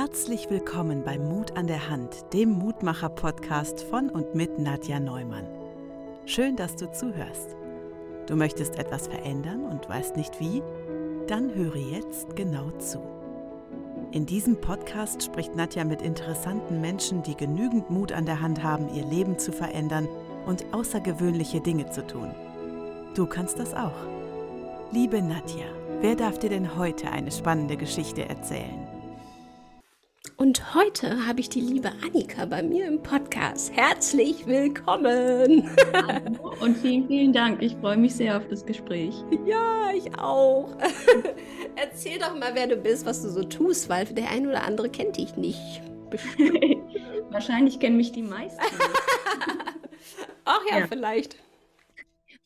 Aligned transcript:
Herzlich 0.00 0.48
willkommen 0.48 1.04
bei 1.04 1.18
Mut 1.18 1.58
an 1.58 1.66
der 1.66 1.90
Hand, 1.90 2.32
dem 2.32 2.52
Mutmacher-Podcast 2.52 3.82
von 3.82 4.08
und 4.08 4.34
mit 4.34 4.58
Nadja 4.58 4.98
Neumann. 4.98 5.46
Schön, 6.24 6.56
dass 6.56 6.74
du 6.74 6.90
zuhörst. 6.90 7.54
Du 8.26 8.34
möchtest 8.34 8.78
etwas 8.78 9.08
verändern 9.08 9.66
und 9.66 9.86
weißt 9.90 10.16
nicht 10.16 10.40
wie? 10.40 10.62
Dann 11.26 11.54
höre 11.54 11.76
jetzt 11.76 12.34
genau 12.34 12.70
zu. 12.78 12.98
In 14.10 14.24
diesem 14.24 14.58
Podcast 14.58 15.22
spricht 15.22 15.54
Nadja 15.54 15.84
mit 15.84 16.00
interessanten 16.00 16.80
Menschen, 16.80 17.22
die 17.22 17.36
genügend 17.36 17.90
Mut 17.90 18.10
an 18.10 18.24
der 18.24 18.40
Hand 18.40 18.62
haben, 18.62 18.88
ihr 18.94 19.04
Leben 19.04 19.38
zu 19.38 19.52
verändern 19.52 20.08
und 20.46 20.64
außergewöhnliche 20.72 21.60
Dinge 21.60 21.90
zu 21.90 22.06
tun. 22.06 22.34
Du 23.14 23.26
kannst 23.26 23.58
das 23.58 23.74
auch. 23.74 24.06
Liebe 24.92 25.20
Nadja, 25.20 25.66
wer 26.00 26.16
darf 26.16 26.38
dir 26.38 26.48
denn 26.48 26.78
heute 26.78 27.10
eine 27.10 27.30
spannende 27.30 27.76
Geschichte 27.76 28.26
erzählen? 28.26 28.79
Und 30.40 30.74
heute 30.74 31.26
habe 31.26 31.40
ich 31.40 31.50
die 31.50 31.60
liebe 31.60 31.92
Annika 32.02 32.46
bei 32.46 32.62
mir 32.62 32.86
im 32.86 33.02
Podcast. 33.02 33.76
Herzlich 33.76 34.46
willkommen! 34.46 35.68
Hallo 35.92 36.54
und 36.60 36.78
vielen, 36.78 37.06
vielen 37.08 37.34
Dank. 37.34 37.60
Ich 37.60 37.76
freue 37.76 37.98
mich 37.98 38.14
sehr 38.14 38.38
auf 38.38 38.48
das 38.48 38.64
Gespräch. 38.64 39.14
Ja, 39.44 39.90
ich 39.94 40.18
auch. 40.18 40.74
Erzähl 41.76 42.18
doch 42.18 42.34
mal, 42.34 42.54
wer 42.54 42.68
du 42.68 42.76
bist, 42.76 43.04
was 43.04 43.20
du 43.20 43.28
so 43.28 43.42
tust, 43.42 43.90
weil 43.90 44.06
der 44.06 44.30
ein 44.30 44.46
oder 44.46 44.64
andere 44.64 44.88
kennt 44.88 45.18
dich 45.18 45.36
nicht. 45.36 45.82
Wahrscheinlich 47.30 47.78
kennen 47.78 47.98
mich 47.98 48.12
die 48.12 48.22
meisten. 48.22 48.62
Ach 50.46 50.62
ja, 50.70 50.78
ja, 50.78 50.86
vielleicht. 50.86 51.36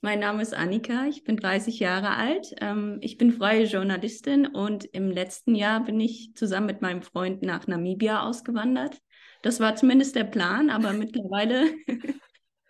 Mein 0.05 0.21
Name 0.21 0.43
ist 0.43 0.53
Annika, 0.53 1.07
ich 1.07 1.25
bin 1.25 1.39
30 1.39 1.79
Jahre 1.79 2.11
alt. 2.11 2.55
Ähm, 2.61 2.99
ich 3.01 3.17
bin 3.17 3.33
freie 3.33 3.65
Journalistin 3.65 4.47
und 4.47 4.85
im 4.85 5.11
letzten 5.11 5.55
Jahr 5.55 5.83
bin 5.83 5.99
ich 5.99 6.35
zusammen 6.35 6.67
mit 6.67 6.83
meinem 6.83 7.01
Freund 7.01 7.41
nach 7.41 7.67
Namibia 7.67 8.21
ausgewandert. 8.21 8.99
Das 9.41 9.61
war 9.61 9.77
zumindest 9.77 10.15
der 10.15 10.25
Plan, 10.25 10.69
aber 10.69 10.93
mittlerweile 10.93 11.73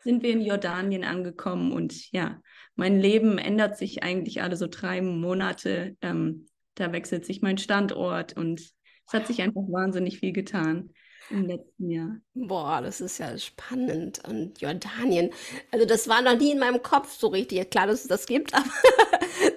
sind 0.04 0.22
wir 0.22 0.30
in 0.30 0.42
Jordanien 0.42 1.02
angekommen 1.02 1.72
und 1.72 2.12
ja, 2.12 2.40
mein 2.76 3.00
Leben 3.00 3.38
ändert 3.38 3.76
sich 3.78 4.04
eigentlich 4.04 4.40
alle 4.40 4.56
so 4.56 4.68
drei 4.68 5.02
Monate. 5.02 5.96
Ähm, 6.02 6.46
da 6.76 6.92
wechselt 6.92 7.26
sich 7.26 7.42
mein 7.42 7.58
Standort 7.58 8.36
und 8.36 8.60
es 8.60 9.12
hat 9.12 9.26
sich 9.26 9.42
einfach 9.42 9.62
wahnsinnig 9.62 10.20
viel 10.20 10.32
getan 10.32 10.90
im 11.30 11.46
letzten 11.46 11.90
Jahr. 11.90 12.16
Boah, 12.34 12.80
das 12.82 13.00
ist 13.00 13.18
ja 13.18 13.36
spannend. 13.38 14.20
Und 14.28 14.60
Jordanien, 14.60 15.30
also 15.70 15.86
das 15.86 16.08
war 16.08 16.22
noch 16.22 16.38
nie 16.38 16.52
in 16.52 16.58
meinem 16.58 16.82
Kopf 16.82 17.12
so 17.12 17.28
richtig. 17.28 17.70
Klar, 17.70 17.86
dass 17.86 18.02
es 18.02 18.08
das 18.08 18.26
gibt, 18.26 18.54
aber 18.54 18.64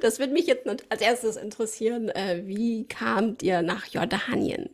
das 0.01 0.19
würde 0.19 0.33
mich 0.33 0.47
jetzt 0.47 0.67
als 0.89 1.01
erstes 1.01 1.35
interessieren. 1.35 2.09
Äh, 2.09 2.43
wie 2.45 2.87
kamt 2.87 3.43
ihr 3.43 3.61
nach 3.61 3.85
Jordanien? 3.87 4.69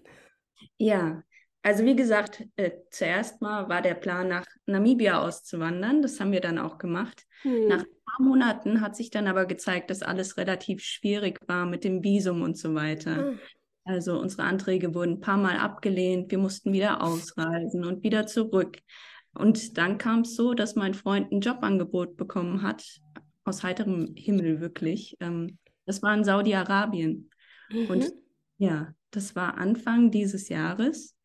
Ja, 0.78 1.24
also 1.62 1.86
wie 1.86 1.96
gesagt, 1.96 2.44
äh, 2.58 2.72
zuerst 2.92 3.42
mal 3.42 3.70
war 3.70 3.82
der 3.82 3.94
Plan, 3.94 4.28
nach 4.28 4.46
Namibia 4.66 5.22
auszuwandern. 5.22 6.02
Das 6.02 6.20
haben 6.20 6.34
wir 6.34 6.42
dann 6.42 6.60
auch 6.60 6.78
gemacht. 6.78 7.26
Hm. 7.44 7.68
Nach 7.70 7.80
ein 7.80 8.04
paar 8.06 8.26
Monaten 8.26 8.82
hat 8.82 8.98
sich 8.98 9.10
dann 9.10 9.28
aber 9.28 9.46
gezeigt, 9.46 9.90
dass 9.90 10.02
alles 10.02 10.38
relativ 10.38 10.84
schwierig 10.84 11.40
war 11.48 11.66
mit 11.66 11.86
dem 11.86 12.04
Visum 12.04 12.42
und 12.42 12.58
so 12.58 12.76
weiter. 12.76 13.16
Hm. 13.16 13.40
Also 13.86 14.20
unsere 14.20 14.44
Anträge 14.44 14.94
wurden 14.96 15.14
ein 15.14 15.20
paar 15.20 15.38
Mal 15.38 15.58
abgelehnt, 15.58 16.32
wir 16.32 16.38
mussten 16.38 16.72
wieder 16.72 17.04
ausreisen 17.04 17.84
und 17.84 18.04
wieder 18.04 18.28
zurück. 18.28 18.80
Und 19.34 19.78
dann 19.78 19.98
kam 19.98 20.22
es 20.22 20.36
so, 20.36 20.54
dass 20.54 20.76
mein 20.76 20.94
Freund 20.94 21.32
ein 21.32 21.42
Jobangebot 21.42 22.16
bekommen 22.16 22.62
hat, 22.62 22.86
aus 23.44 23.64
heiterem 23.64 24.14
Himmel 24.16 24.62
wirklich. 24.62 25.18
Ähm, 25.20 25.58
das 25.86 26.02
war 26.02 26.14
in 26.14 26.24
Saudi-Arabien. 26.24 27.30
Mhm. 27.70 27.88
Und 27.88 28.14
ja, 28.58 28.94
das 29.12 29.36
war 29.36 29.58
Anfang 29.58 30.12
dieses 30.12 30.50
Jahres. 30.50 31.18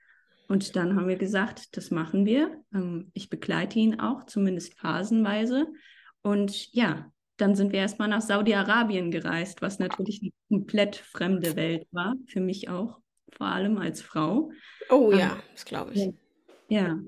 Und 0.48 0.76
dann 0.76 0.96
haben 0.96 1.08
wir 1.08 1.16
gesagt, 1.16 1.76
das 1.76 1.90
machen 1.90 2.24
wir. 2.24 2.62
Ähm, 2.74 3.10
ich 3.12 3.28
begleite 3.28 3.78
ihn 3.78 4.00
auch, 4.00 4.24
zumindest 4.24 4.78
phasenweise. 4.78 5.66
Und 6.22 6.72
ja, 6.72 7.12
dann 7.38 7.54
sind 7.54 7.72
wir 7.72 7.80
erstmal 7.80 8.08
nach 8.08 8.20
Saudi-Arabien 8.20 9.10
gereist, 9.10 9.62
was 9.62 9.78
natürlich 9.78 10.20
eine 10.22 10.32
komplett 10.48 10.96
fremde 10.96 11.56
Welt 11.56 11.86
war, 11.90 12.14
für 12.26 12.40
mich 12.40 12.68
auch, 12.68 13.00
vor 13.32 13.46
allem 13.46 13.78
als 13.78 14.02
Frau. 14.02 14.50
Oh 14.90 15.12
ja, 15.12 15.32
ähm, 15.32 15.42
das 15.52 15.64
glaube 15.64 15.92
ich. 15.94 16.10
Ja, 16.68 16.98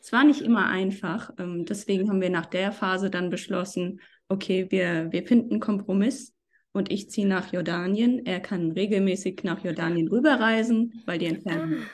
es 0.00 0.12
war 0.12 0.24
nicht 0.24 0.40
immer 0.40 0.66
einfach. 0.66 1.32
Ähm, 1.38 1.66
deswegen 1.66 2.08
haben 2.08 2.20
wir 2.20 2.30
nach 2.30 2.46
der 2.46 2.72
Phase 2.72 3.10
dann 3.10 3.30
beschlossen, 3.30 4.00
okay, 4.28 4.66
wir, 4.70 5.08
wir 5.10 5.24
finden 5.26 5.52
einen 5.52 5.60
Kompromiss 5.60 6.34
und 6.72 6.90
ich 6.90 7.10
ziehe 7.10 7.26
nach 7.26 7.52
Jordanien. 7.52 8.24
Er 8.24 8.40
kann 8.40 8.72
regelmäßig 8.72 9.42
nach 9.42 9.62
Jordanien 9.64 10.08
rüberreisen, 10.08 11.02
weil 11.04 11.18
die 11.18 11.26
Entfernung 11.26 11.80
ah. 11.80 11.86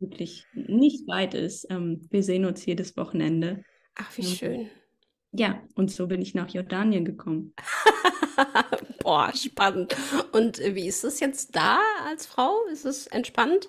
wirklich 0.00 0.46
nicht 0.54 1.06
weit 1.06 1.34
ist. 1.34 1.66
Ähm, 1.70 2.08
wir 2.10 2.22
sehen 2.22 2.44
uns 2.44 2.64
jedes 2.64 2.96
Wochenende. 2.96 3.64
Ach, 3.94 4.16
wie 4.16 4.22
ähm, 4.22 4.28
schön. 4.28 4.70
Ja, 5.36 5.60
und 5.74 5.90
so 5.90 6.06
bin 6.06 6.22
ich 6.22 6.34
nach 6.34 6.48
Jordanien 6.48 7.04
gekommen. 7.04 7.54
Boah, 9.02 9.32
spannend. 9.34 9.96
Und 10.32 10.58
wie 10.58 10.86
ist 10.86 11.02
es 11.02 11.18
jetzt 11.18 11.56
da 11.56 11.78
als 12.08 12.24
Frau? 12.26 12.64
Ist 12.70 12.84
es 12.84 13.08
entspannt? 13.08 13.68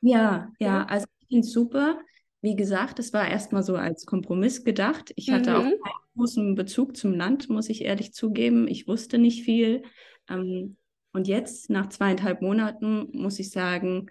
Ja, 0.00 0.50
ja, 0.58 0.84
also 0.86 1.06
ich 1.20 1.28
finde 1.28 1.46
es 1.46 1.52
super. 1.52 2.00
Wie 2.40 2.56
gesagt, 2.56 2.98
es 2.98 3.12
war 3.12 3.28
erstmal 3.28 3.62
so 3.62 3.76
als 3.76 4.06
Kompromiss 4.06 4.64
gedacht. 4.64 5.12
Ich 5.16 5.30
hatte 5.30 5.50
mhm. 5.50 5.56
auch 5.56 5.62
keinen 5.62 6.14
großen 6.16 6.54
Bezug 6.54 6.96
zum 6.96 7.12
Land, 7.12 7.50
muss 7.50 7.68
ich 7.68 7.84
ehrlich 7.84 8.14
zugeben. 8.14 8.66
Ich 8.66 8.88
wusste 8.88 9.18
nicht 9.18 9.44
viel. 9.44 9.82
Ähm, 10.30 10.76
und 11.12 11.28
jetzt, 11.28 11.68
nach 11.68 11.88
zweieinhalb 11.88 12.40
Monaten, 12.40 13.08
muss 13.12 13.38
ich 13.38 13.50
sagen, 13.50 14.10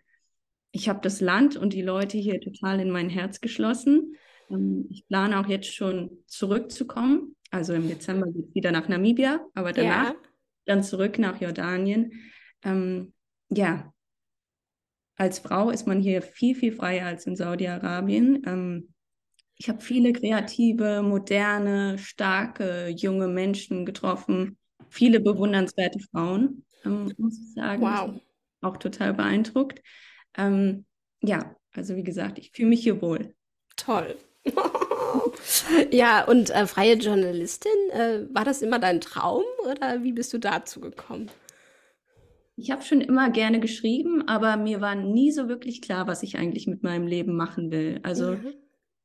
ich 0.71 0.87
habe 0.87 0.99
das 1.01 1.19
Land 1.19 1.55
und 1.55 1.73
die 1.73 1.81
Leute 1.81 2.17
hier 2.17 2.39
total 2.41 2.79
in 2.79 2.91
mein 2.91 3.09
Herz 3.09 3.41
geschlossen. 3.41 4.15
Ähm, 4.49 4.87
ich 4.89 5.07
plane 5.07 5.39
auch 5.39 5.47
jetzt 5.47 5.73
schon 5.73 6.23
zurückzukommen. 6.27 7.35
Also 7.51 7.73
im 7.73 7.87
Dezember 7.87 8.27
geht 8.27 8.49
es 8.49 8.55
wieder 8.55 8.71
nach 8.71 8.87
Namibia, 8.87 9.45
aber 9.53 9.71
danach 9.71 10.09
ja. 10.09 10.15
dann 10.65 10.83
zurück 10.83 11.19
nach 11.19 11.39
Jordanien. 11.39 12.11
Ähm, 12.63 13.13
ja, 13.49 13.93
als 15.17 15.39
Frau 15.39 15.69
ist 15.69 15.87
man 15.87 16.01
hier 16.01 16.21
viel, 16.21 16.55
viel 16.55 16.73
freier 16.73 17.05
als 17.05 17.25
in 17.25 17.35
Saudi-Arabien. 17.35 18.43
Ähm, 18.45 18.93
ich 19.57 19.69
habe 19.69 19.81
viele 19.81 20.11
kreative, 20.11 21.01
moderne, 21.01 21.97
starke, 21.97 22.89
junge 22.89 23.29
Menschen 23.29 23.85
getroffen, 23.85 24.57
viele 24.89 25.21
bewundernswerte 25.21 25.99
Frauen, 25.99 26.65
ähm, 26.83 27.13
muss 27.17 27.39
ich 27.39 27.53
sagen. 27.53 27.81
Wow. 27.81 28.21
Auch 28.61 28.77
total 28.77 29.13
beeindruckt. 29.13 29.81
Ähm, 30.37 30.85
ja, 31.21 31.55
also 31.73 31.95
wie 31.95 32.03
gesagt, 32.03 32.37
ich 32.37 32.51
fühle 32.51 32.69
mich 32.69 32.83
hier 32.83 33.01
wohl. 33.01 33.33
Toll. 33.77 34.17
Ja, 35.91 36.23
und 36.25 36.49
äh, 36.49 36.67
freie 36.67 36.95
Journalistin, 36.95 37.71
äh, 37.91 38.21
war 38.33 38.45
das 38.45 38.61
immer 38.61 38.79
dein 38.79 39.01
Traum 39.01 39.43
oder 39.69 40.03
wie 40.03 40.11
bist 40.11 40.33
du 40.33 40.37
dazu 40.37 40.79
gekommen? 40.79 41.29
Ich 42.57 42.71
habe 42.71 42.83
schon 42.83 43.01
immer 43.01 43.29
gerne 43.31 43.59
geschrieben, 43.59 44.27
aber 44.27 44.55
mir 44.55 44.79
war 44.79 44.95
nie 44.95 45.31
so 45.31 45.49
wirklich 45.49 45.81
klar, 45.81 46.07
was 46.07 46.23
ich 46.23 46.37
eigentlich 46.37 46.67
mit 46.67 46.83
meinem 46.83 47.05
Leben 47.05 47.35
machen 47.35 47.69
will. 47.69 47.99
Also 48.03 48.31
mhm. 48.31 48.53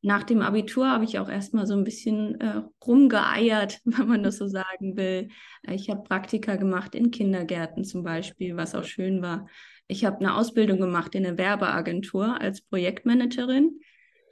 nach 0.02 0.22
dem 0.22 0.40
Abitur 0.40 0.88
habe 0.88 1.04
ich 1.04 1.18
auch 1.18 1.28
erstmal 1.28 1.66
so 1.66 1.74
ein 1.74 1.82
bisschen 1.82 2.40
äh, 2.40 2.62
rumgeeiert, 2.86 3.80
wenn 3.84 4.06
man 4.06 4.22
das 4.22 4.36
so 4.36 4.46
sagen 4.46 4.96
will. 4.96 5.28
Ich 5.68 5.90
habe 5.90 6.04
Praktika 6.04 6.56
gemacht 6.56 6.94
in 6.94 7.10
Kindergärten 7.10 7.84
zum 7.84 8.04
Beispiel, 8.04 8.56
was 8.56 8.74
auch 8.74 8.84
schön 8.84 9.20
war. 9.20 9.48
Ich 9.88 10.04
habe 10.04 10.20
eine 10.20 10.36
Ausbildung 10.36 10.78
gemacht 10.78 11.16
in 11.16 11.26
einer 11.26 11.36
Werbeagentur 11.36 12.40
als 12.40 12.60
Projektmanagerin. 12.60 13.80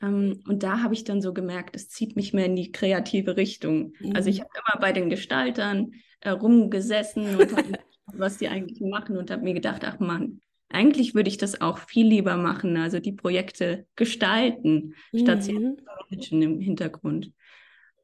Ähm, 0.03 0.41
und 0.47 0.63
da 0.63 0.83
habe 0.83 0.95
ich 0.95 1.05
dann 1.05 1.21
so 1.21 1.33
gemerkt, 1.33 1.77
es 1.77 1.89
zieht 1.89 2.17
mich 2.17 2.33
mehr 2.33 2.47
in 2.47 2.57
die 2.57 2.73
kreative 2.73 3.37
Richtung. 3.37 3.95
Mhm. 4.01 4.15
Also 4.15 4.31
ich 4.31 4.39
mhm. 4.39 4.45
habe 4.45 4.51
immer 4.57 4.81
bei 4.81 4.93
den 4.93 5.11
Gestaltern 5.11 5.93
äh, 6.21 6.31
rumgesessen 6.31 7.37
und 7.37 7.57
habe 7.57 7.73
was 8.13 8.39
die 8.39 8.49
eigentlich 8.49 8.81
machen 8.81 9.17
und 9.17 9.31
habe 9.31 9.43
mir 9.43 9.55
gedacht, 9.55 9.85
ach 9.85 9.99
Mann, 9.99 10.41
eigentlich 10.71 11.15
würde 11.15 11.29
ich 11.29 11.39
das 11.39 11.61
auch 11.61 11.79
viel 11.79 12.07
lieber 12.07 12.37
machen, 12.37 12.77
also 12.77 13.01
die 13.01 13.13
Projekte 13.13 13.87
gestalten, 13.97 14.95
mhm. 15.13 15.19
statt 15.19 15.43
sie 15.43 15.55
zu 15.55 15.77
managen 16.11 16.43
im 16.43 16.61
Hintergrund. 16.61 17.33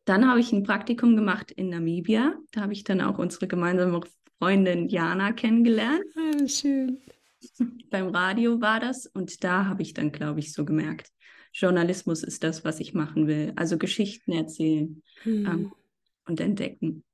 Dann 0.05 0.29
habe 0.29 0.41
ich 0.41 0.53
ein 0.53 0.65
Praktikum 0.65 1.17
gemacht 1.17 1.51
in 1.51 1.71
Namibia. 1.71 2.35
Da 2.53 2.63
habe 2.63 2.75
ich 2.75 2.85
dann 2.85 3.01
auch 3.01 3.19
unsere 3.19 3.47
gemeinsame 3.47 4.01
Freundin 4.39 4.89
Jana 4.89 5.33
kennengelernt. 5.33 6.05
Ah, 6.17 6.47
schön. 6.47 7.01
Beim 7.91 8.09
Radio 8.09 8.61
war 8.61 8.81
das 8.81 9.07
und 9.07 9.43
da 9.45 9.67
habe 9.67 9.83
ich 9.83 9.95
dann, 9.95 10.13
glaube 10.13 10.41
ich, 10.41 10.53
so 10.53 10.65
gemerkt, 10.65 11.11
Journalismus 11.55 12.25
ist 12.25 12.43
das, 12.43 12.65
was 12.65 12.81
ich 12.81 12.95
machen 12.95 13.29
will. 13.29 13.53
Also 13.57 13.79
Geschichten 13.79 14.33
erzählen 14.33 15.03
mhm. 15.25 15.47
ähm, 15.47 15.73
und 16.27 16.41
entdecken. 16.41 17.05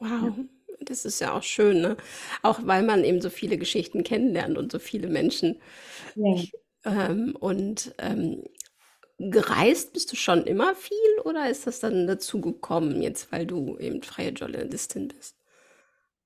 Wow. 0.00 0.10
Ja. 0.10 0.44
Das 0.80 1.04
ist 1.04 1.20
ja 1.20 1.32
auch 1.32 1.42
schön, 1.42 1.80
ne? 1.80 1.96
Auch 2.42 2.60
weil 2.66 2.82
man 2.82 3.04
eben 3.04 3.20
so 3.20 3.30
viele 3.30 3.58
Geschichten 3.58 4.02
kennenlernt 4.02 4.58
und 4.58 4.72
so 4.72 4.78
viele 4.78 5.08
Menschen. 5.08 5.60
Ja. 6.16 6.42
Ähm, 6.84 7.36
und 7.38 7.94
ähm, 7.98 8.42
gereist 9.18 9.92
bist 9.92 10.12
du 10.12 10.16
schon 10.16 10.44
immer 10.44 10.74
viel 10.74 11.20
oder 11.24 11.48
ist 11.48 11.66
das 11.66 11.80
dann 11.80 12.06
dazu 12.06 12.40
gekommen, 12.40 13.00
jetzt 13.02 13.32
weil 13.32 13.46
du 13.46 13.78
eben 13.78 14.02
freie 14.02 14.30
Journalistin 14.30 15.08
bist? 15.08 15.36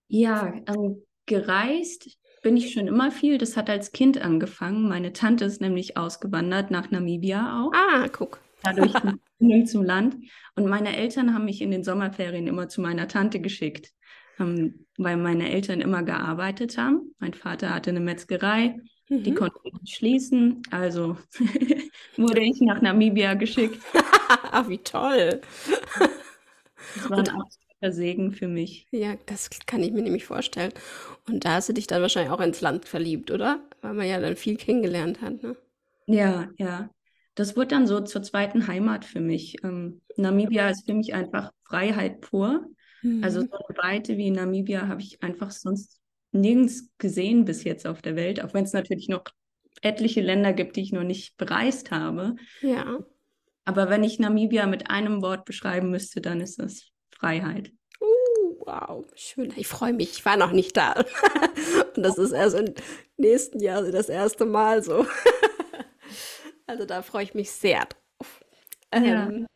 Ja, 0.08 0.54
also 0.64 1.04
gereist 1.26 2.08
bin 2.42 2.56
ich 2.56 2.72
schon 2.72 2.86
immer 2.86 3.10
viel. 3.10 3.38
Das 3.38 3.56
hat 3.56 3.70
als 3.70 3.92
Kind 3.92 4.20
angefangen. 4.20 4.88
Meine 4.88 5.12
Tante 5.12 5.44
ist 5.44 5.60
nämlich 5.60 5.96
ausgewandert 5.96 6.70
nach 6.70 6.90
Namibia 6.90 7.62
auch. 7.62 7.72
Ah, 7.74 8.08
guck. 8.08 8.40
Dadurch 8.62 8.92
die 9.04 9.18
Verbindung 9.38 9.66
zum 9.66 9.84
Land. 9.84 10.16
Und 10.56 10.66
meine 10.66 10.96
Eltern 10.96 11.34
haben 11.34 11.44
mich 11.44 11.60
in 11.62 11.70
den 11.70 11.84
Sommerferien 11.84 12.46
immer 12.46 12.68
zu 12.68 12.80
meiner 12.80 13.08
Tante 13.08 13.40
geschickt, 13.40 13.92
ähm, 14.38 14.86
weil 14.96 15.16
meine 15.16 15.50
Eltern 15.50 15.80
immer 15.80 16.02
gearbeitet 16.02 16.78
haben. 16.78 17.14
Mein 17.18 17.34
Vater 17.34 17.74
hatte 17.74 17.90
eine 17.90 18.00
Metzgerei, 18.00 18.76
mhm. 19.08 19.22
die 19.22 19.34
konnte 19.34 19.58
ich 19.82 19.94
schließen. 19.94 20.62
Also 20.70 21.16
wurde 22.16 22.42
ich 22.42 22.60
nach 22.60 22.80
Namibia 22.80 23.34
geschickt. 23.34 23.80
Wie 24.68 24.78
toll. 24.78 25.40
Das 26.94 27.10
war 27.10 27.18
ein 27.18 27.28
absoluter 27.28 27.92
Segen 27.92 28.32
für 28.32 28.48
mich. 28.48 28.86
Ja, 28.90 29.14
das 29.26 29.50
kann 29.66 29.82
ich 29.82 29.92
mir 29.92 30.02
nämlich 30.02 30.24
vorstellen. 30.24 30.72
Und 31.28 31.44
da 31.44 31.54
hast 31.54 31.68
du 31.68 31.72
dich 31.72 31.86
dann 31.86 32.02
wahrscheinlich 32.02 32.32
auch 32.32 32.40
ins 32.40 32.60
Land 32.60 32.86
verliebt, 32.86 33.30
oder? 33.30 33.62
Weil 33.80 33.94
man 33.94 34.06
ja 34.06 34.20
dann 34.20 34.36
viel 34.36 34.56
kennengelernt 34.56 35.20
hat, 35.20 35.42
ne? 35.42 35.56
Ja, 36.06 36.48
ja. 36.56 36.90
Das 37.34 37.56
wurde 37.56 37.68
dann 37.68 37.86
so 37.86 38.00
zur 38.00 38.22
zweiten 38.22 38.66
Heimat 38.66 39.04
für 39.04 39.20
mich. 39.20 39.62
Ähm, 39.62 40.00
Namibia 40.16 40.70
ist 40.70 40.86
für 40.86 40.94
mich 40.94 41.14
einfach 41.14 41.52
Freiheit 41.64 42.20
pur. 42.20 42.66
Mhm. 43.02 43.22
Also 43.22 43.42
so 43.42 43.52
eine 43.52 43.78
Weite 43.78 44.16
wie 44.16 44.28
in 44.28 44.34
Namibia 44.34 44.88
habe 44.88 45.02
ich 45.02 45.22
einfach 45.22 45.50
sonst 45.50 46.00
nirgends 46.32 46.90
gesehen 46.98 47.44
bis 47.44 47.64
jetzt 47.64 47.86
auf 47.86 48.02
der 48.02 48.16
Welt, 48.16 48.42
auch 48.42 48.54
wenn 48.54 48.64
es 48.64 48.72
natürlich 48.72 49.08
noch 49.08 49.24
etliche 49.82 50.20
Länder 50.20 50.52
gibt, 50.52 50.76
die 50.76 50.82
ich 50.82 50.92
noch 50.92 51.04
nicht 51.04 51.36
bereist 51.36 51.90
habe. 51.90 52.36
Ja. 52.60 52.98
Aber 53.64 53.90
wenn 53.90 54.02
ich 54.02 54.18
Namibia 54.18 54.66
mit 54.66 54.90
einem 54.90 55.22
Wort 55.22 55.44
beschreiben 55.44 55.90
müsste, 55.90 56.20
dann 56.20 56.40
ist 56.40 56.58
es 56.58 56.90
Freiheit. 57.10 57.70
Wow, 58.68 59.06
schön. 59.14 59.50
Ich 59.56 59.66
freue 59.66 59.94
mich. 59.94 60.10
Ich 60.10 60.24
war 60.26 60.36
noch 60.36 60.52
nicht 60.52 60.76
da. 60.76 60.92
Und 61.96 62.02
das 62.02 62.18
ist 62.18 62.32
erst 62.32 62.54
im 62.54 62.74
nächsten 63.16 63.60
Jahr 63.60 63.82
das 63.90 64.10
erste 64.10 64.44
Mal 64.44 64.82
so. 64.82 65.06
Also 66.66 66.84
da 66.84 67.00
freue 67.00 67.22
ich 67.22 67.32
mich 67.32 67.50
sehr 67.50 67.86
drauf. 67.86 68.44
Ja. 68.92 69.26
Ähm, 69.26 69.46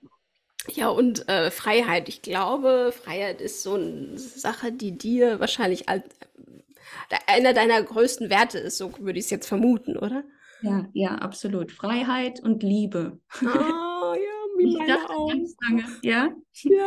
ja, 0.69 0.89
und 0.89 1.29
äh, 1.29 1.51
Freiheit. 1.51 2.09
Ich 2.09 2.23
glaube, 2.23 2.91
Freiheit 2.91 3.43
ist 3.43 3.63
so 3.63 3.75
eine 3.75 4.19
Sache, 4.19 4.73
die 4.73 4.97
dir 4.97 5.39
wahrscheinlich 5.39 5.91
als, 5.91 6.05
äh, 7.11 7.19
einer 7.27 7.53
deiner 7.53 7.83
größten 7.83 8.31
Werte 8.31 8.59
ist, 8.59 8.79
so 8.79 8.95
würde 8.99 9.19
ich 9.19 9.27
es 9.27 9.31
jetzt 9.31 9.47
vermuten, 9.47 9.99
oder? 9.99 10.25
Ja, 10.63 10.89
ja, 10.95 11.15
absolut. 11.17 11.71
Freiheit 11.71 12.41
und 12.41 12.63
Liebe. 12.63 13.21
Oh, 13.43 13.45
ja, 13.45 14.43
wie 14.57 14.71
ich 14.71 14.87
dachte 14.87 15.11
auch. 15.13 15.29
ganz 15.29 15.55
lange, 15.61 15.85
ja? 16.01 16.35
Ja. 16.63 16.87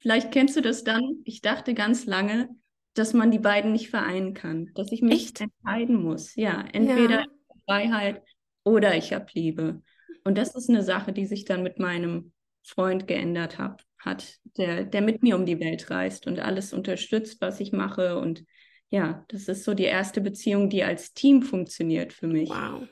Vielleicht 0.00 0.32
kennst 0.32 0.56
du 0.56 0.62
das 0.62 0.82
dann. 0.82 1.20
Ich 1.24 1.42
dachte 1.42 1.74
ganz 1.74 2.06
lange, 2.06 2.48
dass 2.94 3.12
man 3.12 3.30
die 3.30 3.38
beiden 3.38 3.72
nicht 3.72 3.90
vereinen 3.90 4.34
kann, 4.34 4.70
dass 4.74 4.90
ich 4.92 5.02
mich 5.02 5.26
Echt? 5.26 5.40
entscheiden 5.40 6.02
muss. 6.02 6.34
Ja, 6.34 6.64
entweder 6.72 7.20
ja. 7.20 7.26
Freiheit 7.66 8.22
oder 8.64 8.96
ich 8.96 9.12
habe 9.12 9.26
Liebe. 9.34 9.82
Und 10.24 10.36
das 10.36 10.54
ist 10.54 10.68
eine 10.68 10.82
Sache, 10.82 11.12
die 11.12 11.26
sich 11.26 11.44
dann 11.44 11.62
mit 11.62 11.78
meinem 11.78 12.32
Freund 12.62 13.06
geändert 13.06 13.58
hab, 13.58 13.82
hat, 13.98 14.38
der, 14.56 14.84
der 14.84 15.02
mit 15.02 15.22
mir 15.22 15.36
um 15.36 15.46
die 15.46 15.60
Welt 15.60 15.90
reist 15.90 16.26
und 16.26 16.40
alles 16.40 16.72
unterstützt, 16.72 17.40
was 17.40 17.60
ich 17.60 17.72
mache. 17.72 18.18
Und 18.18 18.44
ja, 18.90 19.24
das 19.28 19.48
ist 19.48 19.64
so 19.64 19.74
die 19.74 19.84
erste 19.84 20.20
Beziehung, 20.20 20.68
die 20.68 20.82
als 20.82 21.14
Team 21.14 21.42
funktioniert 21.42 22.12
für 22.12 22.26
mich. 22.26 22.50
Wow. 22.50 22.86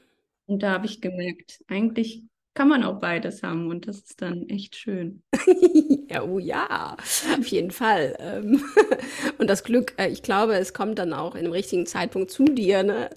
Und 0.47 0.63
da 0.63 0.73
habe 0.73 0.87
ich 0.87 1.01
gemerkt, 1.01 1.63
eigentlich 1.67 2.23
kann 2.59 2.69
man 2.69 2.83
auch 2.83 2.99
beides 2.99 3.45
haben 3.45 3.69
und 3.69 3.87
das 3.87 3.99
ist 3.99 4.21
dann 4.21 4.49
echt 4.49 4.75
schön. 4.75 5.23
ja, 6.11 6.25
oh 6.25 6.41
ja, 6.41 6.97
auf 7.39 7.47
jeden 7.47 7.71
Fall. 7.71 8.17
Ähm, 8.19 8.65
und 9.39 9.49
das 9.49 9.63
Glück, 9.63 9.95
äh, 9.97 10.09
ich 10.09 10.25
glaube, 10.25 10.57
es 10.57 10.75
kommt 10.75 10.99
dann 10.99 11.13
auch 11.13 11.37
in 11.37 11.45
dem 11.45 11.53
richtigen 11.53 11.87
Zeitpunkt 11.87 12.33
zu 12.33 12.47
dir. 12.47 12.83
Ne? 12.83 13.11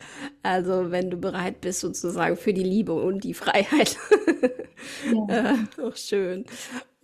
Also 0.44 0.92
wenn 0.92 1.10
du 1.10 1.18
bereit 1.18 1.60
bist 1.60 1.80
sozusagen 1.80 2.38
für 2.38 2.54
die 2.54 2.62
Liebe 2.62 2.94
und 2.94 3.24
die 3.24 3.34
Freiheit. 3.34 3.98
ja. 5.12 5.54
äh, 5.54 5.82
auch 5.82 5.96
schön. 5.96 6.46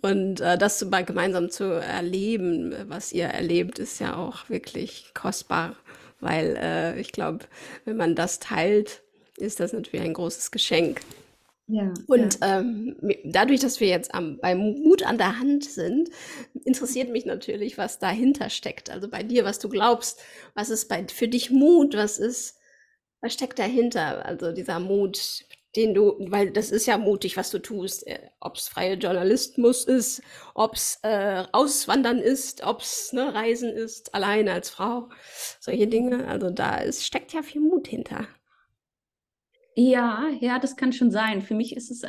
Und 0.04 0.40
äh, 0.40 0.60
das 0.60 0.86
mal 0.86 1.04
gemeinsam 1.04 1.50
zu 1.50 1.64
erleben, 1.64 2.76
was 2.88 3.14
ihr 3.14 3.26
erlebt, 3.26 3.80
ist 3.80 4.00
ja 4.00 4.16
auch 4.16 4.48
wirklich 4.48 5.12
kostbar, 5.16 5.76
weil 6.20 6.56
äh, 6.62 7.02
ich 7.02 7.12
glaube, 7.12 7.46
wenn 7.86 7.98
man 7.98 8.14
das 8.14 8.38
teilt, 8.38 9.02
ist 9.38 9.60
das 9.60 9.74
natürlich 9.74 10.06
ein 10.06 10.14
großes 10.14 10.52
Geschenk. 10.52 11.02
Ja, 11.70 11.94
Und 12.08 12.40
ja. 12.42 12.60
Ähm, 12.60 12.96
dadurch, 13.26 13.60
dass 13.60 13.82
wir 13.82 13.90
jetzt 13.90 14.14
am, 14.14 14.40
beim 14.40 14.60
Mut 14.84 15.04
an 15.04 15.18
der 15.18 15.38
Hand 15.40 15.66
sind, 15.66 16.10
interessiert 16.64 17.10
mich 17.10 17.26
natürlich, 17.26 17.78
was 17.78 18.00
dahinter 18.00 18.50
steckt. 18.50 18.90
Also 18.90 19.10
bei 19.10 19.22
dir, 19.24 19.44
was 19.44 19.60
du 19.60 19.68
glaubst, 19.68 20.22
was 20.54 20.70
ist 20.70 20.88
bei, 20.88 21.06
für 21.08 21.28
dich 21.28 21.50
Mut, 21.52 21.96
was 21.96 22.20
ist, 22.20 22.58
was 23.22 23.34
steckt 23.34 23.60
dahinter? 23.60 24.26
Also 24.26 24.54
dieser 24.54 24.80
Mut, 24.80 25.46
den 25.76 25.94
du, 25.94 26.16
weil 26.20 26.52
das 26.52 26.72
ist 26.72 26.86
ja 26.88 26.98
mutig, 26.98 27.36
was 27.38 27.52
du 27.52 27.60
tust, 27.60 28.08
äh, 28.08 28.20
ob 28.40 28.56
es 28.56 28.70
freie 28.70 28.96
Journalismus 28.96 29.84
ist, 29.86 30.22
ob 30.56 30.76
es 30.76 31.00
äh, 31.04 31.44
Auswandern 31.52 32.20
ist, 32.20 32.64
ob 32.64 32.82
es 32.82 33.12
ne, 33.14 33.34
Reisen 33.34 33.70
ist, 33.72 34.16
alleine 34.16 34.54
als 34.54 34.70
Frau, 34.70 35.10
solche 35.60 35.88
Dinge. 35.88 36.28
Also 36.28 36.50
da 36.50 36.78
ist, 36.78 37.06
steckt 37.06 37.34
ja 37.34 37.44
viel 37.44 37.62
Mut 37.62 37.88
hinter. 37.88 38.28
Ja, 39.80 40.28
ja, 40.40 40.58
das 40.58 40.76
kann 40.76 40.92
schon 40.92 41.12
sein. 41.12 41.44
Für 41.44 41.54
mich 41.54 41.76
ist 41.76 41.92
es 41.92 42.02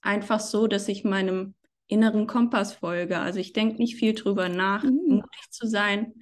einfach 0.00 0.38
so, 0.38 0.68
dass 0.68 0.86
ich 0.86 1.02
meinem 1.02 1.56
inneren 1.88 2.28
Kompass 2.28 2.74
folge. 2.74 3.18
Also 3.18 3.40
ich 3.40 3.52
denke 3.52 3.78
nicht 3.78 3.96
viel 3.96 4.14
drüber 4.14 4.48
nach, 4.48 4.84
mhm. 4.84 5.00
mutig 5.08 5.50
zu 5.50 5.66
sein, 5.66 6.14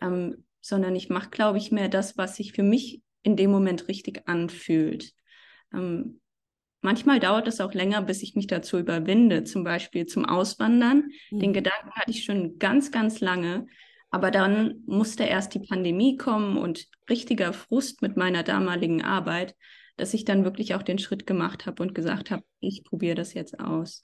ähm, 0.00 0.44
sondern 0.60 0.94
ich 0.94 1.08
mache, 1.08 1.30
glaube 1.30 1.58
ich, 1.58 1.72
mehr 1.72 1.88
das, 1.88 2.16
was 2.16 2.36
sich 2.36 2.52
für 2.52 2.62
mich 2.62 3.02
in 3.24 3.34
dem 3.34 3.50
Moment 3.50 3.88
richtig 3.88 4.28
anfühlt. 4.28 5.12
Ähm, 5.74 6.20
manchmal 6.80 7.18
dauert 7.18 7.48
es 7.48 7.60
auch 7.60 7.74
länger, 7.74 8.00
bis 8.02 8.22
ich 8.22 8.36
mich 8.36 8.46
dazu 8.46 8.78
überwinde, 8.78 9.42
zum 9.42 9.64
Beispiel 9.64 10.06
zum 10.06 10.24
Auswandern. 10.24 11.10
Mhm. 11.32 11.40
Den 11.40 11.52
Gedanken 11.54 11.90
hatte 11.90 12.12
ich 12.12 12.22
schon 12.22 12.60
ganz, 12.60 12.92
ganz 12.92 13.18
lange. 13.18 13.66
Aber 14.10 14.30
dann 14.30 14.84
musste 14.86 15.24
erst 15.24 15.54
die 15.54 15.66
Pandemie 15.66 16.16
kommen 16.16 16.56
und 16.56 16.86
richtiger 17.10 17.52
Frust 17.52 18.00
mit 18.00 18.16
meiner 18.16 18.44
damaligen 18.44 19.02
Arbeit 19.02 19.56
dass 20.02 20.14
ich 20.14 20.24
dann 20.24 20.42
wirklich 20.42 20.74
auch 20.74 20.82
den 20.82 20.98
Schritt 20.98 21.28
gemacht 21.28 21.64
habe 21.64 21.80
und 21.80 21.94
gesagt 21.94 22.32
habe, 22.32 22.42
ich 22.58 22.82
probiere 22.82 23.14
das 23.14 23.34
jetzt 23.34 23.60
aus. 23.60 24.02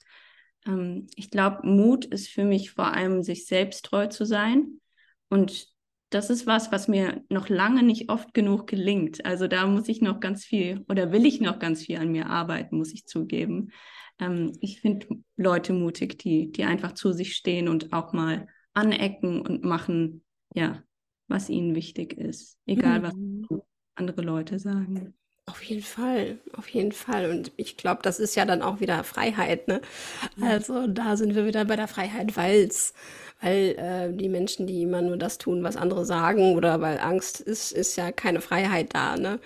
Ähm, 0.65 1.07
ich 1.15 1.29
glaube, 1.29 1.67
Mut 1.67 2.05
ist 2.05 2.29
für 2.29 2.45
mich 2.45 2.71
vor 2.71 2.93
allem, 2.93 3.21
sich 3.21 3.45
selbst 3.45 3.83
treu 3.83 4.07
zu 4.07 4.25
sein. 4.25 4.79
Und 5.27 5.67
das 6.09 6.29
ist 6.29 6.47
was, 6.47 6.71
was 6.71 6.87
mir 6.87 7.21
noch 7.27 7.49
lange 7.49 7.83
nicht 7.83 8.09
oft 8.09 8.33
genug 8.33 8.65
gelingt. 8.65 9.25
Also 9.25 9.47
da 9.47 9.67
muss 9.67 9.89
ich 9.89 10.01
noch 10.01 10.21
ganz 10.21 10.45
viel 10.45 10.85
oder 10.87 11.11
will 11.11 11.25
ich 11.25 11.41
noch 11.41 11.59
ganz 11.59 11.81
viel 11.81 11.97
an 11.97 12.13
mir 12.13 12.27
arbeiten, 12.27 12.77
muss 12.77 12.93
ich 12.93 13.05
zugeben. 13.05 13.73
Ähm, 14.19 14.53
ich 14.61 14.79
finde 14.79 15.05
Leute 15.35 15.73
mutig, 15.73 16.17
die, 16.17 16.49
die 16.49 16.63
einfach 16.63 16.93
zu 16.93 17.11
sich 17.11 17.35
stehen 17.35 17.67
und 17.67 17.91
auch 17.91 18.13
mal 18.13 18.47
anecken 18.73 19.41
und 19.41 19.65
machen, 19.65 20.23
ja, 20.55 20.81
was 21.27 21.49
ihnen 21.49 21.75
wichtig 21.75 22.13
ist. 22.13 22.57
Egal, 22.65 23.01
mhm. 23.01 23.03
was 23.49 23.59
andere 23.95 24.21
Leute 24.21 24.59
sagen. 24.59 25.13
Auf 25.49 25.63
jeden 25.63 25.81
Fall, 25.81 26.37
auf 26.55 26.67
jeden 26.69 26.91
Fall. 26.91 27.29
Und 27.31 27.51
ich 27.57 27.75
glaube, 27.75 28.01
das 28.03 28.19
ist 28.19 28.35
ja 28.35 28.45
dann 28.45 28.61
auch 28.61 28.81
wieder 28.81 29.03
Freiheit, 29.03 29.67
ne? 29.67 29.81
Also 30.39 30.85
da 30.87 31.17
sind 31.17 31.35
wir 31.35 31.45
wieder 31.45 31.65
bei 31.65 31.75
der 31.75 31.87
Freiheit, 31.87 32.37
weil's, 32.37 32.93
weil 33.41 33.75
äh, 33.79 34.13
die 34.15 34.29
Menschen, 34.29 34.67
die 34.67 34.83
immer 34.83 35.01
nur 35.01 35.17
das 35.17 35.39
tun, 35.39 35.63
was 35.63 35.77
andere 35.77 36.05
sagen, 36.05 36.55
oder 36.55 36.81
weil 36.81 36.99
Angst 36.99 37.41
ist, 37.41 37.71
ist 37.71 37.95
ja 37.95 38.11
keine 38.11 38.41
Freiheit 38.41 38.93
da, 38.93 39.17
ne? 39.17 39.39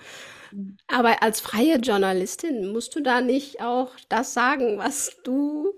Mhm. 0.50 0.78
Aber 0.88 1.22
als 1.22 1.40
freie 1.40 1.78
Journalistin 1.78 2.72
musst 2.72 2.94
du 2.96 3.00
da 3.02 3.20
nicht 3.22 3.60
auch 3.62 3.92
das 4.08 4.34
sagen, 4.34 4.78
was 4.78 5.20
du 5.24 5.74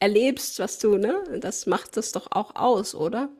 erlebst, 0.00 0.58
was 0.60 0.78
du, 0.80 0.98
ne? 0.98 1.16
Das 1.40 1.66
macht 1.66 1.96
es 1.98 2.12
doch 2.12 2.32
auch 2.32 2.56
aus, 2.56 2.94
oder? 2.94 3.30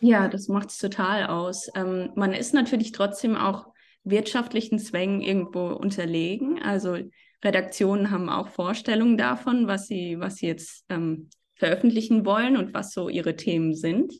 Ja, 0.00 0.28
das 0.28 0.48
macht 0.48 0.70
es 0.70 0.78
total 0.78 1.26
aus. 1.26 1.68
Ähm, 1.74 2.10
man 2.14 2.32
ist 2.32 2.54
natürlich 2.54 2.92
trotzdem 2.92 3.36
auch 3.36 3.66
wirtschaftlichen 4.10 4.78
Zwängen 4.78 5.20
irgendwo 5.20 5.68
unterlegen. 5.68 6.62
Also 6.62 6.98
Redaktionen 7.44 8.10
haben 8.10 8.28
auch 8.28 8.48
Vorstellungen 8.48 9.16
davon, 9.16 9.66
was 9.66 9.86
sie, 9.86 10.18
was 10.18 10.36
sie 10.36 10.46
jetzt 10.46 10.84
ähm, 10.88 11.30
veröffentlichen 11.54 12.24
wollen 12.24 12.56
und 12.56 12.74
was 12.74 12.92
so 12.92 13.08
ihre 13.08 13.36
Themen 13.36 13.74
sind. 13.74 14.12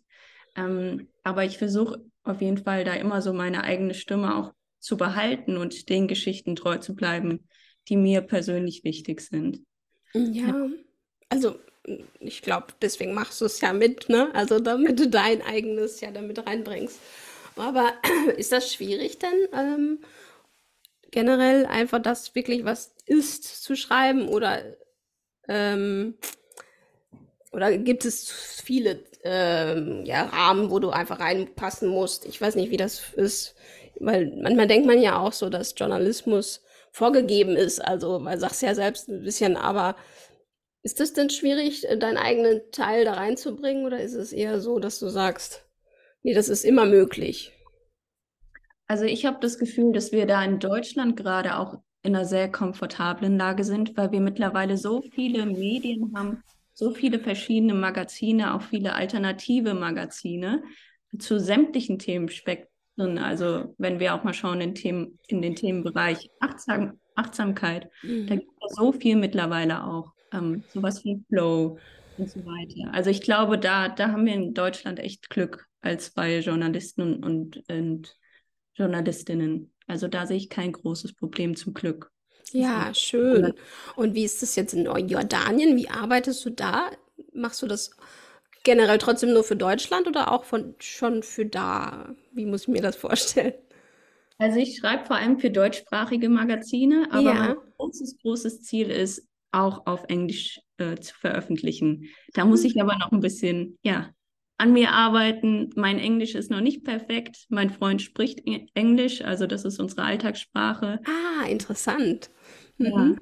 Ähm, 0.56 1.08
aber 1.22 1.44
ich 1.44 1.58
versuche 1.58 2.04
auf 2.24 2.40
jeden 2.40 2.58
Fall 2.58 2.84
da 2.84 2.94
immer 2.94 3.22
so 3.22 3.32
meine 3.32 3.64
eigene 3.64 3.94
Stimme 3.94 4.36
auch 4.36 4.52
zu 4.78 4.96
behalten 4.96 5.56
und 5.56 5.88
den 5.88 6.08
Geschichten 6.08 6.56
treu 6.56 6.78
zu 6.78 6.94
bleiben, 6.94 7.48
die 7.88 7.96
mir 7.96 8.20
persönlich 8.20 8.84
wichtig 8.84 9.20
sind. 9.20 9.60
Ja, 10.12 10.68
also 11.28 11.56
ich 12.20 12.42
glaube, 12.42 12.66
deswegen 12.82 13.14
machst 13.14 13.40
du 13.40 13.46
es 13.46 13.60
ja 13.60 13.72
mit, 13.72 14.08
ne? 14.08 14.34
Also 14.34 14.60
damit 14.60 14.98
du 14.98 15.08
dein 15.08 15.42
eigenes 15.42 16.00
ja 16.00 16.10
damit 16.10 16.46
reinbringst. 16.46 16.98
Aber 17.58 17.92
ist 18.36 18.52
das 18.52 18.72
schwierig 18.72 19.18
denn 19.18 19.48
ähm, 19.52 19.98
generell 21.10 21.66
einfach 21.66 22.00
das 22.00 22.34
wirklich 22.34 22.64
was 22.64 22.94
ist 23.06 23.62
zu 23.62 23.76
schreiben 23.76 24.28
oder 24.28 24.62
ähm, 25.48 26.14
oder 27.52 27.76
gibt 27.78 28.04
es 28.04 28.30
viele 28.30 29.00
ähm, 29.24 30.04
ja, 30.04 30.24
Rahmen, 30.24 30.70
wo 30.70 30.78
du 30.78 30.90
einfach 30.90 31.20
reinpassen 31.20 31.88
musst? 31.88 32.26
Ich 32.26 32.40
weiß 32.40 32.54
nicht, 32.56 32.70
wie 32.70 32.76
das 32.76 33.12
ist. 33.14 33.54
weil 33.98 34.32
manchmal 34.42 34.66
denkt 34.66 34.86
man 34.86 35.00
ja 35.00 35.18
auch 35.18 35.32
so, 35.32 35.48
dass 35.48 35.74
Journalismus 35.76 36.62
vorgegeben 36.92 37.56
ist. 37.56 37.80
Also, 37.80 38.24
weil 38.24 38.38
sagst 38.38 38.62
ja 38.62 38.74
selbst 38.74 39.08
ein 39.08 39.22
bisschen, 39.22 39.56
aber 39.56 39.96
ist 40.82 41.00
es 41.00 41.14
denn 41.14 41.30
schwierig, 41.30 41.88
äh, 41.88 41.96
deinen 41.96 42.18
eigenen 42.18 42.60
Teil 42.70 43.04
da 43.04 43.14
reinzubringen 43.14 43.86
oder 43.86 44.00
ist 44.00 44.14
es 44.14 44.32
eher 44.32 44.60
so, 44.60 44.78
dass 44.78 44.98
du 44.98 45.08
sagst, 45.08 45.64
nee, 46.22 46.34
das 46.34 46.48
ist 46.48 46.64
immer 46.64 46.86
möglich? 46.86 47.52
Also 48.86 49.04
ich 49.04 49.26
habe 49.26 49.38
das 49.40 49.58
Gefühl, 49.58 49.92
dass 49.92 50.12
wir 50.12 50.26
da 50.26 50.42
in 50.42 50.58
Deutschland 50.58 51.16
gerade 51.16 51.58
auch 51.58 51.78
in 52.02 52.16
einer 52.16 52.24
sehr 52.24 52.50
komfortablen 52.50 53.36
Lage 53.36 53.64
sind, 53.64 53.96
weil 53.96 54.12
wir 54.12 54.20
mittlerweile 54.20 54.78
so 54.78 55.02
viele 55.02 55.44
Medien 55.44 56.12
haben, 56.16 56.42
so 56.72 56.92
viele 56.92 57.18
verschiedene 57.18 57.74
Magazine, 57.74 58.54
auch 58.54 58.62
viele 58.62 58.94
alternative 58.94 59.74
Magazine 59.74 60.62
zu 61.18 61.38
sämtlichen 61.38 61.98
Themenspektren. 61.98 63.18
Also 63.18 63.74
wenn 63.78 64.00
wir 64.00 64.14
auch 64.14 64.24
mal 64.24 64.32
schauen 64.32 64.60
in, 64.60 64.74
Themen, 64.74 65.18
in 65.28 65.42
den 65.42 65.54
Themenbereich 65.54 66.30
Achtsam, 66.40 66.98
Achtsamkeit, 67.14 67.90
mhm. 68.02 68.26
da 68.26 68.36
gibt 68.36 68.52
es 68.66 68.76
so 68.76 68.92
viel 68.92 69.16
mittlerweile 69.16 69.84
auch. 69.84 70.12
Ähm, 70.32 70.62
sowas 70.72 71.04
wie 71.04 71.22
Flow 71.28 71.78
und 72.16 72.30
so 72.30 72.40
weiter. 72.44 72.92
Also 72.94 73.10
ich 73.10 73.22
glaube, 73.22 73.58
da, 73.58 73.88
da 73.88 74.12
haben 74.12 74.24
wir 74.24 74.34
in 74.34 74.54
Deutschland 74.54 74.98
echt 74.98 75.30
Glück 75.30 75.67
als 75.80 76.08
freie 76.08 76.40
Journalisten 76.40 77.02
und, 77.02 77.24
und, 77.24 77.70
und 77.70 78.16
Journalistinnen. 78.74 79.72
Also 79.86 80.08
da 80.08 80.26
sehe 80.26 80.36
ich 80.36 80.50
kein 80.50 80.72
großes 80.72 81.14
Problem 81.14 81.56
zum 81.56 81.74
Glück. 81.74 82.10
Ja, 82.52 82.92
schön. 82.94 83.52
Und 83.96 84.14
wie 84.14 84.24
ist 84.24 84.42
das 84.42 84.56
jetzt 84.56 84.72
in 84.72 84.86
Jordanien? 84.86 85.76
Wie 85.76 85.90
arbeitest 85.90 86.44
du 86.44 86.50
da? 86.50 86.90
Machst 87.32 87.62
du 87.62 87.66
das 87.66 87.90
generell 88.64 88.98
trotzdem 88.98 89.32
nur 89.32 89.44
für 89.44 89.56
Deutschland 89.56 90.06
oder 90.06 90.32
auch 90.32 90.44
von, 90.44 90.74
schon 90.78 91.22
für 91.22 91.46
da? 91.46 92.14
Wie 92.32 92.46
muss 92.46 92.62
ich 92.62 92.68
mir 92.68 92.82
das 92.82 92.96
vorstellen? 92.96 93.54
Also 94.38 94.60
ich 94.60 94.76
schreibe 94.76 95.04
vor 95.04 95.16
allem 95.16 95.38
für 95.38 95.50
deutschsprachige 95.50 96.28
Magazine, 96.28 97.08
aber 97.10 97.22
ja. 97.22 97.34
mein 97.34 97.56
großes, 97.76 98.18
großes 98.22 98.62
Ziel 98.62 98.88
ist, 98.90 99.26
auch 99.50 99.86
auf 99.86 100.04
Englisch 100.08 100.60
äh, 100.76 100.96
zu 100.96 101.14
veröffentlichen. 101.14 102.08
Da 102.34 102.44
muss 102.44 102.64
ich 102.64 102.80
aber 102.80 102.96
noch 102.98 103.10
ein 103.10 103.20
bisschen, 103.20 103.78
ja, 103.82 104.10
an 104.58 104.72
mir 104.72 104.92
arbeiten. 104.92 105.70
Mein 105.76 105.98
Englisch 105.98 106.34
ist 106.34 106.50
noch 106.50 106.60
nicht 106.60 106.84
perfekt. 106.84 107.46
Mein 107.48 107.70
Freund 107.70 108.02
spricht 108.02 108.42
Englisch, 108.74 109.22
also 109.22 109.46
das 109.46 109.64
ist 109.64 109.78
unsere 109.78 110.02
Alltagssprache. 110.02 111.00
Ah, 111.04 111.46
interessant. 111.46 112.30
Ja, 112.76 112.96
mhm. 112.96 113.20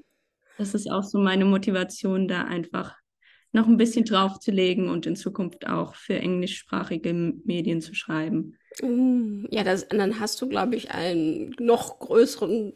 das 0.59 0.75
ist 0.75 0.91
auch 0.91 1.05
so 1.05 1.19
meine 1.19 1.45
Motivation, 1.45 2.27
da 2.27 2.45
einfach 2.45 2.97
noch 3.53 3.67
ein 3.67 3.77
bisschen 3.77 4.05
draufzulegen 4.05 4.89
und 4.89 5.07
in 5.07 5.17
Zukunft 5.17 5.67
auch 5.67 5.95
für 5.95 6.19
englischsprachige 6.19 7.13
Medien 7.45 7.81
zu 7.81 7.95
schreiben. 7.95 8.59
Mm, 8.83 9.47
ja, 9.51 9.65
das, 9.65 9.89
dann 9.89 10.21
hast 10.21 10.41
du, 10.41 10.49
glaube 10.49 10.77
ich, 10.77 10.91
einen 10.91 11.55
noch 11.59 11.99
größeren 11.99 12.75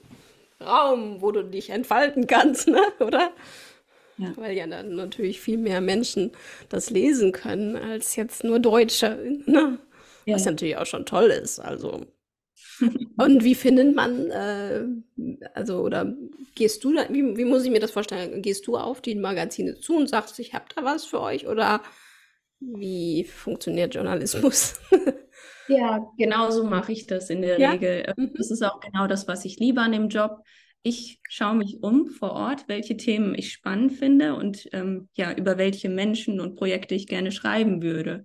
Raum, 0.61 1.21
wo 1.21 1.33
du 1.33 1.45
dich 1.45 1.71
entfalten 1.71 2.27
kannst, 2.27 2.69
ne? 2.69 2.81
oder? 3.01 3.33
Ja. 4.21 4.37
Weil 4.37 4.57
ja 4.57 4.67
dann 4.67 4.95
natürlich 4.97 5.41
viel 5.41 5.57
mehr 5.57 5.81
Menschen 5.81 6.33
das 6.69 6.91
lesen 6.91 7.33
können 7.33 7.77
als 7.77 8.17
jetzt 8.17 8.45
nur 8.45 8.59
Deutsche. 8.59 9.19
Ne? 9.47 9.79
Ja. 10.27 10.35
Was 10.35 10.45
natürlich 10.45 10.77
auch 10.77 10.87
schon 10.87 11.07
toll 11.07 11.31
ist. 11.31 11.59
Also. 11.59 12.07
Und 13.17 13.45
wie 13.45 13.55
findet 13.55 13.95
man, 13.95 14.31
äh, 14.31 14.85
also, 15.55 15.81
oder 15.81 16.15
gehst 16.55 16.85
du 16.85 16.95
da, 16.95 17.07
wie, 17.09 17.37
wie 17.37 17.45
muss 17.45 17.65
ich 17.65 17.71
mir 17.71 17.81
das 17.81 17.91
vorstellen? 17.91 18.43
Gehst 18.43 18.67
du 18.67 18.77
auf 18.77 19.01
die 19.01 19.15
Magazine 19.15 19.81
zu 19.81 19.97
und 19.97 20.09
sagst, 20.09 20.39
ich 20.39 20.53
habe 20.53 20.67
da 20.75 20.85
was 20.85 21.05
für 21.07 21.21
euch? 21.21 21.47
Oder 21.47 21.83
wie 22.61 23.25
funktioniert 23.25 23.95
Journalismus? 23.95 24.79
ja, 25.69 26.07
genau 26.19 26.51
so 26.51 26.65
mache 26.65 26.93
ich 26.93 27.07
das 27.07 27.31
in 27.31 27.41
der 27.41 27.59
ja? 27.59 27.71
Regel. 27.71 28.13
Mhm. 28.17 28.33
Das 28.35 28.51
ist 28.51 28.63
auch 28.63 28.81
genau 28.81 29.07
das, 29.07 29.27
was 29.29 29.47
ich 29.47 29.59
liebe 29.59 29.81
an 29.81 29.93
dem 29.93 30.09
Job 30.09 30.43
ich 30.83 31.21
schaue 31.29 31.57
mich 31.57 31.83
um 31.83 32.07
vor 32.07 32.33
Ort, 32.33 32.69
welche 32.69 32.97
Themen 32.97 33.35
ich 33.35 33.53
spannend 33.53 33.93
finde 33.93 34.35
und 34.35 34.69
ähm, 34.73 35.09
ja, 35.15 35.33
über 35.33 35.59
welche 35.59 35.89
Menschen 35.89 36.41
und 36.41 36.57
Projekte 36.57 36.95
ich 36.95 37.07
gerne 37.07 37.33
schreiben 37.33 37.83
würde. 37.83 38.25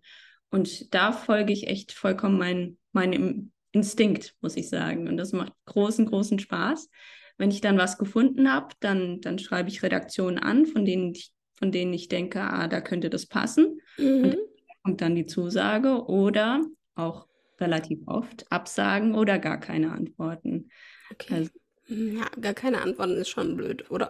Und 0.50 0.94
da 0.94 1.12
folge 1.12 1.52
ich 1.52 1.68
echt 1.68 1.92
vollkommen 1.92 2.38
mein, 2.38 2.78
meinem 2.94 3.52
Instinkt, 3.74 4.36
muss 4.40 4.56
ich 4.56 4.70
sagen. 4.70 5.08
Und 5.10 5.18
das 5.18 5.34
macht 5.34 5.52
großen, 5.66 6.06
großen 6.06 6.40
Spaß. 6.40 6.90
Wenn 7.38 7.52
ich 7.52 7.60
dann 7.60 7.78
was 7.78 7.98
gefunden 7.98 8.50
habe, 8.50 8.74
dann, 8.80 9.20
dann 9.20 9.38
schreibe 9.38 9.68
ich 9.68 9.84
Redaktionen 9.84 10.40
an, 10.40 10.66
von 10.66 10.86
denen 10.86 11.12
ich, 11.12 11.34
von 11.56 11.74
denen 11.74 11.92
ich 11.92 12.08
denke, 12.08 12.40
ah, 12.40 12.70
da 12.70 12.80
könnte 12.80 13.10
das 13.10 13.26
passen. 13.26 13.82
Mhm. 13.98 14.24
Und 14.24 14.38
kommt 14.84 15.02
dann 15.02 15.16
die 15.16 15.26
Zusage 15.26 16.06
oder 16.06 16.64
auch 16.96 17.28
relativ 17.60 18.00
oft 18.06 18.50
Absagen 18.50 19.16
oder 19.16 19.40
gar 19.40 19.60
keine 19.60 19.92
Antworten. 19.92 20.70
Okay. 21.12 21.34
Also 21.34 21.52
ja, 21.88 22.26
gar 22.42 22.54
keine 22.54 22.82
Antworten 22.82 23.18
ist 23.18 23.30
schon 23.30 23.56
blöd, 23.56 23.90
oder? 23.92 24.10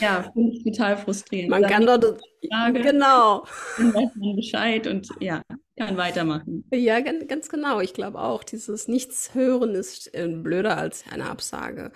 Ja, 0.00 0.22
finde 0.32 0.52
ich 0.52 0.64
total 0.64 0.96
frustrierend. 0.96 1.50
Man 1.50 1.62
kann 1.64 1.86
doch 1.86 1.98
das, 1.98 2.18
Frage, 2.48 2.80
genau. 2.82 3.44
Dann 3.76 3.94
weiß 3.94 4.10
man 4.14 4.36
Bescheid 4.36 4.86
und 4.86 5.08
ja, 5.18 5.42
kann 5.76 5.96
weitermachen. 5.96 6.64
Ja, 6.72 7.00
ganz, 7.00 7.26
ganz 7.26 7.48
genau. 7.48 7.80
Ich 7.80 7.94
glaube 7.94 8.20
auch, 8.20 8.44
dieses 8.44 8.86
Nichts 8.86 9.34
hören 9.34 9.74
ist 9.74 10.14
äh, 10.14 10.28
blöder 10.28 10.78
als 10.78 11.04
eine 11.10 11.28
Absage. 11.28 11.90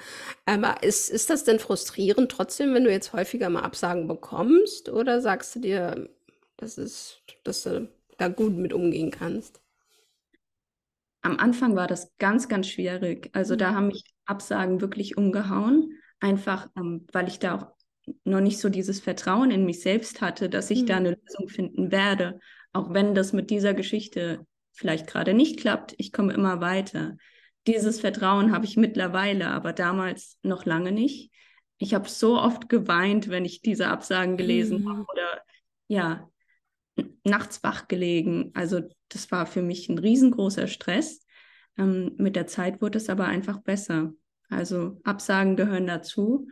Aber 0.46 0.82
ist, 0.82 1.10
ist 1.10 1.30
das 1.30 1.44
denn 1.44 1.60
frustrierend 1.60 2.32
trotzdem, 2.32 2.74
wenn 2.74 2.84
du 2.84 2.90
jetzt 2.90 3.12
häufiger 3.12 3.50
mal 3.50 3.62
Absagen 3.62 4.08
bekommst? 4.08 4.88
Oder 4.88 5.20
sagst 5.20 5.54
du 5.54 5.60
dir, 5.60 6.08
das 6.56 6.76
ist, 6.76 7.22
dass 7.44 7.62
du 7.62 7.88
da 8.18 8.28
gut 8.28 8.56
mit 8.56 8.72
umgehen 8.72 9.12
kannst? 9.12 9.60
Am 11.24 11.38
Anfang 11.38 11.76
war 11.76 11.86
das 11.86 12.16
ganz, 12.18 12.48
ganz 12.48 12.66
schwierig. 12.66 13.30
Also 13.32 13.54
da 13.54 13.70
mhm. 13.70 13.76
haben 13.76 13.86
mich 13.88 14.11
Absagen 14.26 14.80
wirklich 14.80 15.16
umgehauen, 15.16 15.98
einfach 16.20 16.68
ähm, 16.76 17.06
weil 17.12 17.28
ich 17.28 17.38
da 17.38 17.56
auch 17.56 17.66
noch 18.24 18.40
nicht 18.40 18.58
so 18.58 18.68
dieses 18.68 19.00
Vertrauen 19.00 19.50
in 19.50 19.64
mich 19.64 19.80
selbst 19.80 20.20
hatte, 20.20 20.48
dass 20.48 20.70
ich 20.70 20.82
mhm. 20.82 20.86
da 20.86 20.96
eine 20.96 21.10
Lösung 21.10 21.48
finden 21.48 21.92
werde, 21.92 22.40
auch 22.72 22.92
wenn 22.92 23.14
das 23.14 23.32
mit 23.32 23.50
dieser 23.50 23.74
Geschichte 23.74 24.46
vielleicht 24.72 25.06
gerade 25.06 25.34
nicht 25.34 25.60
klappt. 25.60 25.94
Ich 25.98 26.12
komme 26.12 26.32
immer 26.32 26.60
weiter. 26.60 27.16
Dieses 27.66 28.00
Vertrauen 28.00 28.52
habe 28.52 28.64
ich 28.64 28.76
mittlerweile, 28.76 29.48
aber 29.48 29.72
damals 29.72 30.38
noch 30.42 30.64
lange 30.64 30.90
nicht. 30.90 31.30
Ich 31.78 31.94
habe 31.94 32.08
so 32.08 32.38
oft 32.38 32.68
geweint, 32.68 33.28
wenn 33.28 33.44
ich 33.44 33.60
diese 33.60 33.88
Absagen 33.88 34.36
gelesen 34.36 34.82
mhm. 34.82 34.88
habe 34.88 35.04
oder 35.12 35.42
ja, 35.88 36.28
nachts 37.24 37.62
wach 37.62 37.88
gelegen. 37.88 38.50
Also 38.54 38.80
das 39.08 39.30
war 39.30 39.46
für 39.46 39.62
mich 39.62 39.88
ein 39.88 39.98
riesengroßer 39.98 40.66
Stress. 40.66 41.21
Ähm, 41.78 42.12
mit 42.18 42.36
der 42.36 42.46
Zeit 42.46 42.82
wurde 42.82 42.98
es 42.98 43.08
aber 43.08 43.26
einfach 43.26 43.58
besser. 43.58 44.12
Also 44.48 45.00
Absagen 45.04 45.56
gehören 45.56 45.86
dazu 45.86 46.48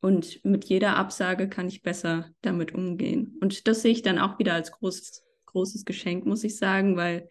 und 0.00 0.44
mit 0.44 0.64
jeder 0.64 0.96
Absage 0.96 1.48
kann 1.48 1.68
ich 1.68 1.82
besser 1.82 2.30
damit 2.40 2.74
umgehen. 2.74 3.36
Und 3.40 3.68
das 3.68 3.82
sehe 3.82 3.92
ich 3.92 4.02
dann 4.02 4.18
auch 4.18 4.38
wieder 4.38 4.54
als 4.54 4.72
großes, 4.72 5.22
großes 5.46 5.84
Geschenk, 5.84 6.24
muss 6.24 6.44
ich 6.44 6.56
sagen, 6.56 6.96
weil 6.96 7.28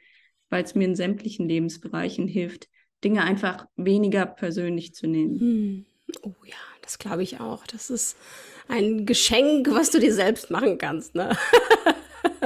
weil 0.52 0.64
es 0.64 0.76
mir 0.76 0.86
in 0.86 0.96
sämtlichen 0.96 1.50
Lebensbereichen 1.50 2.28
hilft, 2.28 2.68
Dinge 3.04 3.24
einfach 3.24 3.66
weniger 3.78 4.28
persönlich 4.28 4.94
zu 4.94 5.08
nehmen. 5.08 5.40
Hm. 5.40 5.86
Oh 6.22 6.36
ja, 6.46 6.56
das 6.84 7.00
glaube 7.00 7.24
ich 7.24 7.40
auch. 7.40 7.66
Das 7.66 7.90
ist 7.90 8.18
ein 8.68 9.06
Geschenk, 9.06 9.72
was 9.72 9.90
du 9.90 10.00
dir 10.00 10.14
selbst 10.14 10.52
machen 10.52 10.78
kannst. 10.78 11.16
Ne? 11.16 11.36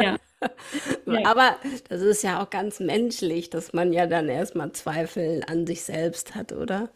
Ja. 0.02 0.18
Aber 1.24 1.58
das 1.90 2.02
ist 2.02 2.24
ja 2.24 2.42
auch 2.44 2.50
ganz 2.50 2.80
menschlich, 2.80 3.50
dass 3.50 3.74
man 3.74 3.94
ja 3.94 4.08
dann 4.08 4.30
erstmal 4.30 4.72
Zweifel 4.74 5.44
an 5.48 5.66
sich 5.66 5.84
selbst 5.84 6.36
hat, 6.36 6.52
oder? 6.54 6.90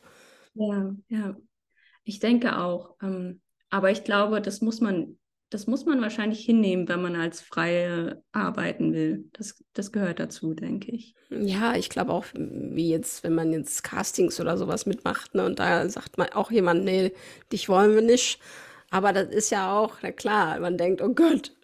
Ja, 0.54 0.96
ja. 1.08 1.36
Ich 2.04 2.20
denke 2.20 2.58
auch. 2.58 2.96
Ähm, 3.02 3.42
aber 3.70 3.92
ich 3.92 4.04
glaube, 4.04 4.42
das 4.42 4.62
muss 4.62 4.82
man, 4.82 5.18
das 5.50 5.68
muss 5.68 5.86
man 5.86 6.02
wahrscheinlich 6.02 6.44
hinnehmen, 6.44 6.88
wenn 6.88 7.02
man 7.02 7.16
als 7.16 7.42
Freie 7.42 8.24
arbeiten 8.32 8.94
will. 8.94 9.30
Das, 9.34 9.64
das 9.74 9.92
gehört 9.92 10.20
dazu, 10.20 10.54
denke 10.54 10.92
ich. 10.92 11.16
Ja, 11.30 11.76
ich 11.76 11.90
glaube 11.90 12.12
auch, 12.12 12.26
wie 12.34 12.90
jetzt, 12.90 13.24
wenn 13.24 13.36
man 13.36 13.54
jetzt 13.54 13.84
Castings 13.84 14.40
oder 14.40 14.58
sowas 14.58 14.86
mitmacht, 14.88 15.36
ne, 15.36 15.46
und 15.46 15.60
da 15.60 15.88
sagt 15.88 16.18
man 16.18 16.30
auch 16.30 16.50
jemand, 16.52 16.84
nee, 16.84 17.14
dich 17.52 17.70
wollen 17.70 17.94
wir 17.94 18.02
nicht. 18.02 18.40
Aber 18.90 19.14
das 19.14 19.30
ist 19.30 19.52
ja 19.52 19.72
auch, 19.78 19.98
na 20.02 20.12
klar, 20.12 20.60
man 20.60 20.78
denkt, 20.78 21.02
oh 21.02 21.14
Gott, 21.14 21.56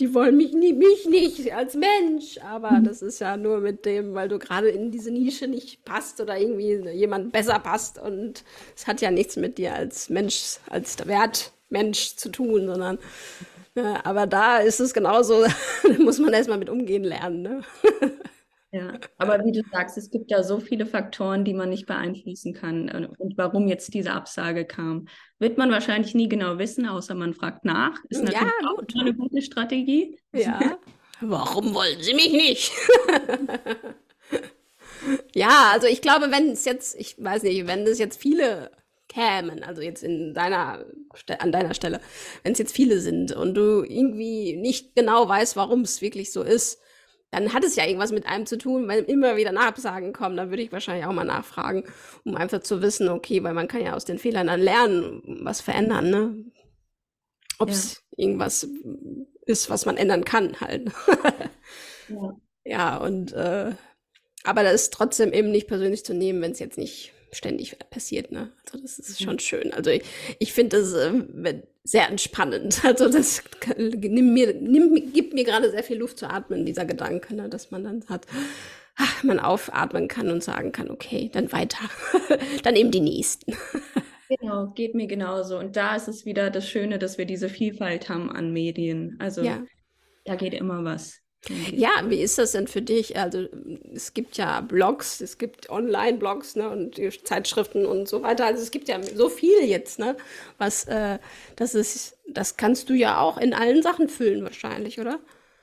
die 0.00 0.14
wollen 0.14 0.36
mich, 0.36 0.52
nie, 0.52 0.72
mich 0.72 1.06
nicht 1.06 1.52
als 1.54 1.74
Mensch. 1.74 2.38
Aber 2.42 2.80
das 2.82 3.02
ist 3.02 3.20
ja 3.20 3.36
nur 3.36 3.60
mit 3.60 3.84
dem, 3.84 4.14
weil 4.14 4.28
du 4.28 4.38
gerade 4.38 4.68
in 4.68 4.90
diese 4.90 5.10
Nische 5.10 5.46
nicht 5.46 5.84
passt 5.84 6.20
oder 6.20 6.38
irgendwie 6.38 6.90
jemand 6.90 7.32
besser 7.32 7.58
passt. 7.58 7.98
Und 7.98 8.42
es 8.74 8.86
hat 8.86 9.00
ja 9.00 9.10
nichts 9.10 9.36
mit 9.36 9.58
dir 9.58 9.74
als 9.74 10.08
Mensch, 10.08 10.56
als 10.68 11.06
Wertmensch 11.06 12.16
zu 12.16 12.30
tun, 12.30 12.66
sondern 12.66 12.98
äh, 13.76 13.94
aber 14.02 14.26
da 14.26 14.58
ist 14.58 14.80
es 14.80 14.94
genauso, 14.94 15.44
da 15.82 16.02
muss 16.02 16.18
man 16.18 16.32
erstmal 16.32 16.58
mit 16.58 16.70
umgehen 16.70 17.04
lernen. 17.04 17.42
Ne? 17.42 17.60
Ja, 18.72 19.00
aber 19.18 19.44
wie 19.44 19.50
du 19.50 19.62
sagst, 19.72 19.98
es 19.98 20.10
gibt 20.10 20.30
ja 20.30 20.44
so 20.44 20.60
viele 20.60 20.86
Faktoren, 20.86 21.44
die 21.44 21.54
man 21.54 21.70
nicht 21.70 21.86
beeinflussen 21.86 22.54
kann. 22.54 22.88
Äh, 22.88 23.08
und 23.18 23.36
warum 23.36 23.66
jetzt 23.66 23.92
diese 23.94 24.12
Absage 24.12 24.64
kam, 24.64 25.08
wird 25.40 25.58
man 25.58 25.72
wahrscheinlich 25.72 26.14
nie 26.14 26.28
genau 26.28 26.58
wissen, 26.58 26.86
außer 26.86 27.14
man 27.16 27.34
fragt 27.34 27.64
nach. 27.64 27.98
Ist 28.08 28.22
natürlich 28.22 28.42
ja, 28.62 28.68
auch 28.68 29.00
eine 29.00 29.14
gute 29.14 29.42
Strategie. 29.42 30.18
Ja. 30.32 30.78
warum 31.20 31.74
wollen 31.74 32.00
Sie 32.00 32.14
mich 32.14 32.32
nicht? 32.32 32.72
Ja, 35.34 35.70
also 35.72 35.86
ich 35.86 36.02
glaube, 36.02 36.30
wenn 36.30 36.50
es 36.50 36.64
jetzt, 36.64 36.94
ich 36.98 37.16
weiß 37.18 37.42
nicht, 37.44 37.66
wenn 37.66 37.86
es 37.86 37.98
jetzt 37.98 38.20
viele 38.20 38.70
kämen, 39.08 39.62
also 39.64 39.82
jetzt 39.82 40.02
in 40.02 40.34
deiner, 40.34 40.84
an 41.38 41.52
deiner 41.52 41.74
Stelle, 41.74 42.00
wenn 42.42 42.52
es 42.52 42.58
jetzt 42.58 42.74
viele 42.74 43.00
sind 43.00 43.32
und 43.32 43.54
du 43.54 43.82
irgendwie 43.82 44.56
nicht 44.56 44.94
genau 44.94 45.28
weißt, 45.28 45.56
warum 45.56 45.82
es 45.82 46.00
wirklich 46.00 46.32
so 46.32 46.42
ist, 46.42 46.80
dann 47.30 47.52
hat 47.52 47.64
es 47.64 47.76
ja 47.76 47.84
irgendwas 47.86 48.12
mit 48.12 48.26
einem 48.26 48.46
zu 48.46 48.58
tun, 48.58 48.88
weil 48.88 49.04
immer 49.04 49.36
wieder 49.36 49.52
Nachsagen 49.52 50.12
kommen. 50.12 50.36
Dann 50.36 50.50
würde 50.50 50.62
ich 50.62 50.72
wahrscheinlich 50.72 51.06
auch 51.06 51.12
mal 51.12 51.24
nachfragen, 51.24 51.84
um 52.24 52.34
einfach 52.34 52.60
zu 52.60 52.82
wissen, 52.82 53.08
okay, 53.08 53.42
weil 53.44 53.54
man 53.54 53.68
kann 53.68 53.82
ja 53.82 53.94
aus 53.94 54.04
den 54.04 54.18
Fehlern 54.18 54.48
dann 54.48 54.60
lernen, 54.60 55.22
was 55.42 55.60
verändern, 55.60 56.10
ne? 56.10 56.44
Ob 57.58 57.68
es 57.68 58.02
ja. 58.16 58.24
irgendwas 58.24 58.66
ist, 59.46 59.70
was 59.70 59.86
man 59.86 59.96
ändern 59.96 60.24
kann, 60.24 60.60
halt. 60.60 60.90
ja. 62.08 62.36
ja, 62.64 62.96
und 62.96 63.32
äh, 63.32 63.72
aber 64.44 64.62
das 64.62 64.74
ist 64.74 64.92
trotzdem 64.94 65.32
eben 65.32 65.50
nicht 65.50 65.68
persönlich 65.68 66.04
zu 66.04 66.14
nehmen, 66.14 66.40
wenn 66.40 66.52
es 66.52 66.58
jetzt 66.58 66.78
nicht 66.78 67.12
ständig 67.32 67.76
passiert, 67.90 68.32
ne? 68.32 68.52
Also 68.64 68.78
das 68.78 68.98
ist 68.98 69.22
schon 69.22 69.38
schön. 69.38 69.72
Also 69.72 69.90
ich, 69.90 70.02
ich 70.38 70.52
finde 70.52 70.78
das 70.78 70.92
äh, 70.92 71.62
sehr 71.84 72.08
entspannend. 72.08 72.82
Also 72.84 73.08
das 73.08 73.42
nimm 73.76 74.34
mir, 74.34 74.54
nimm, 74.54 75.12
gibt 75.12 75.34
mir 75.34 75.44
gerade 75.44 75.70
sehr 75.70 75.82
viel 75.82 75.98
Luft 75.98 76.18
zu 76.18 76.28
atmen, 76.28 76.66
dieser 76.66 76.84
Gedanke, 76.84 77.34
ne? 77.34 77.48
dass 77.48 77.70
man 77.70 77.84
dann 77.84 78.04
hat, 78.08 78.26
ach, 78.96 79.22
man 79.22 79.38
aufatmen 79.38 80.08
kann 80.08 80.30
und 80.30 80.42
sagen 80.42 80.72
kann, 80.72 80.90
okay, 80.90 81.30
dann 81.32 81.52
weiter. 81.52 81.88
dann 82.62 82.76
eben 82.76 82.90
die 82.90 83.00
nächsten. 83.00 83.56
Genau, 84.38 84.68
geht 84.68 84.94
mir 84.94 85.08
genauso. 85.08 85.58
Und 85.58 85.74
da 85.74 85.96
ist 85.96 86.06
es 86.06 86.24
wieder 86.24 86.50
das 86.50 86.68
Schöne, 86.68 87.00
dass 87.00 87.18
wir 87.18 87.24
diese 87.24 87.48
Vielfalt 87.48 88.08
haben 88.08 88.30
an 88.30 88.52
Medien. 88.52 89.16
Also 89.18 89.42
ja. 89.42 89.64
da 90.24 90.36
geht 90.36 90.54
immer 90.54 90.84
was. 90.84 91.18
Ja, 91.48 91.90
wie 92.08 92.20
ist 92.20 92.38
das 92.38 92.52
denn 92.52 92.66
für 92.66 92.82
dich? 92.82 93.18
Also 93.18 93.48
es 93.94 94.12
gibt 94.12 94.36
ja 94.36 94.60
Blogs, 94.60 95.20
es 95.20 95.38
gibt 95.38 95.70
Online-Blogs 95.70 96.56
ne, 96.56 96.68
und 96.68 97.00
Zeitschriften 97.26 97.86
und 97.86 98.08
so 98.08 98.22
weiter. 98.22 98.44
Also 98.44 98.62
es 98.62 98.70
gibt 98.70 98.88
ja 98.88 99.02
so 99.02 99.30
viel 99.30 99.64
jetzt, 99.64 99.98
ne? 99.98 100.16
Was 100.58 100.84
äh, 100.84 101.18
das 101.56 101.74
ist, 101.74 102.18
das 102.28 102.56
kannst 102.56 102.90
du 102.90 102.94
ja 102.94 103.20
auch 103.20 103.38
in 103.38 103.54
allen 103.54 103.82
Sachen 103.82 104.08
füllen 104.08 104.44
wahrscheinlich, 104.44 105.00
oder? 105.00 105.18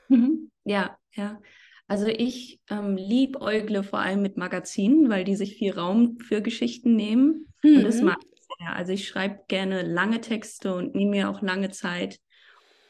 Mhm. 0.08 0.50
Ja, 0.64 0.98
ja. 1.14 1.40
Also 1.86 2.06
ich 2.06 2.60
ähm, 2.70 2.96
liebäugle 2.96 3.82
vor 3.82 4.00
allem 4.00 4.20
mit 4.20 4.36
Magazinen, 4.36 5.08
weil 5.08 5.24
die 5.24 5.36
sich 5.36 5.56
viel 5.56 5.72
Raum 5.72 6.18
für 6.18 6.42
Geschichten 6.42 6.96
nehmen. 6.96 7.52
Mhm. 7.62 7.78
Und 7.78 7.84
das 7.84 7.98
mhm. 7.98 8.06
mag 8.06 8.18
ich 8.20 8.42
sehr. 8.58 8.74
Also 8.74 8.92
ich 8.92 9.06
schreibe 9.06 9.40
gerne 9.46 9.82
lange 9.82 10.20
Texte 10.20 10.74
und 10.74 10.94
nehme 10.94 11.12
mir 11.12 11.30
auch 11.30 11.40
lange 11.40 11.70
Zeit, 11.70 12.18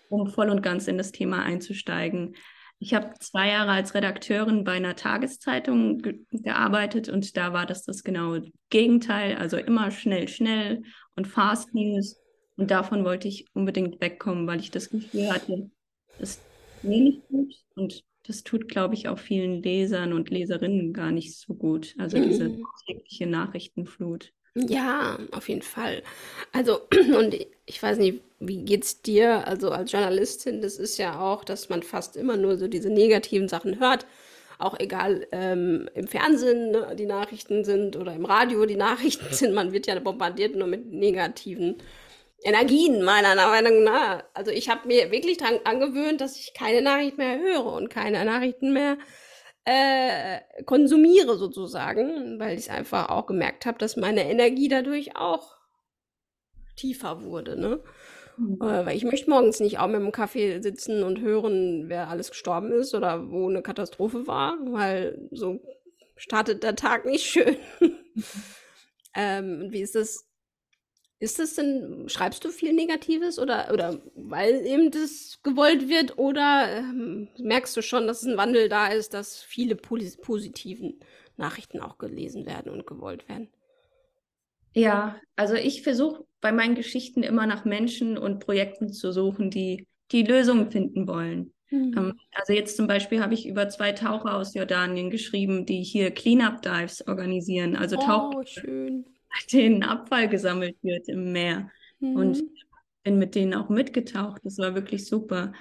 um 0.08 0.26
voll 0.30 0.48
und 0.48 0.62
ganz 0.62 0.88
in 0.88 0.96
das 0.96 1.12
Thema 1.12 1.42
einzusteigen. 1.42 2.34
Ich 2.80 2.94
habe 2.94 3.12
zwei 3.18 3.48
Jahre 3.48 3.72
als 3.72 3.94
Redakteurin 3.94 4.62
bei 4.62 4.72
einer 4.72 4.94
Tageszeitung 4.94 5.98
ge 5.98 6.20
gearbeitet 6.30 7.08
und 7.08 7.36
da 7.36 7.52
war 7.52 7.66
das 7.66 7.84
das 7.84 8.04
genaue 8.04 8.44
Gegenteil, 8.70 9.36
also 9.36 9.56
immer 9.56 9.90
schnell, 9.90 10.28
schnell 10.28 10.82
und 11.16 11.26
Fast 11.26 11.74
News. 11.74 12.16
Und 12.56 12.70
davon 12.70 13.04
wollte 13.04 13.28
ich 13.28 13.46
unbedingt 13.54 14.00
wegkommen, 14.00 14.46
weil 14.46 14.60
ich 14.60 14.70
das 14.70 14.90
Gefühl 14.90 15.32
hatte, 15.32 15.70
das 16.18 16.40
mir 16.82 17.00
nicht 17.00 17.28
gut 17.28 17.54
und 17.74 18.04
das 18.28 18.44
tut, 18.44 18.68
glaube 18.68 18.94
ich, 18.94 19.08
auch 19.08 19.18
vielen 19.18 19.62
Lesern 19.62 20.12
und 20.12 20.30
Leserinnen 20.30 20.92
gar 20.92 21.10
nicht 21.10 21.36
so 21.36 21.54
gut. 21.54 21.94
Also 21.98 22.22
diese 22.22 22.58
tägliche 22.86 23.26
Nachrichtenflut. 23.26 24.32
Ja, 24.54 25.18
auf 25.32 25.48
jeden 25.48 25.62
Fall. 25.62 26.02
Also, 26.52 26.80
und 27.18 27.34
ich 27.68 27.82
weiß 27.82 27.98
nicht, 27.98 28.22
wie 28.40 28.64
geht's 28.64 29.02
dir? 29.02 29.46
Also 29.46 29.70
als 29.70 29.92
Journalistin, 29.92 30.62
das 30.62 30.78
ist 30.78 30.96
ja 30.96 31.20
auch, 31.20 31.44
dass 31.44 31.68
man 31.68 31.82
fast 31.82 32.16
immer 32.16 32.36
nur 32.36 32.56
so 32.56 32.66
diese 32.66 32.88
negativen 32.88 33.46
Sachen 33.48 33.78
hört. 33.78 34.06
Auch 34.58 34.78
egal 34.80 35.26
ähm, 35.32 35.88
im 35.94 36.08
Fernsehen 36.08 36.70
ne, 36.72 36.96
die 36.98 37.06
Nachrichten 37.06 37.64
sind 37.64 37.96
oder 37.96 38.14
im 38.14 38.24
Radio 38.24 38.64
die 38.64 38.76
Nachrichten 38.88 39.32
sind, 39.34 39.54
man 39.54 39.72
wird 39.72 39.86
ja 39.86 39.98
bombardiert 40.00 40.56
nur 40.56 40.66
mit 40.66 40.90
negativen 40.92 41.76
Energien, 42.42 43.02
meiner 43.02 43.34
Meinung 43.34 43.84
nach. 43.84 44.24
Also 44.32 44.50
ich 44.50 44.70
habe 44.70 44.88
mir 44.88 45.10
wirklich 45.10 45.36
dran 45.36 45.60
angewöhnt, 45.64 46.20
dass 46.22 46.38
ich 46.38 46.54
keine 46.54 46.80
Nachrichten 46.80 47.18
mehr 47.18 47.38
höre 47.38 47.66
und 47.66 47.90
keine 47.90 48.24
Nachrichten 48.24 48.72
mehr 48.72 48.96
äh, 49.64 50.40
konsumiere 50.64 51.36
sozusagen, 51.36 52.40
weil 52.40 52.58
ich 52.58 52.70
einfach 52.70 53.10
auch 53.10 53.26
gemerkt 53.26 53.66
habe, 53.66 53.78
dass 53.78 53.96
meine 53.96 54.30
Energie 54.30 54.68
dadurch 54.68 55.16
auch 55.16 55.57
tiefer 56.78 57.22
wurde, 57.22 57.60
ne? 57.60 57.80
Mhm. 58.36 58.58
Äh, 58.62 58.86
weil 58.86 58.96
ich 58.96 59.04
möchte 59.04 59.30
morgens 59.30 59.60
nicht 59.60 59.78
auch 59.78 59.88
mit 59.88 60.00
dem 60.00 60.12
Kaffee 60.12 60.60
sitzen 60.60 61.02
und 61.02 61.20
hören, 61.20 61.88
wer 61.88 62.08
alles 62.08 62.30
gestorben 62.30 62.72
ist 62.72 62.94
oder 62.94 63.30
wo 63.30 63.48
eine 63.48 63.62
Katastrophe 63.62 64.26
war, 64.26 64.56
weil 64.62 65.28
so 65.30 65.60
startet 66.16 66.62
der 66.62 66.76
Tag 66.76 67.04
nicht 67.04 67.26
schön. 67.26 67.56
ähm, 69.14 69.68
wie 69.70 69.80
ist 69.80 69.94
das 69.94 70.28
ist 71.20 71.40
das 71.40 71.54
denn, 71.54 72.08
schreibst 72.08 72.44
du 72.44 72.50
viel 72.50 72.72
Negatives 72.72 73.40
oder, 73.40 73.72
oder 73.72 74.00
weil 74.14 74.64
eben 74.64 74.92
das 74.92 75.40
gewollt 75.42 75.88
wird 75.88 76.16
oder 76.16 76.68
ähm, 76.70 77.28
merkst 77.38 77.76
du 77.76 77.82
schon, 77.82 78.06
dass 78.06 78.22
ein 78.22 78.36
Wandel 78.36 78.68
da 78.68 78.86
ist, 78.86 79.14
dass 79.14 79.42
viele 79.42 79.74
positiven 79.74 81.00
Nachrichten 81.36 81.80
auch 81.80 81.98
gelesen 81.98 82.46
werden 82.46 82.70
und 82.70 82.86
gewollt 82.86 83.28
werden? 83.28 83.48
Ja, 84.74 85.20
also 85.34 85.54
ich 85.54 85.82
versuche 85.82 86.24
bei 86.40 86.52
meinen 86.52 86.74
Geschichten 86.74 87.22
immer 87.22 87.46
nach 87.46 87.64
Menschen 87.64 88.16
und 88.16 88.40
Projekten 88.40 88.92
zu 88.92 89.12
suchen, 89.12 89.50
die 89.50 89.86
die 90.12 90.22
Lösungen 90.22 90.70
finden 90.70 91.06
wollen. 91.06 91.52
Mhm. 91.70 91.94
Ähm, 91.96 92.14
also 92.32 92.52
jetzt 92.52 92.76
zum 92.76 92.86
Beispiel 92.86 93.20
habe 93.20 93.34
ich 93.34 93.46
über 93.46 93.68
zwei 93.68 93.92
Taucher 93.92 94.34
aus 94.34 94.54
Jordanien 94.54 95.10
geschrieben, 95.10 95.66
die 95.66 95.82
hier 95.82 96.10
Cleanup-Dives 96.10 97.06
organisieren. 97.06 97.76
Also 97.76 97.96
oh, 97.98 98.02
Tauch 98.02 98.46
schön 98.46 99.04
denen 99.52 99.82
Abfall 99.82 100.28
gesammelt 100.28 100.76
wird 100.82 101.08
im 101.08 101.32
Meer. 101.32 101.70
Mhm. 102.00 102.16
Und 102.16 102.42
bin 103.02 103.18
mit 103.18 103.34
denen 103.34 103.54
auch 103.54 103.68
mitgetaucht. 103.68 104.40
Das 104.44 104.58
war 104.58 104.74
wirklich 104.74 105.06
super. 105.06 105.52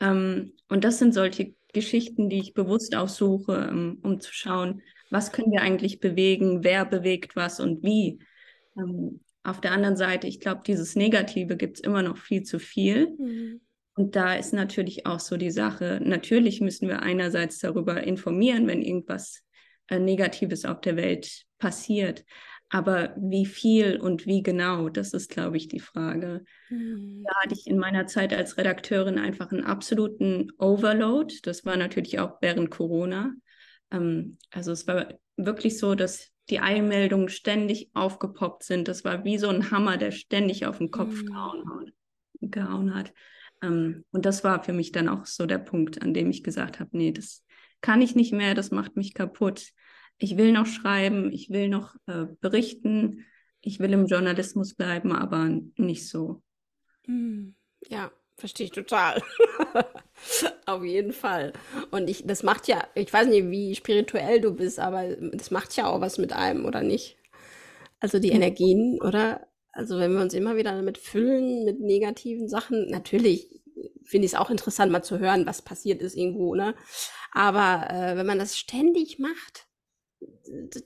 Ähm, 0.00 0.52
und 0.68 0.84
das 0.84 0.98
sind 0.98 1.14
solche 1.14 1.54
Geschichten, 1.72 2.28
die 2.28 2.40
ich 2.40 2.54
bewusst 2.54 2.96
aussuche, 2.96 3.68
um, 3.70 3.98
um, 4.02 4.20
zu 4.20 4.32
schauen, 4.32 4.82
was 5.10 5.32
können 5.32 5.52
wir 5.52 5.62
eigentlich 5.62 6.00
bewegen, 6.00 6.64
wer 6.64 6.84
bewegt 6.84 7.36
was 7.36 7.60
und 7.60 7.82
wie. 7.82 8.18
Auf 9.42 9.60
der 9.60 9.72
anderen 9.72 9.96
Seite, 9.96 10.26
ich 10.26 10.40
glaube, 10.40 10.62
dieses 10.66 10.96
Negative 10.96 11.56
gibt 11.56 11.78
es 11.78 11.82
immer 11.82 12.02
noch 12.02 12.18
viel 12.18 12.42
zu 12.42 12.58
viel. 12.58 13.16
Mhm. 13.18 13.60
Und 13.94 14.16
da 14.16 14.34
ist 14.34 14.52
natürlich 14.52 15.06
auch 15.06 15.20
so 15.20 15.36
die 15.36 15.50
Sache, 15.50 16.00
natürlich 16.02 16.60
müssen 16.60 16.88
wir 16.88 17.02
einerseits 17.02 17.58
darüber 17.58 18.02
informieren, 18.02 18.66
wenn 18.66 18.82
irgendwas 18.82 19.42
äh, 19.88 19.98
Negatives 19.98 20.64
auf 20.64 20.80
der 20.80 20.96
Welt 20.96 21.44
passiert. 21.58 22.24
Aber 22.72 23.14
wie 23.18 23.46
viel 23.46 23.98
und 23.98 24.26
wie 24.26 24.42
genau, 24.44 24.88
das 24.88 25.12
ist, 25.12 25.28
glaube 25.28 25.56
ich, 25.56 25.66
die 25.66 25.80
Frage. 25.80 26.44
Mhm. 26.68 27.24
Da 27.24 27.34
hatte 27.42 27.54
ich 27.54 27.66
in 27.66 27.78
meiner 27.78 28.06
Zeit 28.06 28.32
als 28.32 28.56
Redakteurin 28.56 29.18
einfach 29.18 29.50
einen 29.50 29.64
absoluten 29.64 30.52
Overload. 30.56 31.34
Das 31.42 31.64
war 31.64 31.76
natürlich 31.76 32.20
auch 32.20 32.38
während 32.40 32.70
Corona. 32.70 33.32
Ähm, 33.90 34.38
also 34.50 34.70
es 34.70 34.86
war 34.86 35.14
wirklich 35.36 35.78
so, 35.78 35.96
dass 35.96 36.30
die 36.50 36.60
Einmeldungen 36.60 37.28
ständig 37.28 37.90
aufgepoppt 37.94 38.64
sind. 38.64 38.88
Das 38.88 39.04
war 39.04 39.24
wie 39.24 39.38
so 39.38 39.48
ein 39.48 39.70
Hammer, 39.70 39.96
der 39.96 40.10
ständig 40.10 40.66
auf 40.66 40.78
den 40.78 40.90
Kopf 40.90 41.22
mhm. 41.22 41.26
gehauen, 41.26 41.92
gehauen, 42.40 42.94
hat. 42.94 43.12
Ähm, 43.62 44.04
und 44.10 44.26
das 44.26 44.44
war 44.44 44.62
für 44.62 44.72
mich 44.72 44.92
dann 44.92 45.08
auch 45.08 45.26
so 45.26 45.46
der 45.46 45.58
Punkt, 45.58 46.02
an 46.02 46.14
dem 46.14 46.30
ich 46.30 46.42
gesagt 46.42 46.80
habe, 46.80 46.90
nee, 46.92 47.12
das 47.12 47.44
kann 47.80 48.02
ich 48.02 48.14
nicht 48.14 48.32
mehr, 48.32 48.54
das 48.54 48.70
macht 48.70 48.96
mich 48.96 49.14
kaputt 49.14 49.72
ich 50.20 50.36
will 50.36 50.52
noch 50.52 50.66
schreiben, 50.66 51.32
ich 51.32 51.50
will 51.50 51.68
noch 51.68 51.96
äh, 52.06 52.26
berichten, 52.40 53.24
ich 53.62 53.80
will 53.80 53.92
im 53.92 54.06
Journalismus 54.06 54.74
bleiben, 54.74 55.12
aber 55.12 55.48
nicht 55.76 56.08
so. 56.08 56.42
Hm, 57.06 57.56
ja, 57.88 58.12
verstehe 58.40 58.66
ich 58.66 58.72
total. 58.72 59.22
Auf 60.66 60.84
jeden 60.84 61.12
Fall. 61.12 61.52
Und 61.90 62.08
ich, 62.10 62.24
das 62.26 62.42
macht 62.42 62.68
ja, 62.68 62.82
ich 62.94 63.12
weiß 63.12 63.28
nicht, 63.28 63.50
wie 63.50 63.74
spirituell 63.74 64.40
du 64.40 64.54
bist, 64.54 64.78
aber 64.78 65.04
das 65.32 65.50
macht 65.50 65.76
ja 65.76 65.86
auch 65.86 66.00
was 66.00 66.18
mit 66.18 66.32
einem, 66.32 66.64
oder 66.64 66.82
nicht? 66.82 67.16
Also 68.00 68.18
die 68.18 68.30
Energien, 68.30 69.00
oder? 69.00 69.46
Also 69.72 69.98
wenn 69.98 70.12
wir 70.12 70.20
uns 70.20 70.34
immer 70.34 70.56
wieder 70.56 70.72
damit 70.72 70.98
füllen, 70.98 71.64
mit 71.64 71.80
negativen 71.80 72.48
Sachen, 72.48 72.88
natürlich 72.90 73.60
finde 74.04 74.26
ich 74.26 74.32
es 74.32 74.38
auch 74.38 74.50
interessant, 74.50 74.90
mal 74.90 75.02
zu 75.02 75.18
hören, 75.18 75.46
was 75.46 75.62
passiert 75.62 76.02
ist 76.02 76.16
irgendwo, 76.16 76.54
ne? 76.54 76.74
Aber 77.32 77.88
äh, 77.90 78.16
wenn 78.16 78.26
man 78.26 78.38
das 78.38 78.58
ständig 78.58 79.18
macht, 79.18 79.68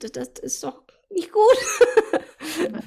das, 0.00 0.12
das 0.12 0.28
ist 0.40 0.62
doch 0.62 0.82
nicht 1.10 1.32
gut. 1.32 2.22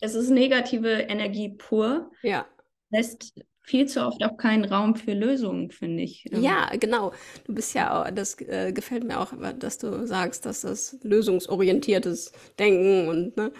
es 0.00 0.14
ist 0.14 0.30
negative 0.30 0.88
Energie 0.88 1.50
pur. 1.50 2.10
Ja. 2.22 2.46
Lässt 2.90 3.34
viel 3.64 3.86
zu 3.86 4.06
oft 4.06 4.22
auch 4.22 4.36
keinen 4.36 4.64
Raum 4.64 4.94
für 4.94 5.14
Lösungen, 5.14 5.70
finde 5.70 6.02
ich. 6.02 6.30
Ähm. 6.30 6.42
Ja, 6.42 6.68
genau. 6.78 7.12
Du 7.46 7.54
bist 7.54 7.74
ja 7.74 8.02
auch, 8.02 8.10
das 8.10 8.38
äh, 8.40 8.72
gefällt 8.72 9.04
mir 9.04 9.18
auch, 9.18 9.32
dass 9.58 9.78
du 9.78 10.06
sagst, 10.06 10.44
dass 10.44 10.60
das 10.60 10.98
lösungsorientiertes 11.02 12.32
Denken 12.58 13.08
und, 13.08 13.36
ne, 13.36 13.50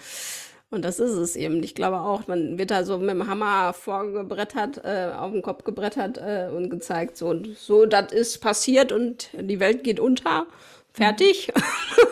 und 0.70 0.84
das 0.84 0.98
ist 0.98 1.12
es 1.12 1.36
eben. 1.36 1.62
Ich 1.62 1.74
glaube 1.74 2.00
auch, 2.00 2.26
man 2.26 2.58
wird 2.58 2.70
da 2.70 2.84
so 2.84 2.98
mit 2.98 3.10
dem 3.10 3.26
Hammer 3.26 3.72
vorgebrettert, 3.72 4.84
äh, 4.84 5.12
auf 5.16 5.32
den 5.32 5.40
Kopf 5.40 5.64
gebrettert 5.64 6.18
äh, 6.18 6.50
und 6.54 6.68
gezeigt, 6.68 7.16
so, 7.16 7.34
so, 7.54 7.86
das 7.86 8.12
ist 8.12 8.38
passiert 8.40 8.92
und 8.92 9.30
die 9.40 9.60
Welt 9.60 9.84
geht 9.84 10.00
unter 10.00 10.46
fertig. 10.92 11.52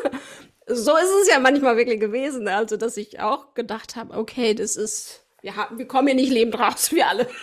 so 0.67 0.97
ist 0.97 1.13
es 1.23 1.29
ja 1.29 1.41
manchmal 1.41 1.77
wirklich 1.77 2.01
gewesen. 2.01 2.49
Also, 2.49 2.77
dass 2.77 2.97
ich 2.97 3.21
auch 3.21 3.55
gedacht 3.55 3.97
habe, 3.97 4.17
okay, 4.17 4.55
das 4.55 4.77
ist, 4.77 5.22
wir, 5.43 5.57
haben, 5.57 5.79
wir 5.79 5.87
kommen 5.87 6.09
hier 6.09 6.17
nicht 6.17 6.33
lebend 6.33 6.59
raus, 6.59 6.93
wir 6.93 7.07
alle. 7.07 7.27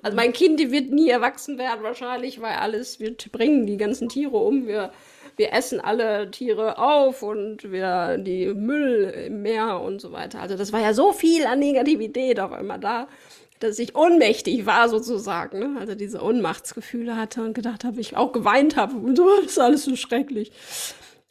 Also 0.00 0.16
mein 0.16 0.32
Kind, 0.32 0.60
die 0.60 0.70
wird 0.70 0.90
nie 0.90 1.10
erwachsen 1.10 1.58
werden 1.58 1.82
wahrscheinlich, 1.82 2.40
weil 2.40 2.54
alles, 2.54 3.00
wir 3.00 3.14
bringen 3.32 3.66
die 3.66 3.76
ganzen 3.76 4.08
Tiere 4.08 4.36
um, 4.36 4.68
wir, 4.68 4.92
wir 5.36 5.52
essen 5.52 5.80
alle 5.80 6.30
Tiere 6.30 6.78
auf 6.78 7.24
und 7.24 7.72
wir 7.72 8.16
die 8.16 8.46
Müll 8.46 9.12
im 9.26 9.42
Meer 9.42 9.80
und 9.80 10.00
so 10.00 10.12
weiter. 10.12 10.40
Also 10.40 10.56
das 10.56 10.72
war 10.72 10.80
ja 10.80 10.94
so 10.94 11.12
viel 11.12 11.46
an 11.46 11.58
Negativität 11.58 12.38
auf 12.38 12.52
einmal 12.52 12.78
da, 12.78 13.08
dass 13.58 13.78
ich 13.80 13.96
ohnmächtig 13.96 14.66
war 14.66 14.88
sozusagen. 14.88 15.58
Ne? 15.58 15.80
Also 15.80 15.96
diese 15.96 16.22
Ohnmachtsgefühle 16.22 17.16
hatte 17.16 17.42
und 17.42 17.54
gedacht 17.54 17.84
habe, 17.84 18.00
ich 18.00 18.16
auch 18.16 18.32
geweint 18.32 18.76
habe 18.76 18.96
und 18.96 19.16
so, 19.16 19.28
das 19.42 19.52
ist 19.52 19.58
alles 19.58 19.84
so 19.84 19.96
schrecklich. 19.96 20.52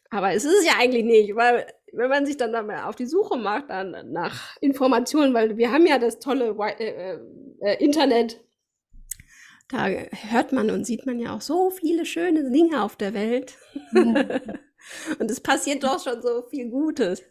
Aber 0.10 0.33
es 0.33 0.45
ist 0.45 0.65
ja 0.65 0.73
eigentlich 0.79 1.05
nicht, 1.05 1.36
weil 1.36 1.65
wenn 1.93 2.10
man 2.10 2.26
sich 2.26 2.38
dann 2.38 2.56
auf 2.71 2.95
die 2.95 3.06
Suche 3.06 3.38
macht 3.38 3.69
dann 3.69 4.12
nach 4.12 4.58
Informationen, 4.62 5.34
weil 5.34 5.58
wir 5.58 5.71
haben 5.71 5.86
ja 5.86 6.00
das 6.00 6.19
tolle 6.19 6.56
äh, 6.80 7.17
äh, 7.62 7.84
Internet, 7.84 8.41
da 9.69 9.88
hört 9.88 10.54
man 10.54 10.69
und 10.71 10.86
sieht 10.86 11.06
man 11.06 11.19
ja 11.19 11.36
auch 11.36 11.41
so 11.41 11.69
viele 11.69 12.06
schöne 12.06 12.50
Dinge 12.52 12.84
auf 12.84 12.95
der 12.95 13.13
Welt. 13.13 13.56
Und 15.19 15.30
es 15.30 15.41
passiert 15.41 15.84
doch 15.84 16.02
schon 16.02 16.21
so 16.21 16.43
viel 16.50 16.69
Gutes. 16.69 17.21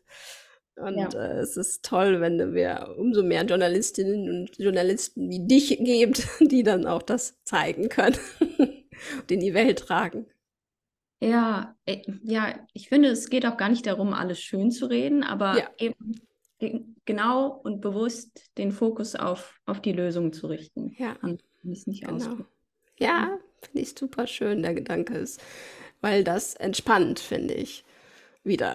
Und 0.77 0.99
ja. 0.99 1.09
äh, 1.09 1.38
es 1.38 1.57
ist 1.57 1.85
toll, 1.85 2.21
wenn 2.21 2.53
wir 2.53 2.95
umso 2.99 3.23
mehr 3.23 3.45
Journalistinnen 3.45 4.29
und 4.29 4.59
Journalisten 4.59 5.31
wie 5.31 5.47
dich 5.47 5.79
gibt, 5.79 6.29
die 6.40 6.62
dann 6.62 6.87
auch 6.87 7.03
das 7.03 7.42
zeigen 7.45 7.88
können 7.88 8.19
und 8.59 9.31
in 9.31 9.40
die 9.40 9.55
Welt 9.55 9.79
tragen. 9.79 10.27
Ja, 11.20 11.74
äh, 11.87 12.02
ja, 12.22 12.59
ich 12.72 12.88
finde, 12.88 13.09
es 13.09 13.31
geht 13.31 13.46
auch 13.46 13.57
gar 13.57 13.68
nicht 13.68 13.87
darum, 13.87 14.12
alles 14.12 14.40
schön 14.40 14.70
zu 14.70 14.87
reden, 14.87 15.22
aber 15.22 15.59
ja. 15.59 15.70
eben 15.79 16.24
genau 17.05 17.48
und 17.48 17.81
bewusst 17.81 18.50
den 18.59 18.72
Fokus 18.72 19.14
auf, 19.14 19.61
auf 19.66 19.81
die 19.81 19.92
Lösung 19.92 20.33
zu 20.33 20.46
richten. 20.46 20.94
Ja. 20.98 21.16
Und 21.22 21.42
es 21.70 21.87
nicht 21.87 22.05
genau. 22.05 22.38
Ja, 22.98 23.38
finde 23.61 23.81
ich 23.81 23.94
super 23.98 24.26
schön, 24.26 24.62
der 24.62 24.74
Gedanke 24.74 25.16
ist, 25.16 25.40
weil 26.00 26.24
das 26.24 26.55
entspannt, 26.55 27.18
finde 27.18 27.55
ich, 27.55 27.85
wieder. 28.44 28.74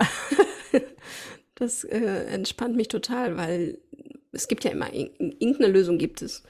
das 1.55 1.83
äh, 1.83 2.25
entspannt 2.25 2.75
mich 2.75 2.87
total, 2.87 3.37
weil 3.37 3.79
es 4.31 4.47
gibt 4.47 4.63
ja 4.63 4.71
immer, 4.71 4.93
irgendeine 4.93 5.67
Lösung 5.67 5.97
gibt 5.97 6.21
es. 6.21 6.43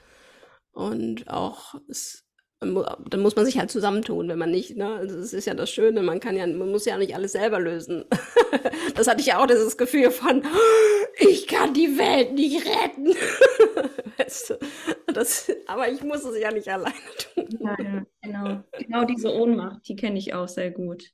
Und 0.72 1.28
auch 1.28 1.74
es 1.88 2.24
dann 2.62 3.20
muss 3.20 3.36
man 3.36 3.44
sich 3.44 3.58
halt 3.58 3.70
zusammentun, 3.70 4.28
wenn 4.28 4.38
man 4.38 4.50
nicht, 4.50 4.76
ne? 4.76 4.94
Also 4.94 5.16
das 5.16 5.32
ist 5.32 5.46
ja 5.46 5.54
das 5.54 5.70
Schöne, 5.70 6.02
man 6.02 6.20
kann 6.20 6.36
ja, 6.36 6.46
man 6.46 6.70
muss 6.70 6.84
ja 6.84 6.96
nicht 6.96 7.14
alles 7.14 7.32
selber 7.32 7.60
lösen. 7.60 8.04
das 8.94 9.08
hatte 9.08 9.20
ich 9.20 9.26
ja 9.26 9.42
auch 9.42 9.46
dieses 9.46 9.76
Gefühl 9.76 10.10
von, 10.10 10.42
ich 11.18 11.46
kann 11.46 11.74
die 11.74 11.98
Welt 11.98 12.32
nicht 12.32 12.66
retten. 12.66 13.08
weißt 14.18 14.50
du? 14.50 14.58
das, 15.12 15.50
aber 15.66 15.90
ich 15.90 16.02
muss 16.02 16.24
es 16.24 16.38
ja 16.38 16.50
nicht 16.50 16.68
alleine 16.68 16.94
tun. 17.34 17.48
Ja, 17.60 17.76
genau. 18.22 18.62
Genau 18.78 19.04
diese 19.04 19.32
Ohnmacht, 19.32 19.88
die 19.88 19.96
kenne 19.96 20.18
ich 20.18 20.34
auch 20.34 20.48
sehr 20.48 20.70
gut. 20.70 21.10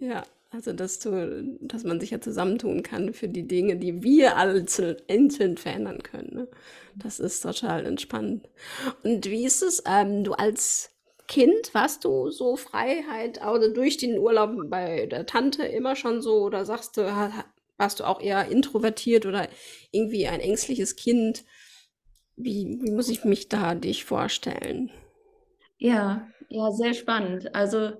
Ja. 0.00 0.24
Also, 0.54 0.74
dass, 0.74 0.98
du, 0.98 1.58
dass 1.62 1.82
man 1.82 1.98
sich 1.98 2.10
ja 2.10 2.20
zusammentun 2.20 2.82
kann 2.82 3.14
für 3.14 3.28
die 3.28 3.46
Dinge, 3.46 3.76
die 3.76 4.02
wir 4.02 4.36
einzeln, 4.36 4.96
einzeln 5.08 5.56
verändern 5.56 6.02
können. 6.02 6.30
Ne? 6.34 6.48
Das 6.94 7.20
ist 7.20 7.40
total 7.40 7.86
entspannend. 7.86 8.48
Und 9.02 9.24
wie 9.30 9.46
ist 9.46 9.62
es, 9.62 9.82
ähm, 9.86 10.24
du 10.24 10.32
als 10.32 10.90
Kind, 11.26 11.72
warst 11.72 12.04
du 12.04 12.28
so 12.30 12.56
Freiheit, 12.56 13.40
also 13.40 13.72
durch 13.72 13.96
den 13.96 14.18
Urlaub 14.18 14.50
bei 14.68 15.06
der 15.06 15.24
Tante 15.24 15.62
immer 15.64 15.96
schon 15.96 16.20
so 16.20 16.42
oder 16.42 16.66
sagst 16.66 16.98
du, 16.98 17.02
warst 17.78 18.00
du 18.00 18.04
auch 18.04 18.20
eher 18.20 18.48
introvertiert 18.48 19.24
oder 19.24 19.48
irgendwie 19.90 20.26
ein 20.26 20.40
ängstliches 20.40 20.96
Kind? 20.96 21.44
Wie, 22.36 22.78
wie 22.82 22.90
muss 22.90 23.08
ich 23.08 23.24
mich 23.24 23.48
da 23.48 23.74
dich 23.74 24.04
vorstellen? 24.04 24.90
Ja, 25.78 26.28
ja, 26.50 26.70
sehr 26.72 26.92
spannend. 26.92 27.54
Also 27.54 27.92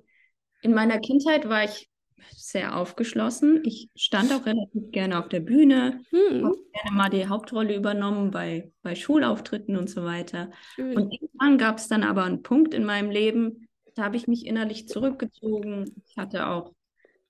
in 0.61 0.75
meiner 0.75 0.99
Kindheit 0.99 1.49
war 1.49 1.63
ich 1.63 1.89
sehr 2.35 2.75
aufgeschlossen. 2.75 3.61
Ich 3.65 3.89
stand 3.95 4.31
auch 4.31 4.45
relativ 4.45 4.91
gerne 4.91 5.19
auf 5.19 5.29
der 5.29 5.39
Bühne, 5.39 6.01
hm. 6.09 6.45
habe 6.45 6.57
gerne 6.73 6.97
mal 6.97 7.09
die 7.09 7.27
Hauptrolle 7.27 7.75
übernommen 7.75 8.31
bei, 8.31 8.71
bei 8.81 8.95
Schulauftritten 8.95 9.77
und 9.77 9.89
so 9.89 10.03
weiter. 10.03 10.51
Schön. 10.75 10.97
Und 10.97 11.13
irgendwann 11.13 11.57
gab 11.57 11.77
es 11.77 11.87
dann 11.87 12.03
aber 12.03 12.23
einen 12.23 12.43
Punkt 12.43 12.73
in 12.73 12.85
meinem 12.85 13.11
Leben, 13.11 13.67
da 13.95 14.03
habe 14.03 14.17
ich 14.17 14.27
mich 14.27 14.45
innerlich 14.45 14.87
zurückgezogen. 14.87 15.93
Ich 16.07 16.17
hatte 16.17 16.47
auch 16.47 16.73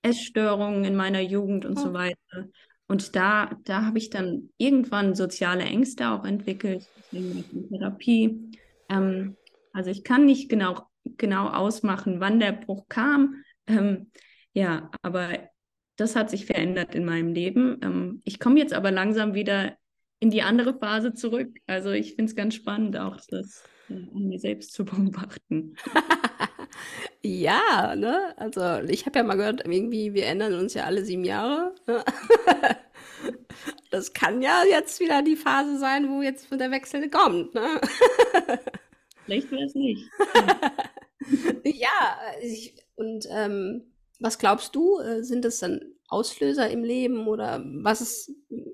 Essstörungen 0.01 0.85
in 0.85 0.95
meiner 0.95 1.21
Jugend 1.21 1.65
und 1.65 1.77
oh. 1.77 1.81
so 1.81 1.93
weiter. 1.93 2.49
Und 2.87 3.15
da, 3.15 3.51
da 3.63 3.85
habe 3.85 3.97
ich 3.97 4.09
dann 4.09 4.49
irgendwann 4.57 5.15
soziale 5.15 5.63
Ängste 5.63 6.09
auch 6.09 6.25
entwickelt, 6.25 6.87
deswegen 6.97 7.69
Therapie. 7.69 8.51
Ähm, 8.89 9.37
also 9.71 9.89
ich 9.89 10.03
kann 10.03 10.25
nicht 10.25 10.49
genau, 10.49 10.81
genau 11.17 11.47
ausmachen, 11.47 12.19
wann 12.19 12.39
der 12.39 12.51
Bruch 12.51 12.87
kam. 12.89 13.43
Ähm, 13.67 14.11
ja, 14.53 14.89
aber 15.01 15.49
das 15.95 16.15
hat 16.15 16.29
sich 16.29 16.45
verändert 16.45 16.95
in 16.95 17.05
meinem 17.05 17.33
Leben. 17.33 17.79
Ähm, 17.83 18.21
ich 18.23 18.39
komme 18.39 18.59
jetzt 18.59 18.73
aber 18.73 18.91
langsam 18.91 19.33
wieder 19.33 19.77
in 20.19 20.29
die 20.29 20.41
andere 20.41 20.77
Phase 20.77 21.13
zurück. 21.13 21.59
Also 21.67 21.91
ich 21.91 22.15
finde 22.15 22.25
es 22.25 22.35
ganz 22.35 22.55
spannend, 22.55 22.97
auch 22.97 23.17
das 23.29 23.63
äh, 23.89 23.93
an 23.93 24.27
mir 24.27 24.39
selbst 24.39 24.73
zu 24.73 24.85
beobachten. 24.85 25.75
ja, 27.21 27.95
ne? 27.95 28.33
Also 28.37 28.61
ich 28.87 29.05
habe 29.05 29.19
ja 29.19 29.23
mal 29.23 29.35
gehört, 29.35 29.65
irgendwie, 29.65 30.13
wir 30.13 30.25
ändern 30.25 30.53
uns 30.55 30.73
ja 30.73 30.85
alle 30.85 31.03
sieben 31.03 31.23
Jahre. 31.23 31.75
Ne? 31.87 32.03
das 33.91 34.13
kann 34.13 34.41
ja 34.41 34.63
jetzt 34.69 34.99
wieder 34.99 35.21
die 35.21 35.35
Phase 35.35 35.77
sein, 35.77 36.09
wo 36.09 36.21
jetzt 36.21 36.49
der 36.51 36.71
Wechsel 36.71 37.09
kommt, 37.09 37.53
ne? 37.53 37.81
Vielleicht 39.25 39.51
wäre 39.51 39.63
es 39.63 39.75
nicht. 39.75 40.09
ja, 41.63 42.17
ich, 42.41 42.75
und 42.95 43.25
ähm, 43.31 43.92
was 44.23 44.39
glaubst 44.39 44.73
du? 44.73 44.99
Äh, 44.99 45.21
sind 45.23 45.43
es 45.45 45.59
dann 45.59 45.81
Auslöser 46.07 46.69
im 46.69 46.83
Leben 46.83 47.27
oder 47.27 47.63
was 47.65 48.01
ist 48.01 48.31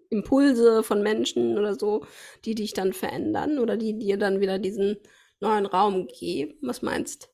Impulse 0.09 0.83
von 0.83 1.01
Menschen 1.01 1.57
oder 1.57 1.73
so, 1.73 2.05
die 2.45 2.53
dich 2.53 2.73
dann 2.73 2.93
verändern 2.93 3.59
oder 3.59 3.75
die 3.75 3.97
dir 3.97 4.17
dann 4.17 4.41
wieder 4.41 4.59
diesen 4.59 4.97
neuen 5.39 5.65
Raum 5.65 6.07
geben? 6.07 6.57
Was 6.62 6.81
meinst? 6.81 7.31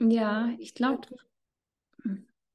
Ja, 0.00 0.50
ich 0.58 0.74
glaube, 0.74 1.08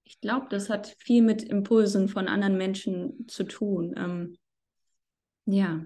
ich 0.04 0.20
glaube, 0.20 0.48
das 0.50 0.70
hat 0.70 0.96
viel 1.00 1.22
mit 1.22 1.44
Impulsen 1.44 2.10
von 2.10 2.28
anderen 2.28 2.58
Menschen 2.58 3.28
zu 3.28 3.44
tun. 3.44 3.94
Ähm, 3.98 4.38
ja, 5.46 5.86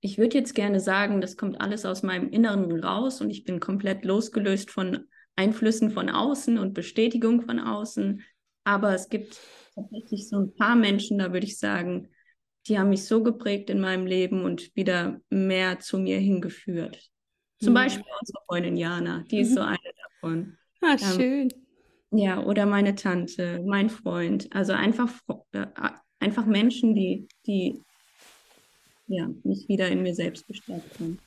ich 0.00 0.18
würde 0.18 0.36
jetzt 0.36 0.54
gerne 0.54 0.80
sagen, 0.80 1.20
das 1.20 1.36
kommt 1.36 1.60
alles 1.60 1.86
aus 1.86 2.02
meinem 2.02 2.28
Inneren 2.28 2.70
raus 2.84 3.20
und 3.20 3.30
ich 3.30 3.44
bin 3.44 3.60
komplett 3.60 4.04
losgelöst 4.04 4.70
von 4.70 5.08
Einflüssen 5.38 5.90
von 5.90 6.10
außen 6.10 6.58
und 6.58 6.74
Bestätigung 6.74 7.42
von 7.42 7.60
außen. 7.60 8.22
Aber 8.64 8.92
es 8.92 9.08
gibt 9.08 9.38
tatsächlich 9.74 10.28
so 10.28 10.40
ein 10.40 10.54
paar 10.54 10.74
Menschen, 10.74 11.18
da 11.18 11.32
würde 11.32 11.46
ich 11.46 11.58
sagen, 11.58 12.08
die 12.66 12.78
haben 12.78 12.90
mich 12.90 13.04
so 13.04 13.22
geprägt 13.22 13.70
in 13.70 13.80
meinem 13.80 14.04
Leben 14.04 14.44
und 14.44 14.74
wieder 14.74 15.20
mehr 15.30 15.78
zu 15.78 15.98
mir 15.98 16.18
hingeführt. 16.18 17.08
Zum 17.60 17.70
mhm. 17.70 17.74
Beispiel 17.74 18.04
unsere 18.20 18.38
Freundin 18.46 18.76
Jana, 18.76 19.24
die 19.30 19.40
ist 19.40 19.54
so 19.54 19.60
mhm. 19.60 19.66
eine 19.66 19.78
davon. 20.02 20.58
Ah, 20.80 20.92
ähm, 20.92 20.98
schön. 20.98 21.48
Ja, 22.10 22.42
oder 22.42 22.66
meine 22.66 22.94
Tante, 22.94 23.62
mein 23.64 23.90
Freund. 23.90 24.48
Also 24.52 24.72
einfach, 24.72 25.12
äh, 25.52 25.66
einfach 26.18 26.46
Menschen, 26.46 26.94
die, 26.94 27.28
die 27.46 27.84
ja, 29.06 29.28
mich 29.44 29.68
wieder 29.68 29.88
in 29.88 30.02
mir 30.02 30.14
selbst 30.14 30.46
bestärkt 30.48 30.98
haben. 30.98 31.18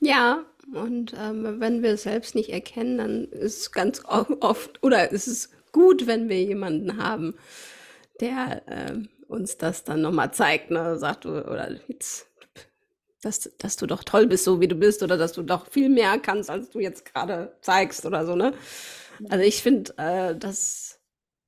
Ja, 0.00 0.44
und 0.74 1.14
ähm, 1.18 1.60
wenn 1.60 1.82
wir 1.82 1.92
es 1.92 2.04
selbst 2.04 2.34
nicht 2.34 2.50
erkennen, 2.50 2.98
dann 2.98 3.24
ist 3.24 3.60
es 3.60 3.72
ganz 3.72 4.02
oft, 4.04 4.82
oder 4.82 5.10
ist 5.10 5.26
es 5.26 5.50
gut, 5.72 6.06
wenn 6.06 6.28
wir 6.28 6.42
jemanden 6.42 6.96
haben, 6.96 7.34
der 8.20 8.62
äh, 8.66 8.96
uns 9.28 9.56
das 9.56 9.84
dann 9.84 10.02
nochmal 10.02 10.32
zeigt, 10.32 10.70
ne? 10.70 10.98
sagt, 10.98 11.26
oder 11.26 11.70
jetzt, 11.86 12.26
dass, 13.22 13.50
dass 13.58 13.76
du 13.76 13.86
doch 13.86 14.04
toll 14.04 14.26
bist, 14.26 14.44
so 14.44 14.60
wie 14.60 14.68
du 14.68 14.74
bist, 14.74 15.02
oder 15.02 15.16
dass 15.16 15.32
du 15.32 15.42
doch 15.42 15.66
viel 15.68 15.88
mehr 15.88 16.18
kannst, 16.18 16.50
als 16.50 16.70
du 16.70 16.80
jetzt 16.80 17.04
gerade 17.04 17.56
zeigst 17.60 18.04
oder 18.06 18.26
so, 18.26 18.34
ne? 18.34 18.52
Also 19.28 19.44
ich 19.44 19.62
finde, 19.62 19.92
äh, 19.98 20.34
das 20.34 20.99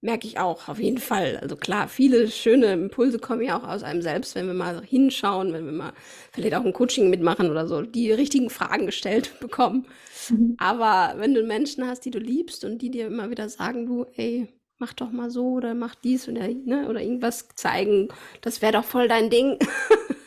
merke 0.02 0.26
ich 0.26 0.38
auch, 0.38 0.68
auf 0.68 0.80
jeden 0.80 0.98
Fall. 0.98 1.38
Also 1.40 1.54
klar, 1.56 1.88
viele 1.88 2.28
schöne 2.28 2.72
Impulse 2.72 3.20
kommen 3.20 3.40
ja 3.42 3.56
auch 3.56 3.66
aus 3.66 3.84
einem 3.84 4.02
selbst, 4.02 4.34
wenn 4.34 4.48
wir 4.48 4.54
mal 4.54 4.82
hinschauen, 4.82 5.52
wenn 5.52 5.64
wir 5.64 5.72
mal 5.72 5.92
vielleicht 6.32 6.54
auch 6.54 6.64
ein 6.64 6.72
Coaching 6.72 7.08
mitmachen 7.08 7.50
oder 7.50 7.68
so, 7.68 7.82
die 7.82 8.10
richtigen 8.10 8.50
Fragen 8.50 8.86
gestellt 8.86 9.32
bekommen. 9.40 9.86
Mhm. 10.28 10.56
Aber 10.58 11.14
wenn 11.18 11.34
du 11.34 11.44
Menschen 11.44 11.86
hast, 11.86 12.04
die 12.04 12.10
du 12.10 12.18
liebst 12.18 12.64
und 12.64 12.82
die 12.82 12.90
dir 12.90 13.06
immer 13.06 13.30
wieder 13.30 13.48
sagen, 13.48 13.86
du, 13.86 14.06
ey, 14.16 14.48
mach 14.78 14.92
doch 14.92 15.12
mal 15.12 15.30
so 15.30 15.52
oder 15.52 15.74
mach 15.74 15.94
dies 15.94 16.28
oder, 16.28 16.48
ne, 16.48 16.88
oder 16.88 17.00
irgendwas 17.00 17.48
zeigen, 17.54 18.08
das 18.40 18.60
wäre 18.60 18.72
doch 18.72 18.84
voll 18.84 19.06
dein 19.06 19.30
Ding. 19.30 19.60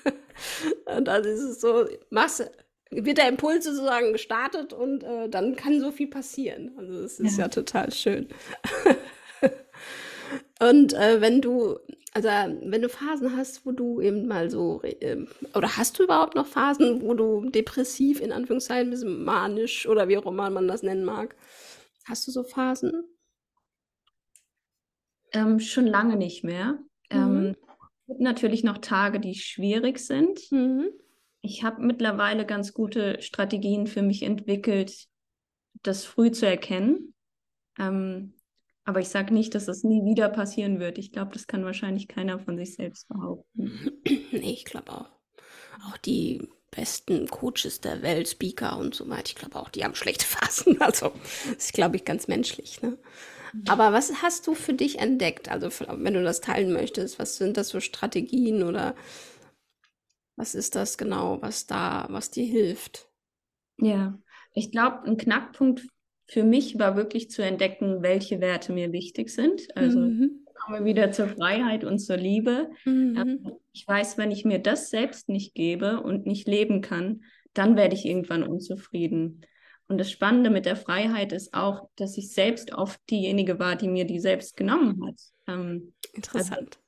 und 0.97 1.05
dann 1.05 1.25
ist 1.25 1.41
es 1.41 1.59
so, 1.59 1.85
machst 2.09 2.49
wird 2.91 3.17
der 3.17 3.27
Impuls 3.27 3.65
sozusagen 3.65 4.13
gestartet 4.13 4.71
und 4.71 5.03
äh, 5.03 5.27
dann 5.27 5.57
kann 5.57 5.81
so 5.81 5.91
viel 5.91 6.07
passieren. 6.07 6.71
Also 6.77 6.93
es 6.99 7.19
ist 7.19 7.37
ja, 7.37 7.45
ja 7.45 7.47
total 7.49 7.91
schön. 7.91 8.29
Und 10.59 10.93
äh, 10.93 11.19
wenn 11.19 11.41
du, 11.41 11.77
also 12.13 12.29
wenn 12.29 12.81
du 12.81 12.89
Phasen 12.89 13.35
hast, 13.35 13.65
wo 13.65 13.71
du 13.71 13.99
eben 13.99 14.27
mal 14.27 14.49
so, 14.49 14.81
äh, 14.83 15.25
oder 15.53 15.75
hast 15.75 15.99
du 15.99 16.03
überhaupt 16.03 16.35
noch 16.35 16.47
Phasen, 16.47 17.01
wo 17.01 17.13
du 17.13 17.49
depressiv, 17.49 18.21
in 18.21 18.31
Anführungszeichen, 18.31 18.87
ein 18.87 18.91
bisschen 18.91 19.23
manisch 19.23 19.87
oder 19.87 20.07
wie 20.07 20.17
auch 20.17 20.25
immer 20.25 20.49
man 20.49 20.67
das 20.67 20.81
nennen 20.81 21.03
mag? 21.03 21.35
Hast 22.05 22.27
du 22.27 22.31
so 22.31 22.43
Phasen? 22.43 23.03
Ähm, 25.33 25.59
schon 25.59 25.87
lange 25.87 26.15
nicht 26.15 26.43
mehr. 26.43 26.79
Mhm. 27.11 27.17
Ähm, 27.17 27.55
es 28.07 28.07
gibt 28.07 28.21
natürlich 28.21 28.63
noch 28.63 28.77
Tage, 28.77 29.19
die 29.19 29.35
schwierig 29.35 29.99
sind. 29.99 30.39
Mhm. 30.51 30.89
Ich 31.41 31.63
habe 31.63 31.83
mittlerweile 31.83 32.45
ganz 32.45 32.73
gute 32.73 33.21
Strategien 33.21 33.87
für 33.87 34.01
mich 34.01 34.23
entwickelt, 34.23 35.07
das 35.83 36.05
früh 36.05 36.31
zu 36.31 36.47
erkennen. 36.47 37.13
Ähm, 37.77 38.33
aber 38.85 38.99
ich 38.99 39.09
sage 39.09 39.33
nicht, 39.33 39.55
dass 39.55 39.65
das 39.65 39.83
nie 39.83 40.05
wieder 40.05 40.29
passieren 40.29 40.79
wird. 40.79 40.99
Ich 40.99 41.11
glaube, 41.11 41.33
das 41.33 41.47
kann 41.47 41.65
wahrscheinlich 41.65 42.07
keiner 42.07 42.39
von 42.39 42.57
sich 42.57 42.75
selbst 42.75 43.07
behaupten. 43.09 43.91
Nee, 44.31 44.51
ich 44.51 44.65
glaube 44.65 44.91
auch. 44.91 45.09
Auch 45.89 45.97
die 45.97 46.47
besten 46.71 47.27
Coaches 47.27 47.81
der 47.81 48.01
Welt, 48.01 48.27
Speaker 48.27 48.77
und 48.77 48.93
so 48.93 49.09
weiter, 49.09 49.27
ich 49.27 49.35
glaube 49.35 49.55
auch, 49.55 49.69
die 49.69 49.83
haben 49.83 49.95
schlechte 49.95 50.25
Phasen. 50.25 50.79
Also, 50.81 51.11
das 51.45 51.65
ist, 51.65 51.73
glaube 51.73 51.95
ich, 51.95 52.05
ganz 52.05 52.27
menschlich. 52.27 52.81
Ne? 52.81 52.97
Mhm. 53.53 53.63
Aber 53.67 53.93
was 53.93 54.21
hast 54.21 54.45
du 54.47 54.53
für 54.53 54.73
dich 54.73 54.99
entdeckt? 54.99 55.49
Also, 55.49 55.69
wenn 55.87 56.13
du 56.13 56.23
das 56.23 56.41
teilen 56.41 56.73
möchtest, 56.73 57.17
was 57.17 57.37
sind 57.37 57.57
das 57.57 57.71
für 57.71 57.81
Strategien 57.81 58.63
oder 58.63 58.95
was 60.35 60.53
ist 60.53 60.75
das 60.75 60.97
genau, 60.97 61.41
was 61.41 61.65
da, 61.65 62.07
was 62.09 62.29
dir 62.29 62.45
hilft? 62.45 63.09
Ja, 63.77 64.19
ich 64.53 64.71
glaube, 64.71 65.03
ein 65.05 65.17
Knackpunkt 65.17 65.87
für 66.27 66.43
mich 66.43 66.79
war 66.79 66.95
wirklich 66.95 67.29
zu 67.29 67.43
entdecken, 67.43 68.01
welche 68.01 68.41
Werte 68.41 68.73
mir 68.73 68.91
wichtig 68.91 69.29
sind. 69.29 69.67
Also 69.75 69.99
mhm. 69.99 70.45
kommen 70.55 70.79
wir 70.79 70.85
wieder 70.85 71.11
zur 71.11 71.27
Freiheit 71.27 71.83
und 71.83 71.99
zur 71.99 72.17
Liebe. 72.17 72.69
Mhm. 72.85 73.17
Ähm, 73.17 73.51
ich 73.73 73.87
weiß, 73.87 74.17
wenn 74.17 74.31
ich 74.31 74.45
mir 74.45 74.59
das 74.59 74.89
selbst 74.89 75.29
nicht 75.29 75.53
gebe 75.53 76.01
und 76.01 76.25
nicht 76.25 76.47
leben 76.47 76.81
kann, 76.81 77.23
dann 77.53 77.75
werde 77.75 77.95
ich 77.95 78.05
irgendwann 78.05 78.43
unzufrieden. 78.43 79.41
Und 79.87 79.99
das 79.99 80.09
Spannende 80.11 80.49
mit 80.49 80.65
der 80.65 80.75
Freiheit 80.75 81.31
ist 81.31 81.53
auch, 81.53 81.89
dass 81.95 82.17
ich 82.17 82.31
selbst 82.31 82.73
oft 82.73 82.99
diejenige 83.09 83.59
war, 83.59 83.75
die 83.75 83.87
mir 83.87 84.05
die 84.05 84.19
selbst 84.19 84.57
genommen 84.57 85.05
hat. 85.05 85.21
Ähm, 85.47 85.93
Interessant. 86.13 86.79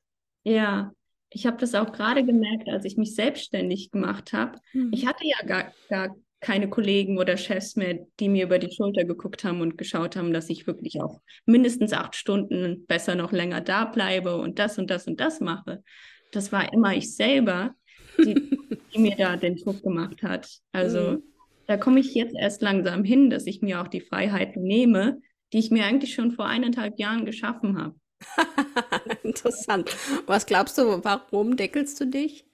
Also, 0.43 0.58
ja, 0.58 0.91
ich 1.30 1.45
habe 1.45 1.58
das 1.58 1.76
auch 1.76 1.91
gerade 1.91 2.26
gemerkt, 2.26 2.69
als 2.69 2.86
ich 2.86 2.97
mich 2.97 3.13
selbstständig 3.13 3.91
gemacht 3.91 4.34
habe. 4.34 4.58
Mhm. 4.73 4.89
Ich 4.93 5.06
hatte 5.06 5.26
ja 5.28 5.45
gar, 5.45 5.71
gar 5.89 6.15
keine 6.39 6.69
Kollegen 6.69 7.17
oder 7.17 7.36
Chefs 7.36 7.76
mehr, 7.76 8.00
die 8.19 8.30
mir 8.30 8.45
über 8.45 8.60
die 8.60 8.73
Schulter 8.73 9.06
geguckt 9.06 9.43
haben 9.43 9.62
und 9.62 9.78
geschaut 9.78 10.15
haben, 10.15 10.34
dass 10.34 10.50
ich 10.50 10.67
wirklich 10.67 11.02
auch 11.02 11.21
mindestens 11.45 11.93
acht 11.93 12.15
Stunden 12.15 12.86
besser 12.86 13.15
noch 13.15 13.32
länger 13.32 13.62
da 13.62 13.86
bleibe 13.86 14.38
und 14.38 14.60
das 14.60 14.78
und 14.78 14.89
das 14.89 15.08
und 15.08 15.19
das 15.19 15.39
mache. 15.39 15.84
Das 16.32 16.52
war 16.52 16.71
immer 16.73 16.95
ich 16.95 17.15
selber, 17.15 17.73
die, 18.17 18.36
die 18.93 19.00
mir 19.00 19.15
da 19.15 19.36
den 19.36 19.56
Druck 19.56 19.82
gemacht 19.82 20.21
hat. 20.21 20.47
Also 20.71 21.13
mhm. 21.13 21.23
da 21.65 21.78
komme 21.78 22.00
ich 22.00 22.13
jetzt 22.13 22.36
erst 22.36 22.62
langsam 22.62 23.04
hin, 23.04 23.30
dass 23.30 23.47
ich 23.47 23.62
mir 23.62 23.82
auch 23.82 23.88
die 23.88 24.02
Freiheiten 24.02 24.62
nehme, 24.62 25.19
die 25.54 25.60
ich 25.60 25.71
mir 25.71 25.86
eigentlich 25.86 26.13
schon 26.13 26.32
vor 26.32 26.45
eineinhalb 26.45 27.00
Jahren 27.00 27.26
geschaffen 27.26 27.78
habe. 27.78 27.95
Interessant. 29.23 29.95
Was 30.26 30.45
glaubst 30.45 30.78
du, 30.78 31.04
warum 31.04 31.56
deckelst 31.56 32.00
du 32.00 32.06
dich? 32.06 32.46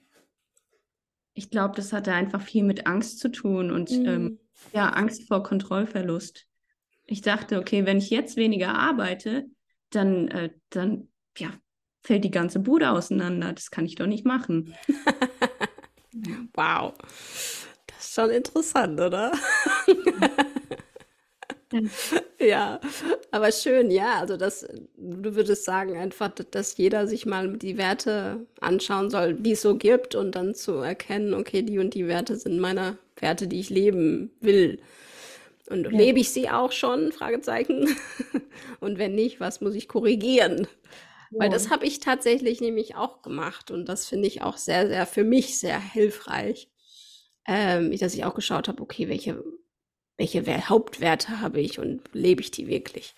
Ich 1.34 1.50
glaube, 1.50 1.74
das 1.74 1.92
hatte 1.92 2.12
einfach 2.12 2.40
viel 2.40 2.64
mit 2.64 2.86
Angst 2.86 3.18
zu 3.18 3.30
tun 3.30 3.70
und 3.70 3.90
ähm, 3.90 4.00
mhm. 4.00 4.08
ähm, 4.08 4.38
ja, 4.72 4.88
Angst 4.90 5.26
vor 5.28 5.42
Kontrollverlust. 5.42 6.46
Ich 7.06 7.20
dachte, 7.20 7.58
okay, 7.58 7.84
wenn 7.84 7.98
ich 7.98 8.10
jetzt 8.10 8.36
weniger 8.36 8.74
arbeite, 8.74 9.46
dann, 9.90 10.28
äh, 10.28 10.50
dann 10.70 11.08
ja, 11.36 11.50
fällt 12.02 12.24
die 12.24 12.30
ganze 12.30 12.60
Bude 12.60 12.90
auseinander. 12.90 13.52
Das 13.52 13.70
kann 13.70 13.84
ich 13.84 13.96
doch 13.96 14.06
nicht 14.06 14.24
machen. 14.24 14.74
wow. 16.54 16.94
Das 17.86 17.98
ist 17.98 18.14
schon 18.14 18.30
interessant, 18.30 19.00
oder? 19.00 19.32
ja, 22.40 22.80
aber 23.30 23.52
schön, 23.52 23.90
ja. 23.90 24.20
Also 24.20 24.36
das, 24.36 24.66
du 24.96 25.34
würdest 25.34 25.64
sagen 25.64 25.96
einfach, 25.96 26.28
dass 26.28 26.76
jeder 26.76 27.06
sich 27.06 27.26
mal 27.26 27.56
die 27.56 27.78
Werte 27.78 28.46
anschauen 28.60 29.10
soll, 29.10 29.34
die 29.34 29.52
es 29.52 29.62
so 29.62 29.76
gibt 29.76 30.14
und 30.14 30.34
dann 30.34 30.54
zu 30.54 30.74
erkennen, 30.74 31.34
okay, 31.34 31.62
die 31.62 31.78
und 31.78 31.94
die 31.94 32.06
Werte 32.06 32.36
sind 32.36 32.58
meine 32.58 32.98
Werte, 33.16 33.46
die 33.46 33.60
ich 33.60 33.70
leben 33.70 34.30
will. 34.40 34.80
Und 35.68 35.84
ja. 35.84 35.90
lebe 35.90 36.20
ich 36.20 36.30
sie 36.30 36.50
auch 36.50 36.72
schon? 36.72 37.12
Fragezeichen. 37.12 37.88
und 38.80 38.98
wenn 38.98 39.14
nicht, 39.14 39.40
was 39.40 39.60
muss 39.60 39.74
ich 39.74 39.88
korrigieren? 39.88 40.66
Ja. 41.30 41.40
Weil 41.40 41.50
das 41.50 41.70
habe 41.70 41.86
ich 41.86 42.00
tatsächlich 42.00 42.60
nämlich 42.60 42.96
auch 42.96 43.22
gemacht 43.22 43.70
und 43.70 43.88
das 43.88 44.06
finde 44.06 44.28
ich 44.28 44.42
auch 44.42 44.56
sehr, 44.56 44.86
sehr 44.86 45.06
für 45.06 45.24
mich 45.24 45.58
sehr 45.58 45.80
hilfreich. 45.80 46.68
Ähm, 47.46 47.94
dass 47.98 48.14
ich 48.14 48.24
auch 48.24 48.34
geschaut 48.34 48.68
habe, 48.68 48.82
okay, 48.82 49.08
welche 49.08 49.44
welche 50.16 50.68
Hauptwerte 50.68 51.40
habe 51.40 51.60
ich 51.60 51.78
und 51.78 52.02
lebe 52.12 52.40
ich 52.40 52.50
die 52.50 52.66
wirklich? 52.68 53.14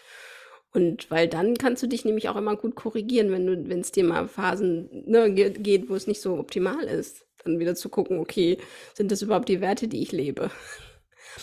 Und 0.73 1.11
weil 1.11 1.27
dann 1.29 1.57
kannst 1.57 1.83
du 1.83 1.87
dich 1.87 2.05
nämlich 2.05 2.29
auch 2.29 2.37
immer 2.37 2.57
gut 2.57 2.75
korrigieren, 2.75 3.31
wenn 3.31 3.47
du, 3.47 3.69
wenn 3.69 3.81
es 3.81 3.93
dir 3.93 4.05
mal 4.05 4.29
Phasen 4.29 4.91
ne, 5.07 5.33
geht, 5.33 5.89
wo 5.89 5.95
es 5.95 6.07
nicht 6.07 6.21
so 6.21 6.39
optimal 6.39 6.85
ist, 6.85 7.25
dann 7.45 7.59
wieder 7.59 7.75
zu 7.75 7.89
gucken, 7.89 8.19
okay, 8.19 8.59
sind 8.95 9.11
das 9.11 9.23
überhaupt 9.23 9.49
die 9.49 9.61
Werte, 9.61 9.89
die 9.89 10.03
ich 10.03 10.13
lebe? 10.13 10.51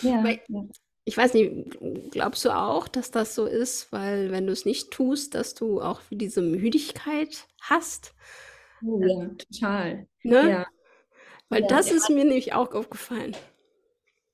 Ja. 0.02 0.22
Weil, 0.22 0.40
ich 1.04 1.16
weiß 1.16 1.34
nicht, 1.34 1.52
glaubst 2.12 2.44
du 2.44 2.50
auch, 2.50 2.88
dass 2.88 3.10
das 3.10 3.34
so 3.34 3.46
ist, 3.46 3.92
weil 3.92 4.30
wenn 4.30 4.46
du 4.46 4.52
es 4.52 4.64
nicht 4.64 4.90
tust, 4.90 5.34
dass 5.34 5.54
du 5.54 5.80
auch 5.80 6.00
diese 6.10 6.40
Müdigkeit 6.40 7.46
hast? 7.60 8.14
Oh, 8.86 9.00
ja, 9.02 9.28
total. 9.28 10.06
Ne? 10.22 10.50
Ja. 10.50 10.66
Weil 11.48 11.62
ja, 11.62 11.68
das 11.68 11.90
ist 11.90 12.08
mir 12.08 12.24
nämlich 12.24 12.52
auch 12.54 12.72
aufgefallen. 12.72 13.36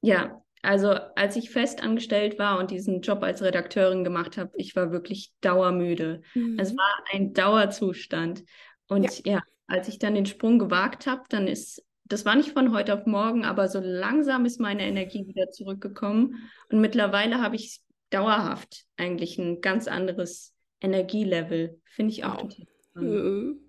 Ja, 0.03 0.43
also 0.63 0.91
als 0.91 1.37
ich 1.37 1.51
fest 1.51 1.83
angestellt 1.83 2.39
war 2.39 2.59
und 2.59 2.71
diesen 2.71 3.01
Job 3.01 3.23
als 3.23 3.43
Redakteurin 3.43 4.05
gemacht 4.05 4.37
habe, 4.37 4.51
ich 4.57 4.77
war 4.77 4.93
wirklich 4.93 5.33
dauermüde. 5.41 6.23
Mhm. 6.35 6.59
Es 6.59 6.77
war 6.77 7.05
ein 7.13 7.33
Dauerzustand. 7.33 8.45
Und 8.87 9.25
ja. 9.25 9.35
ja, 9.35 9.43
als 9.67 9.89
ich 9.89 9.99
dann 9.99 10.15
den 10.15 10.27
Sprung 10.27 10.59
gewagt 10.59 11.07
habe, 11.07 11.23
dann 11.31 11.49
ist, 11.49 11.83
das 12.05 12.25
war 12.25 12.35
nicht 12.35 12.53
von 12.53 12.73
heute 12.73 12.93
auf 12.95 13.07
morgen, 13.07 13.45
aber 13.45 13.69
so 13.69 13.81
langsam 13.81 14.45
ist 14.45 14.61
meine 14.61 14.83
Energie 14.83 15.27
wieder 15.27 15.49
zurückgekommen. 15.51 16.51
Und 16.71 16.81
mittlerweile 16.81 17.41
habe 17.41 17.57
ich 17.57 17.81
dauerhaft 18.11 18.85
eigentlich 18.97 19.39
ein 19.39 19.61
ganz 19.61 19.89
anderes 19.89 20.55
Energielevel. 20.81 21.81
Finde 21.85 22.13
ich 22.13 22.25
auch 22.25 22.43
wow. 22.43 22.53
spannend. 22.53 22.69
Mhm. 22.95 23.61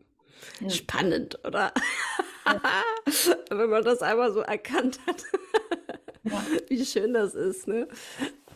Ja. 0.59 0.69
Spannend, 0.69 1.39
oder? 1.45 1.73
Ja. 2.45 2.61
Wenn 3.49 3.69
man 3.69 3.83
das 3.83 4.01
einmal 4.01 4.33
so 4.33 4.39
erkannt 4.39 4.99
hat. 5.05 5.23
Ja. 6.23 6.45
Wie 6.67 6.85
schön 6.85 7.13
das 7.13 7.35
ist, 7.35 7.67
ne? 7.67 7.87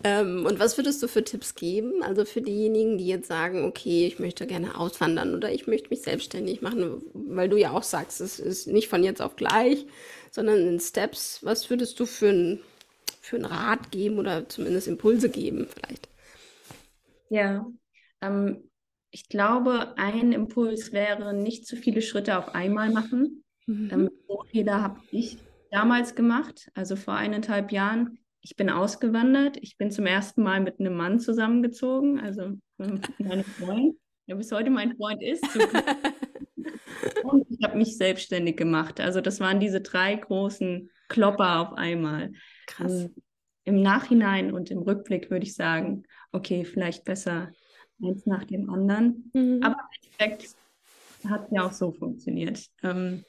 Ähm, 0.03 0.45
und 0.45 0.59
was 0.59 0.77
würdest 0.77 1.01
du 1.01 1.07
für 1.07 1.23
Tipps 1.23 1.55
geben? 1.55 2.03
Also 2.03 2.25
für 2.25 2.41
diejenigen, 2.41 2.97
die 2.97 3.07
jetzt 3.07 3.27
sagen, 3.27 3.65
okay, 3.65 4.05
ich 4.05 4.19
möchte 4.19 4.45
gerne 4.45 4.77
auswandern 4.77 5.33
oder 5.33 5.51
ich 5.51 5.67
möchte 5.67 5.89
mich 5.89 6.01
selbstständig 6.01 6.61
machen, 6.61 7.01
weil 7.13 7.49
du 7.49 7.57
ja 7.57 7.71
auch 7.71 7.83
sagst, 7.83 8.21
es 8.21 8.39
ist 8.39 8.67
nicht 8.67 8.87
von 8.87 9.03
jetzt 9.03 9.21
auf 9.21 9.35
gleich, 9.35 9.85
sondern 10.31 10.59
in 10.59 10.79
Steps. 10.79 11.39
Was 11.43 11.69
würdest 11.69 11.99
du 11.99 12.05
für 12.05 12.29
einen 12.29 12.61
für 13.21 13.37
einen 13.37 13.45
Rat 13.45 13.91
geben 13.91 14.19
oder 14.19 14.47
zumindest 14.47 14.87
Impulse 14.87 15.29
geben 15.29 15.67
vielleicht? 15.73 16.07
Ja, 17.29 17.65
ähm, 18.21 18.69
ich 19.09 19.29
glaube, 19.29 19.97
ein 19.97 20.31
Impuls 20.31 20.91
wäre, 20.91 21.33
nicht 21.33 21.65
zu 21.65 21.75
viele 21.75 22.03
Schritte 22.03 22.37
auf 22.37 22.53
einmal 22.53 22.91
machen. 22.91 23.43
Mhm. 23.65 23.89
Ähm, 23.91 24.09
so 24.27 24.43
Fehler 24.51 24.83
habe 24.83 24.99
ich 25.11 25.37
damals 25.75 26.15
gemacht, 26.15 26.71
also 26.73 26.95
vor 26.95 27.15
eineinhalb 27.15 27.71
Jahren. 27.71 28.17
Ich 28.41 28.55
bin 28.55 28.69
ausgewandert. 28.69 29.57
Ich 29.59 29.77
bin 29.77 29.91
zum 29.91 30.05
ersten 30.05 30.41
Mal 30.41 30.61
mit 30.61 30.79
einem 30.79 30.95
Mann 30.95 31.19
zusammengezogen, 31.19 32.19
also 32.19 32.53
meinem 32.77 33.43
Freund, 33.43 33.95
der 34.27 34.35
bis 34.35 34.51
heute 34.51 34.69
mein 34.69 34.95
Freund 34.95 35.21
ist. 35.21 35.43
Und 37.23 37.45
ich 37.49 37.61
habe 37.63 37.77
mich 37.77 37.97
selbstständig 37.97 38.55
gemacht. 38.55 39.01
Also 39.01 39.19
das 39.19 39.39
waren 39.39 39.59
diese 39.59 39.81
drei 39.81 40.15
großen 40.15 40.89
Klopper 41.09 41.59
auf 41.59 41.73
einmal. 41.73 42.31
Krass. 42.67 43.03
Und 43.03 43.15
Im 43.65 43.81
Nachhinein 43.81 44.53
und 44.53 44.71
im 44.71 44.79
Rückblick 44.79 45.29
würde 45.29 45.45
ich 45.45 45.55
sagen, 45.55 46.03
okay, 46.31 46.65
vielleicht 46.65 47.03
besser 47.03 47.51
eins 48.01 48.25
nach 48.25 48.45
dem 48.45 48.69
anderen. 48.69 49.31
Mhm. 49.33 49.59
Aber 49.63 49.75
im 49.75 50.03
Endeffekt 50.03 50.55
hat 51.27 51.47
ja 51.51 51.65
auch 51.65 51.73
so 51.73 51.91
funktioniert. 51.91 52.65
Ähm, 52.83 53.23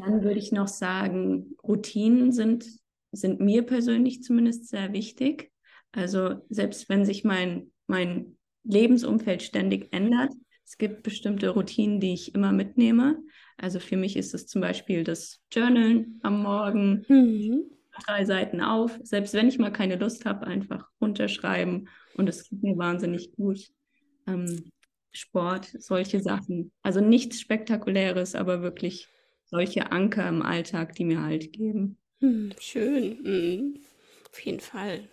dann 0.00 0.22
würde 0.22 0.38
ich 0.38 0.52
noch 0.52 0.68
sagen, 0.68 1.56
Routinen 1.62 2.32
sind, 2.32 2.66
sind 3.12 3.40
mir 3.40 3.62
persönlich 3.62 4.22
zumindest 4.22 4.68
sehr 4.68 4.92
wichtig. 4.92 5.50
Also 5.92 6.36
selbst 6.48 6.88
wenn 6.88 7.04
sich 7.04 7.24
mein, 7.24 7.72
mein 7.86 8.36
Lebensumfeld 8.64 9.42
ständig 9.42 9.92
ändert, 9.92 10.32
es 10.64 10.78
gibt 10.78 11.02
bestimmte 11.02 11.48
Routinen, 11.48 11.98
die 11.98 12.14
ich 12.14 12.34
immer 12.34 12.52
mitnehme. 12.52 13.20
Also 13.56 13.80
für 13.80 13.96
mich 13.96 14.16
ist 14.16 14.34
es 14.34 14.46
zum 14.46 14.60
Beispiel 14.60 15.02
das 15.02 15.42
Journalen 15.50 16.20
am 16.22 16.42
Morgen, 16.42 17.04
mhm. 17.08 17.64
drei 18.06 18.24
Seiten 18.24 18.60
auf. 18.60 18.98
Selbst 19.02 19.34
wenn 19.34 19.48
ich 19.48 19.58
mal 19.58 19.72
keine 19.72 19.96
Lust 19.96 20.26
habe, 20.26 20.46
einfach 20.46 20.88
runterschreiben 21.00 21.88
und 22.14 22.28
es 22.28 22.44
tut 22.44 22.62
mir 22.62 22.78
wahnsinnig 22.78 23.32
gut. 23.32 23.58
Ähm, 24.28 24.70
Sport, 25.12 25.74
solche 25.76 26.20
Sachen. 26.20 26.70
Also 26.82 27.00
nichts 27.00 27.40
Spektakuläres, 27.40 28.36
aber 28.36 28.62
wirklich 28.62 29.08
solche 29.50 29.92
Anker 29.92 30.28
im 30.28 30.42
Alltag, 30.42 30.94
die 30.94 31.04
mir 31.04 31.22
halt 31.22 31.52
geben. 31.52 31.98
Hm, 32.20 32.52
schön. 32.60 33.22
Mhm. 33.22 33.80
Auf 34.30 34.40
jeden 34.40 34.60
Fall. 34.60 35.08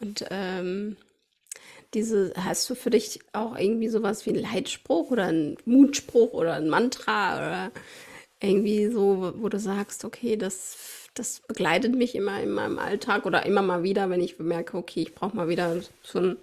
Und 0.00 0.26
ähm, 0.30 0.96
diese, 1.94 2.32
hast 2.36 2.68
du 2.70 2.74
für 2.74 2.90
dich 2.90 3.20
auch 3.32 3.56
irgendwie 3.58 3.88
sowas 3.88 4.26
wie 4.26 4.30
einen 4.30 4.42
Leitspruch 4.42 5.10
oder 5.10 5.26
einen 5.26 5.56
Mutspruch 5.64 6.32
oder 6.32 6.54
ein 6.54 6.68
Mantra 6.68 7.36
oder 7.38 7.72
irgendwie 8.40 8.88
so, 8.88 9.34
wo 9.38 9.48
du 9.48 9.58
sagst, 9.58 10.04
okay, 10.04 10.36
das, 10.36 10.76
das 11.14 11.40
begleitet 11.40 11.94
mich 11.94 12.14
immer 12.14 12.42
in 12.42 12.50
meinem 12.50 12.78
Alltag 12.78 13.26
oder 13.26 13.46
immer 13.46 13.62
mal 13.62 13.82
wieder, 13.82 14.10
wenn 14.10 14.20
ich 14.20 14.36
bemerke, 14.38 14.76
okay, 14.76 15.02
ich 15.02 15.14
brauche 15.14 15.36
mal 15.36 15.48
wieder 15.48 15.80
so 16.02 16.18
ein 16.18 16.36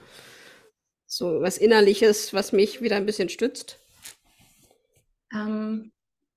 so 1.05 1.39
was 1.41 1.57
Innerliches, 1.57 2.33
was 2.33 2.51
mich 2.51 2.81
wieder 2.81 2.97
ein 2.97 3.05
bisschen 3.05 3.29
stützt? 3.29 3.79
Ähm, 5.33 5.91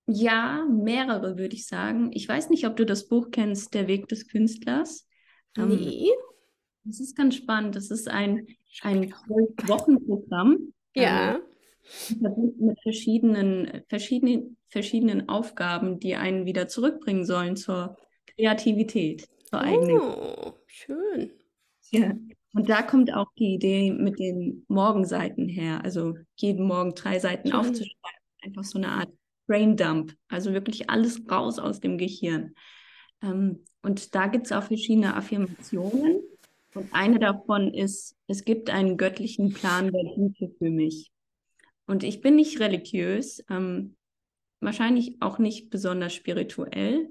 ja, 0.06 0.64
mehrere 0.70 1.36
würde 1.36 1.54
ich 1.54 1.66
sagen. 1.66 2.10
Ich 2.12 2.28
weiß 2.28 2.50
nicht, 2.50 2.66
ob 2.66 2.76
du 2.76 2.86
das 2.86 3.08
Buch 3.08 3.30
kennst, 3.30 3.74
Der 3.74 3.88
Weg 3.88 4.08
des 4.08 4.28
Künstlers. 4.28 5.08
Ähm, 5.56 5.68
nee. 5.68 6.10
Das 6.84 7.00
ist 7.00 7.16
ganz 7.16 7.34
spannend. 7.34 7.74
Das 7.74 7.90
ist 7.90 8.08
ein, 8.08 8.46
ein 8.82 9.12
Wochenprogramm. 9.66 10.72
Ja. 10.94 11.36
Ähm, 11.36 12.54
mit 12.58 12.80
verschiedenen, 12.82 13.82
verschiedenen, 13.88 14.56
verschiedenen 14.68 15.28
Aufgaben, 15.28 15.98
die 15.98 16.14
einen 16.14 16.46
wieder 16.46 16.68
zurückbringen 16.68 17.24
sollen 17.24 17.56
zur 17.56 17.96
Kreativität. 18.26 19.28
Zur 19.44 19.62
oh, 19.64 20.54
schön. 20.66 21.32
Ja. 21.90 22.12
Und 22.52 22.68
da 22.68 22.82
kommt 22.82 23.12
auch 23.12 23.30
die 23.38 23.54
Idee 23.54 23.92
mit 23.92 24.18
den 24.18 24.64
Morgenseiten 24.68 25.48
her. 25.48 25.84
Also 25.84 26.14
jeden 26.36 26.66
Morgen 26.66 26.94
drei 26.94 27.18
Seiten 27.18 27.48
schön. 27.48 27.56
aufzuschreiben. 27.56 28.20
Einfach 28.42 28.64
so 28.64 28.78
eine 28.78 28.88
Art 28.88 29.10
Braindump. 29.46 30.14
Also 30.28 30.52
wirklich 30.52 30.90
alles 30.90 31.20
raus 31.30 31.58
aus 31.58 31.80
dem 31.80 31.98
Gehirn. 31.98 32.54
Ähm, 33.22 33.64
und 33.82 34.14
da 34.14 34.26
gibt 34.26 34.46
es 34.46 34.52
auch 34.52 34.64
verschiedene 34.64 35.14
Affirmationen. 35.14 36.20
Und 36.74 36.92
eine 36.92 37.18
davon 37.18 37.72
ist, 37.72 38.16
es 38.26 38.44
gibt 38.44 38.68
einen 38.68 38.96
göttlichen 38.96 39.52
Plan 39.52 39.90
der 39.92 40.04
Güte 40.14 40.54
für 40.58 40.70
mich. 40.70 41.10
Und 41.86 42.02
ich 42.02 42.20
bin 42.20 42.36
nicht 42.36 42.60
religiös, 42.60 43.42
ähm, 43.48 43.96
wahrscheinlich 44.60 45.16
auch 45.20 45.38
nicht 45.38 45.70
besonders 45.70 46.14
spirituell, 46.14 47.08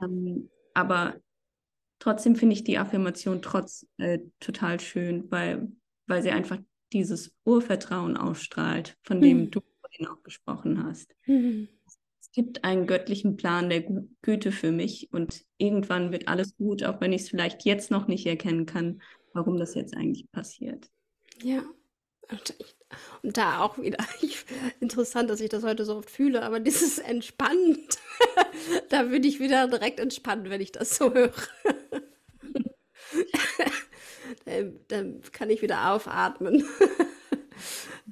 ähm, 0.00 0.50
aber 0.74 1.16
trotzdem 1.98 2.36
finde 2.36 2.54
ich 2.54 2.64
die 2.64 2.78
Affirmation 2.78 3.42
trotz 3.42 3.86
äh, 3.98 4.20
total 4.38 4.80
schön, 4.80 5.30
weil, 5.30 5.72
weil 6.06 6.22
sie 6.22 6.30
einfach 6.30 6.58
dieses 6.92 7.34
Urvertrauen 7.44 8.16
ausstrahlt, 8.16 8.96
von 9.02 9.20
dem 9.20 9.42
mhm. 9.42 9.50
du 9.50 9.60
vorhin 9.90 10.06
auch 10.06 10.22
gesprochen 10.22 10.84
hast. 10.84 11.14
Mhm. 11.26 11.68
Es 12.20 12.30
gibt 12.32 12.64
einen 12.64 12.86
göttlichen 12.86 13.36
Plan 13.36 13.70
der 13.70 13.82
Güte 14.22 14.52
für 14.52 14.70
mich 14.72 15.08
und 15.12 15.44
irgendwann 15.58 16.12
wird 16.12 16.28
alles 16.28 16.56
gut, 16.56 16.84
auch 16.84 17.00
wenn 17.00 17.12
ich 17.12 17.22
es 17.22 17.28
vielleicht 17.30 17.64
jetzt 17.64 17.90
noch 17.90 18.06
nicht 18.06 18.26
erkennen 18.26 18.66
kann, 18.66 19.02
warum 19.32 19.56
das 19.58 19.74
jetzt 19.74 19.96
eigentlich 19.96 20.30
passiert. 20.30 20.88
Ja. 21.42 21.62
Und 23.22 23.36
da 23.36 23.60
auch 23.60 23.78
wieder 23.78 23.98
ich, 24.22 24.44
interessant, 24.78 25.28
dass 25.30 25.40
ich 25.40 25.48
das 25.48 25.64
heute 25.64 25.84
so 25.84 25.96
oft 25.96 26.10
fühle, 26.10 26.42
aber 26.42 26.60
dieses 26.60 26.98
entspannt, 26.98 27.98
da 28.90 29.10
würde 29.10 29.26
ich 29.26 29.40
wieder 29.40 29.66
direkt 29.66 29.98
entspannen, 29.98 30.50
wenn 30.50 30.60
ich 30.60 30.70
das 30.72 30.96
so 30.96 31.12
höre. 31.12 31.32
dann, 34.44 34.78
dann 34.86 35.20
kann 35.32 35.50
ich 35.50 35.62
wieder 35.62 35.92
aufatmen. 35.92 36.64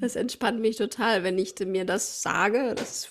Das 0.00 0.16
entspannt 0.16 0.60
mich 0.60 0.76
total, 0.76 1.24
wenn 1.24 1.38
ich 1.38 1.54
mir 1.60 1.84
das 1.84 2.22
sage. 2.22 2.74
Das 2.76 3.06
ist 3.06 3.10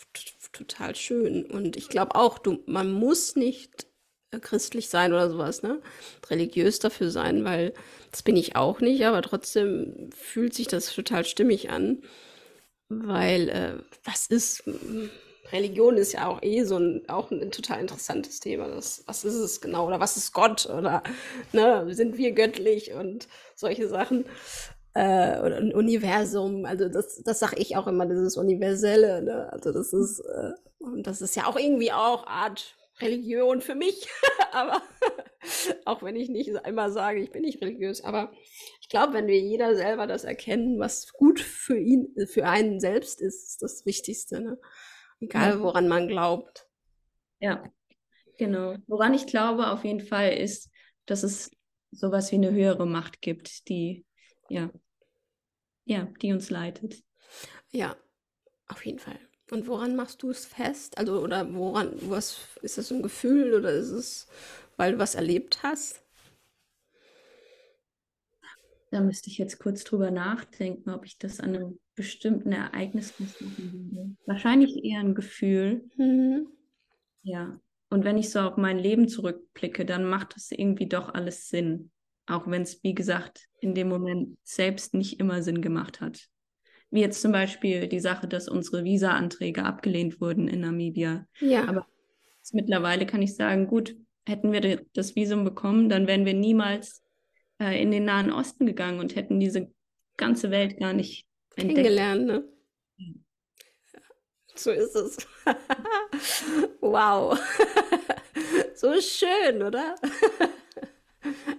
total 0.54 0.96
schön. 0.96 1.46
Und 1.46 1.76
ich 1.76 1.90
glaube 1.90 2.16
auch, 2.16 2.38
du, 2.38 2.60
man 2.66 2.92
muss 2.92 3.36
nicht 3.36 3.88
äh, 4.32 4.40
christlich 4.40 4.90
sein 4.90 5.14
oder 5.14 5.30
sowas, 5.30 5.64
ne? 5.64 5.82
Religiös 6.30 6.80
dafür 6.80 7.12
sein, 7.12 7.44
weil 7.46 7.74
das 8.12 8.24
bin 8.24 8.36
ich 8.36 8.56
auch 8.56 8.80
nicht, 8.80 9.06
aber 9.06 9.22
trotzdem 9.22 10.10
fühlt 10.16 10.54
sich 10.54 10.68
das 10.68 10.94
total 10.94 11.26
stimmig 11.26 11.70
an. 11.70 12.02
Weil 12.90 13.50
äh, 13.50 13.74
was 14.06 14.28
ist, 14.28 14.64
Religion 15.52 15.98
ist 15.98 16.14
ja 16.14 16.28
auch 16.28 16.42
eh 16.42 16.64
so 16.64 16.78
ein, 16.78 17.04
auch 17.10 17.32
ein 17.32 17.52
total 17.52 17.82
interessantes 17.82 18.40
Thema. 18.40 18.68
Das, 18.68 19.04
was 19.08 19.26
ist 19.26 19.36
es 19.36 19.62
genau? 19.62 19.88
Oder 19.88 20.00
was 20.00 20.18
ist 20.18 20.34
Gott? 20.34 20.66
Oder 20.68 21.04
ne, 21.54 21.94
sind 21.94 22.18
wir 22.18 22.32
göttlich 22.32 22.94
und 22.94 23.28
solche 23.56 23.88
Sachen 23.88 24.26
äh, 24.98 25.40
oder 25.42 25.58
ein 25.58 25.76
Universum. 25.76 26.66
Also 26.66 26.90
das, 26.90 27.22
das 27.24 27.40
sage 27.40 27.58
ich 27.58 27.78
auch 27.78 27.86
immer, 27.86 28.08
dieses 28.08 28.36
Universelle. 28.36 29.22
Ne? 29.22 29.54
Also 29.54 29.72
das 29.72 29.94
ist, 29.94 30.20
äh, 30.22 30.54
und 30.80 31.06
das 31.06 31.22
ist 31.22 31.36
ja 31.36 31.46
auch 31.46 31.56
irgendwie 31.56 31.92
auch 31.92 32.26
Art 32.26 32.76
Religion 33.00 33.62
für 33.62 33.76
mich. 33.76 34.10
aber 34.52 34.82
auch 35.86 36.02
wenn 36.02 36.16
ich 36.16 36.30
nicht 36.30 36.66
einmal 36.66 36.92
sage, 36.92 37.20
ich 37.20 37.32
bin 37.32 37.44
nicht 37.44 37.62
religiös, 37.62 38.04
aber 38.04 38.32
ich 38.82 38.90
glaube, 38.90 39.14
wenn 39.14 39.28
wir 39.28 39.40
jeder 39.40 39.76
selber 39.76 40.08
das 40.08 40.24
erkennen, 40.24 40.80
was 40.80 41.14
gut 41.14 41.40
für 41.40 41.78
ihn, 41.78 42.16
für 42.26 42.48
einen 42.48 42.80
selbst 42.80 43.22
ist, 43.22 43.50
ist 43.50 43.62
das 43.62 43.86
Wichtigste. 43.86 44.42
Ne? 44.42 44.58
Egal, 45.20 45.62
woran 45.62 45.88
man 45.88 46.08
glaubt. 46.08 46.68
Ja, 47.40 47.64
genau. 48.40 48.78
Woran 48.88 49.14
ich 49.14 49.28
glaube 49.28 49.68
auf 49.68 49.84
jeden 49.86 50.02
Fall 50.02 50.34
ist, 50.34 50.72
dass 51.06 51.22
es 51.22 51.52
sowas 51.92 52.32
wie 52.32 52.38
eine 52.38 52.52
höhere 52.52 52.88
Macht 52.88 53.22
gibt, 53.22 53.70
die 53.70 54.04
ja 54.50 54.72
ja, 55.88 56.08
die 56.22 56.34
uns 56.34 56.50
leitet. 56.50 57.02
Ja, 57.72 57.96
auf 58.68 58.86
jeden 58.86 59.00
Fall. 59.00 59.20
Und 59.50 59.68
woran 59.68 59.96
machst 59.96 60.22
du 60.22 60.30
es 60.30 60.46
fest? 60.46 60.98
Also, 60.98 61.22
oder 61.22 61.54
woran, 61.54 61.94
was 62.02 62.42
ist 62.62 62.78
das 62.78 62.92
ein 62.92 63.02
Gefühl 63.02 63.54
oder 63.54 63.72
ist 63.72 63.92
es, 63.92 64.28
weil 64.76 64.94
du 64.94 65.00
was 65.00 65.16
erlebt 65.16 65.64
hast? 65.64 66.04
Da 68.92 69.02
müsste 69.02 69.30
ich 69.30 69.38
jetzt 69.38 69.60
kurz 69.60 69.84
drüber 69.84 70.12
nachdenken, 70.12 70.90
ob 70.90 71.06
ich 71.06 71.18
das 71.18 71.40
an 71.40 71.56
einem 71.56 71.80
bestimmten 71.96 72.52
Ereignis 72.52 73.18
machen 73.20 73.92
würde. 73.92 74.16
Wahrscheinlich 74.26 74.84
eher 74.84 75.00
ein 75.00 75.16
Gefühl. 75.16 75.90
Mhm. 75.96 76.48
Ja. 77.24 77.60
Und 77.90 78.04
wenn 78.04 78.18
ich 78.18 78.30
so 78.30 78.42
auf 78.42 78.58
mein 78.58 78.78
Leben 78.78 79.08
zurückblicke, 79.08 79.86
dann 79.86 80.06
macht 80.06 80.36
das 80.36 80.52
irgendwie 80.52 80.88
doch 80.88 81.14
alles 81.14 81.50
Sinn. 81.50 81.92
Auch 82.28 82.48
wenn 82.48 82.62
es, 82.62 82.84
wie 82.84 82.94
gesagt, 82.94 83.48
in 83.60 83.74
dem 83.74 83.90
Moment 83.90 84.38
selbst 84.44 84.94
nicht 84.94 85.20
immer 85.20 85.42
Sinn 85.42 85.62
gemacht 85.62 86.02
hat. 86.02 86.28
Wie 86.90 87.02
jetzt 87.02 87.22
zum 87.22 87.32
Beispiel 87.32 87.88
die 87.88 88.00
Sache, 88.00 88.28
dass 88.28 88.48
unsere 88.48 88.84
Visa-Anträge 88.84 89.64
abgelehnt 89.64 90.22
wurden 90.22 90.48
in 90.48 90.62
Namibia. 90.62 91.26
Ja. 91.40 91.68
Aber 91.68 91.86
mittlerweile 92.52 93.06
kann 93.06 93.22
ich 93.22 93.36
sagen, 93.36 93.68
gut, 93.68 93.96
hätten 94.28 94.52
wir 94.52 94.86
das 94.94 95.16
Visum 95.16 95.44
bekommen, 95.44 95.90
dann 95.90 96.08
wären 96.08 96.26
wir 96.26 96.34
niemals 96.34 97.04
äh, 97.60 97.82
in 97.82 97.92
den 97.92 98.06
Nahen 98.06 98.32
Osten 98.32 98.66
gegangen 98.66 99.00
und 99.00 99.16
hätten 99.16 99.40
diese 99.40 99.72
ganze 100.18 100.52
Welt 100.52 100.80
gar 100.80 100.94
nicht 100.94 101.28
kennengelernt. 101.56 102.26
Ne? 102.26 102.44
So 104.56 104.72
ist 104.72 104.96
es. 104.96 105.18
wow. 106.82 107.40
so 108.76 109.00
schön, 109.00 109.62
oder? 109.62 109.96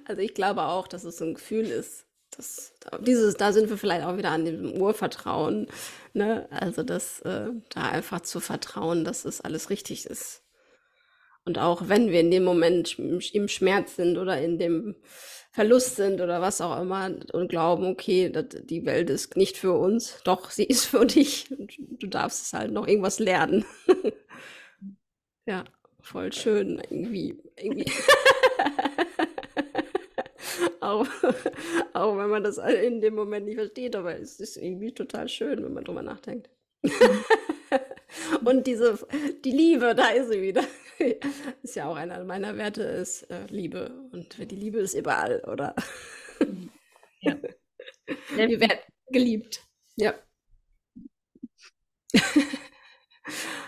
Also 0.07 0.23
ich 0.23 0.35
glaube 0.35 0.63
auch, 0.63 0.89
dass 0.89 1.05
es 1.05 1.19
so 1.19 1.25
ein 1.25 1.35
Gefühl 1.35 1.67
ist. 1.67 2.07
Das, 2.37 2.73
dieses, 3.01 3.35
da 3.37 3.53
sind 3.53 3.71
wir 3.71 3.79
vielleicht 3.79 4.07
auch 4.07 4.17
wieder 4.17 4.31
an 4.31 4.45
dem 4.45 4.73
Urvertrauen. 4.81 5.67
Ne? 6.13 6.47
Also 6.51 6.83
das, 6.83 7.21
äh, 7.21 7.49
da 7.71 7.83
einfach 7.91 8.21
zu 8.21 8.41
vertrauen, 8.41 9.05
dass 9.05 9.25
es 9.25 9.41
alles 9.41 9.71
richtig 9.71 10.07
ist. 10.07 10.43
Und 11.45 11.59
auch 11.59 11.89
wenn 11.89 12.11
wir 12.11 12.21
in 12.21 12.31
dem 12.31 12.45
Moment 12.45 12.99
im 12.99 13.49
Schmerz 13.49 13.97
sind 13.97 14.19
oder 14.19 14.41
in 14.41 14.59
dem 14.59 14.97
Verlust 15.51 15.97
sind 15.97 16.21
oder 16.21 16.43
was 16.43 16.61
auch 16.61 16.81
immer 16.81 17.11
und 17.33 17.49
glauben, 17.49 17.87
okay, 17.87 18.31
die 18.31 18.85
Welt 18.85 19.11
ist 19.11 19.35
nicht 19.35 19.57
für 19.57 19.73
uns, 19.73 20.21
doch, 20.25 20.51
sie 20.51 20.65
ist 20.65 20.85
für 20.85 21.07
dich. 21.07 21.47
Du 21.49 22.07
darfst 22.07 22.45
es 22.45 22.53
halt 22.53 22.71
noch 22.71 22.87
irgendwas 22.87 23.19
lernen. 23.19 23.65
ja, 25.47 25.65
voll 26.01 26.33
schön 26.33 26.83
irgendwie. 26.91 27.43
irgendwie. 27.57 27.91
auch, 30.81 31.07
auch 31.93 32.17
wenn 32.17 32.31
man 32.31 32.43
das 32.43 32.59
in 32.59 33.01
dem 33.01 33.15
Moment 33.15 33.47
nicht 33.47 33.57
versteht, 33.57 33.97
aber 33.97 34.19
es 34.19 34.41
ist 34.41 34.57
irgendwie 34.57 34.93
total 34.93 35.29
schön, 35.29 35.63
wenn 35.63 35.75
man 35.75 35.85
drüber 35.85 36.03
nachdenkt. 36.03 36.51
Und 38.45 38.67
diese, 38.67 38.99
die 39.45 39.51
Liebe, 39.51 39.95
da 39.95 40.09
ist 40.11 40.31
sie 40.31 40.41
wieder. 40.41 40.65
ist 41.63 41.77
ja 41.77 41.87
auch 41.87 41.97
einer 41.97 42.25
meiner 42.25 42.57
Werte, 42.57 42.83
ist 42.83 43.25
äh, 43.25 43.47
Liebe. 43.49 43.91
Und 44.13 44.37
die 44.51 44.57
Liebe 44.57 44.79
ist 44.79 44.95
überall, 44.95 45.43
oder? 45.45 45.75
Ja. 47.21 47.37
Wir 48.35 48.61
werden 48.61 48.79
geliebt. 49.11 49.67
Ja. 49.97 50.15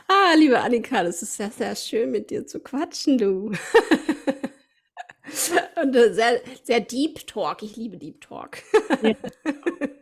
ah, 0.09 0.34
liebe 0.36 0.59
Annika, 0.61 1.03
das 1.03 1.22
ist 1.22 1.36
sehr, 1.36 1.51
sehr 1.51 1.74
schön, 1.76 2.11
mit 2.11 2.30
dir 2.30 2.47
zu 2.47 2.61
quatschen, 2.61 3.18
du. 3.18 3.53
Und 5.82 5.94
sehr, 5.94 6.40
sehr 6.62 6.80
Deep 6.80 7.26
Talk. 7.26 7.62
Ich 7.62 7.76
liebe 7.76 7.96
Deep 7.96 8.20
Talk. 8.20 8.58
Ja. 9.02 9.14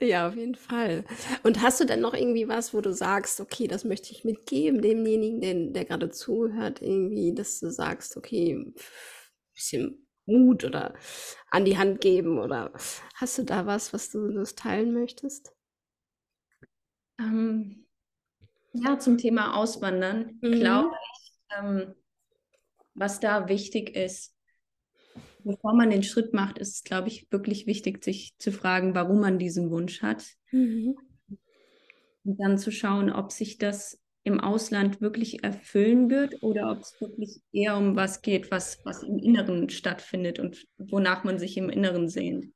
Ja, 0.00 0.28
auf 0.28 0.34
jeden 0.34 0.54
Fall. 0.54 1.04
Und 1.42 1.62
hast 1.62 1.80
du 1.80 1.84
denn 1.84 2.00
noch 2.00 2.14
irgendwie 2.14 2.48
was, 2.48 2.74
wo 2.74 2.80
du 2.80 2.92
sagst, 2.92 3.40
okay, 3.40 3.68
das 3.68 3.84
möchte 3.84 4.12
ich 4.12 4.24
mitgeben, 4.24 4.82
demjenigen, 4.82 5.40
den, 5.40 5.72
der 5.72 5.84
gerade 5.84 6.10
zuhört, 6.10 6.82
irgendwie, 6.82 7.32
dass 7.34 7.60
du 7.60 7.70
sagst, 7.70 8.16
okay, 8.16 8.52
ein 8.54 8.74
bisschen 9.54 10.06
Mut 10.26 10.64
oder 10.64 10.94
an 11.50 11.64
die 11.64 11.78
Hand 11.78 12.00
geben 12.00 12.38
oder 12.38 12.72
hast 13.14 13.38
du 13.38 13.44
da 13.44 13.66
was, 13.66 13.92
was 13.92 14.10
du 14.10 14.32
das 14.32 14.54
teilen 14.54 14.92
möchtest? 14.92 15.54
Ähm, 17.18 17.86
ja, 18.72 18.98
zum 18.98 19.16
Thema 19.16 19.56
Auswandern 19.56 20.38
mhm. 20.42 20.52
glaube 20.52 20.96
ich, 21.12 21.32
ähm, 21.56 21.94
was 22.94 23.20
da 23.20 23.48
wichtig 23.48 23.94
ist, 23.94 24.35
bevor 25.46 25.74
man 25.74 25.90
den 25.90 26.02
Schritt 26.02 26.34
macht, 26.34 26.58
ist 26.58 26.74
es, 26.74 26.84
glaube 26.84 27.08
ich, 27.08 27.30
wirklich 27.30 27.66
wichtig, 27.66 28.04
sich 28.04 28.34
zu 28.38 28.52
fragen, 28.52 28.94
warum 28.94 29.20
man 29.20 29.38
diesen 29.38 29.70
Wunsch 29.70 30.02
hat. 30.02 30.24
Mhm. 30.50 30.96
Und 32.24 32.40
dann 32.40 32.58
zu 32.58 32.72
schauen, 32.72 33.10
ob 33.10 33.30
sich 33.30 33.56
das 33.56 34.00
im 34.24 34.40
Ausland 34.40 35.00
wirklich 35.00 35.44
erfüllen 35.44 36.10
wird 36.10 36.42
oder 36.42 36.72
ob 36.72 36.80
es 36.80 37.00
wirklich 37.00 37.40
eher 37.52 37.76
um 37.76 37.94
was 37.94 38.22
geht, 38.22 38.50
was, 38.50 38.80
was 38.84 39.04
im 39.04 39.18
Inneren 39.18 39.70
stattfindet 39.70 40.40
und 40.40 40.66
wonach 40.78 41.22
man 41.22 41.38
sich 41.38 41.56
im 41.56 41.70
Inneren 41.70 42.08
sehnt. 42.08 42.46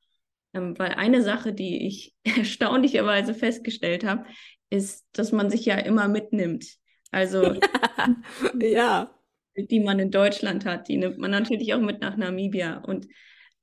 Ähm, 0.53 0.77
weil 0.77 0.89
eine 0.89 1.21
Sache, 1.21 1.53
die 1.53 1.87
ich 1.87 2.13
erstaunlicherweise 2.23 3.33
festgestellt 3.33 4.03
habe, 4.03 4.25
ist, 4.69 5.07
dass 5.13 5.31
man 5.31 5.49
sich 5.49 5.65
ja 5.65 5.75
immer 5.75 6.09
mitnimmt. 6.09 6.65
Also 7.09 7.55
ja 8.59 9.09
die 9.55 9.79
man 9.79 9.99
in 9.99 10.11
Deutschland 10.11 10.65
hat, 10.65 10.87
die 10.87 10.97
nimmt 10.97 11.17
man 11.17 11.31
natürlich 11.31 11.73
auch 11.73 11.81
mit 11.81 12.01
nach 12.01 12.17
Namibia. 12.17 12.77
Und 12.77 13.07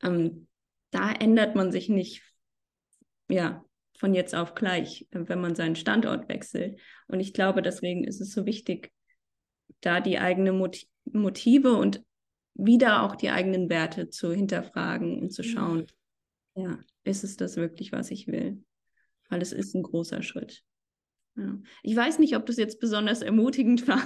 ähm, 0.02 0.48
da 0.90 1.12
ändert 1.12 1.54
man 1.54 1.72
sich 1.72 1.88
nicht, 1.88 2.22
ja, 3.28 3.64
von 3.98 4.14
jetzt 4.14 4.34
auf 4.34 4.54
gleich, 4.54 5.06
wenn 5.10 5.40
man 5.40 5.54
seinen 5.54 5.76
Standort 5.76 6.28
wechselt. 6.28 6.80
Und 7.08 7.20
ich 7.20 7.34
glaube, 7.34 7.62
deswegen 7.62 8.04
ist 8.04 8.20
es 8.20 8.32
so 8.32 8.46
wichtig, 8.46 8.92
da 9.80 10.00
die 10.00 10.18
eigenen 10.18 10.56
Mot 10.56 10.86
Motive 11.10 11.72
und 11.72 12.04
wieder 12.54 13.02
auch 13.02 13.16
die 13.16 13.30
eigenen 13.30 13.70
Werte 13.70 14.10
zu 14.10 14.32
hinterfragen 14.32 15.20
und 15.20 15.32
zu 15.32 15.42
schauen, 15.42 15.86
ja. 16.54 16.64
ja, 16.64 16.78
ist 17.04 17.24
es 17.24 17.36
das 17.36 17.56
wirklich, 17.56 17.92
was 17.92 18.10
ich 18.10 18.26
will? 18.26 18.62
Weil 19.30 19.40
es 19.40 19.52
ist 19.52 19.74
ein 19.74 19.82
großer 19.82 20.22
Schritt. 20.22 20.62
Ja. 21.36 21.58
Ich 21.82 21.96
weiß 21.96 22.18
nicht, 22.18 22.36
ob 22.36 22.46
das 22.46 22.56
jetzt 22.56 22.78
besonders 22.80 23.22
ermutigend 23.22 23.88
war. 23.88 24.02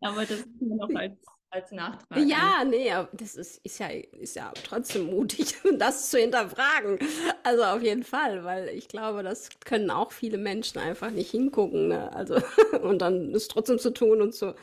Aber 0.00 0.20
das 0.20 0.40
ist 0.40 0.60
nur 0.60 0.76
noch 0.76 0.94
als, 0.94 1.18
als 1.50 1.72
Nachtrag. 1.72 2.26
Ja, 2.26 2.64
nee, 2.64 2.90
das 3.12 3.34
ist, 3.34 3.64
ist, 3.64 3.78
ja, 3.78 3.88
ist 3.88 4.36
ja 4.36 4.52
trotzdem 4.64 5.06
mutig, 5.06 5.54
das 5.78 6.10
zu 6.10 6.18
hinterfragen. 6.18 6.98
Also 7.42 7.64
auf 7.64 7.82
jeden 7.82 8.04
Fall, 8.04 8.44
weil 8.44 8.68
ich 8.68 8.88
glaube, 8.88 9.22
das 9.22 9.48
können 9.60 9.90
auch 9.90 10.12
viele 10.12 10.38
Menschen 10.38 10.78
einfach 10.78 11.10
nicht 11.10 11.30
hingucken. 11.30 11.88
Ne? 11.88 12.12
Also, 12.14 12.36
und 12.82 13.00
dann 13.00 13.34
es 13.34 13.48
trotzdem 13.48 13.78
zu 13.78 13.90
tun 13.90 14.20
und 14.20 14.34
zu 14.34 14.54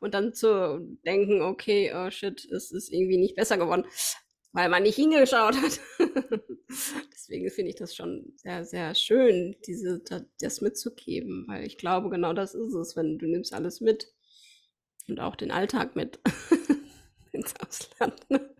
und 0.00 0.14
dann 0.14 0.34
zu 0.34 0.80
denken, 1.04 1.42
okay, 1.42 1.92
oh 1.94 2.10
shit, 2.10 2.44
es 2.50 2.70
ist 2.70 2.92
irgendwie 2.92 3.18
nicht 3.18 3.34
besser 3.34 3.58
geworden, 3.58 3.86
weil 4.52 4.68
man 4.68 4.82
nicht 4.82 4.96
hingeschaut 4.96 5.56
hat. 5.56 5.80
Deswegen 7.12 7.50
finde 7.50 7.70
ich 7.70 7.76
das 7.76 7.94
schon 7.94 8.32
sehr, 8.36 8.64
sehr 8.64 8.94
schön, 8.94 9.56
diese, 9.66 10.02
das 10.40 10.60
mitzugeben, 10.60 11.44
weil 11.48 11.66
ich 11.66 11.78
glaube, 11.78 12.10
genau 12.10 12.32
das 12.32 12.54
ist 12.54 12.74
es, 12.74 12.96
wenn 12.96 13.18
du 13.18 13.26
nimmst 13.26 13.52
alles 13.52 13.80
mit 13.80 14.12
und 15.08 15.20
auch 15.20 15.36
den 15.36 15.50
Alltag 15.50 15.96
mit 15.96 16.18
ins 17.32 17.54
Ausland. 17.60 18.30
Ne? 18.30 18.50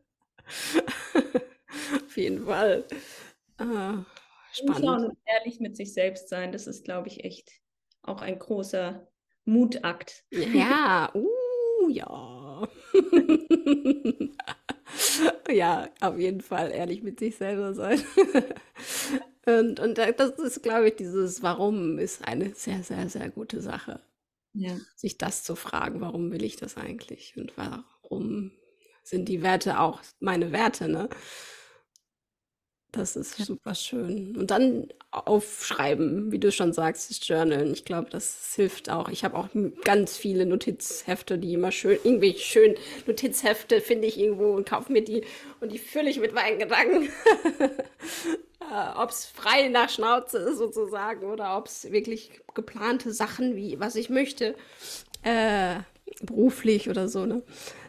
Auf 2.07 2.17
jeden 2.17 2.45
Fall. 2.45 2.85
Ah, 3.59 4.05
spannend. 4.53 5.05
Und 5.05 5.19
ehrlich 5.27 5.61
mit 5.61 5.77
sich 5.77 5.93
selbst 5.93 6.29
sein, 6.29 6.53
das 6.53 6.67
ist, 6.67 6.85
glaube 6.85 7.09
ich, 7.09 7.25
echt 7.25 7.51
auch 8.03 8.23
ein 8.23 8.39
großer 8.39 9.07
Mutakt. 9.45 10.25
Ja, 10.31 11.11
uh, 11.15 11.89
ja. 11.89 12.69
ja, 15.51 15.89
auf 16.01 16.19
jeden 16.19 16.41
Fall 16.41 16.71
ehrlich 16.73 17.03
mit 17.03 17.19
sich 17.19 17.37
selber 17.37 17.75
sein. 17.75 18.01
und, 19.47 19.81
und 19.81 19.99
das 19.99 20.31
ist, 20.39 20.63
glaube 20.63 20.89
ich, 20.89 20.97
dieses 20.97 21.43
Warum 21.43 21.99
ist 21.99 22.27
eine 22.27 22.55
sehr, 22.55 22.83
sehr, 22.83 23.09
sehr 23.09 23.29
gute 23.31 23.61
Sache. 23.61 24.01
Ja. 24.59 24.77
Sich 24.97 25.19
das 25.19 25.43
zu 25.45 25.55
fragen, 25.55 26.01
warum 26.01 26.33
will 26.33 26.43
ich 26.43 26.57
das 26.57 26.77
eigentlich 26.79 27.37
und 27.37 27.53
warum 27.57 28.53
sind 29.03 29.29
die 29.29 29.43
Werte 29.43 29.81
auch 29.81 30.01
meine 30.19 30.51
Werte, 30.51 30.89
ne? 30.89 31.09
Das 32.97 33.17
ist 33.17 33.39
ja. 33.39 33.45
super 33.45 33.75
schön. 33.75 34.37
Und 34.37 34.51
dann 34.51 34.89
aufschreiben, 35.11 36.33
wie 36.33 36.39
du 36.39 36.53
schon 36.53 36.73
sagst, 36.73 37.11
das 37.11 37.27
Journalen. 37.27 37.73
Ich 37.73 37.85
glaube, 37.85 38.09
das 38.11 38.55
hilft 38.55 38.91
auch. 38.91 39.09
Ich 39.09 39.25
habe 39.25 39.37
auch 39.37 39.49
ganz 39.85 40.17
viele 40.17 40.47
Notizhefte, 40.47 41.39
die 41.39 41.55
immer 41.55 41.73
schön, 41.73 41.99
irgendwie 42.05 42.35
schön 42.39 42.75
Notizhefte 43.07 43.81
finde 43.81 44.09
ich 44.09 44.19
irgendwo 44.19 44.53
und 44.53 44.69
kaufe 44.69 44.93
mir 44.93 45.03
die 45.03 45.25
und 45.61 45.73
die 45.73 45.79
fülle 45.79 46.11
ich 46.11 46.21
mit 46.21 46.35
meinen 46.35 46.59
Gedanken. 46.59 47.05
äh, 48.61 48.99
ob 48.99 49.11
es 49.11 49.27
frei 49.27 49.69
nach 49.69 49.89
Schnauze 49.89 50.39
ist 50.39 50.59
sozusagen 50.59 51.27
oder 51.27 51.57
ob 51.57 51.67
es 51.67 51.91
wirklich 51.93 52.31
geplante 52.55 53.13
Sachen 53.13 53.57
wie 53.57 53.79
was 53.81 53.97
ich 53.97 54.11
möchte, 54.11 54.55
äh, 55.23 55.77
beruflich 56.23 56.89
oder 56.89 57.09
so, 57.09 57.27
ne? 57.27 57.43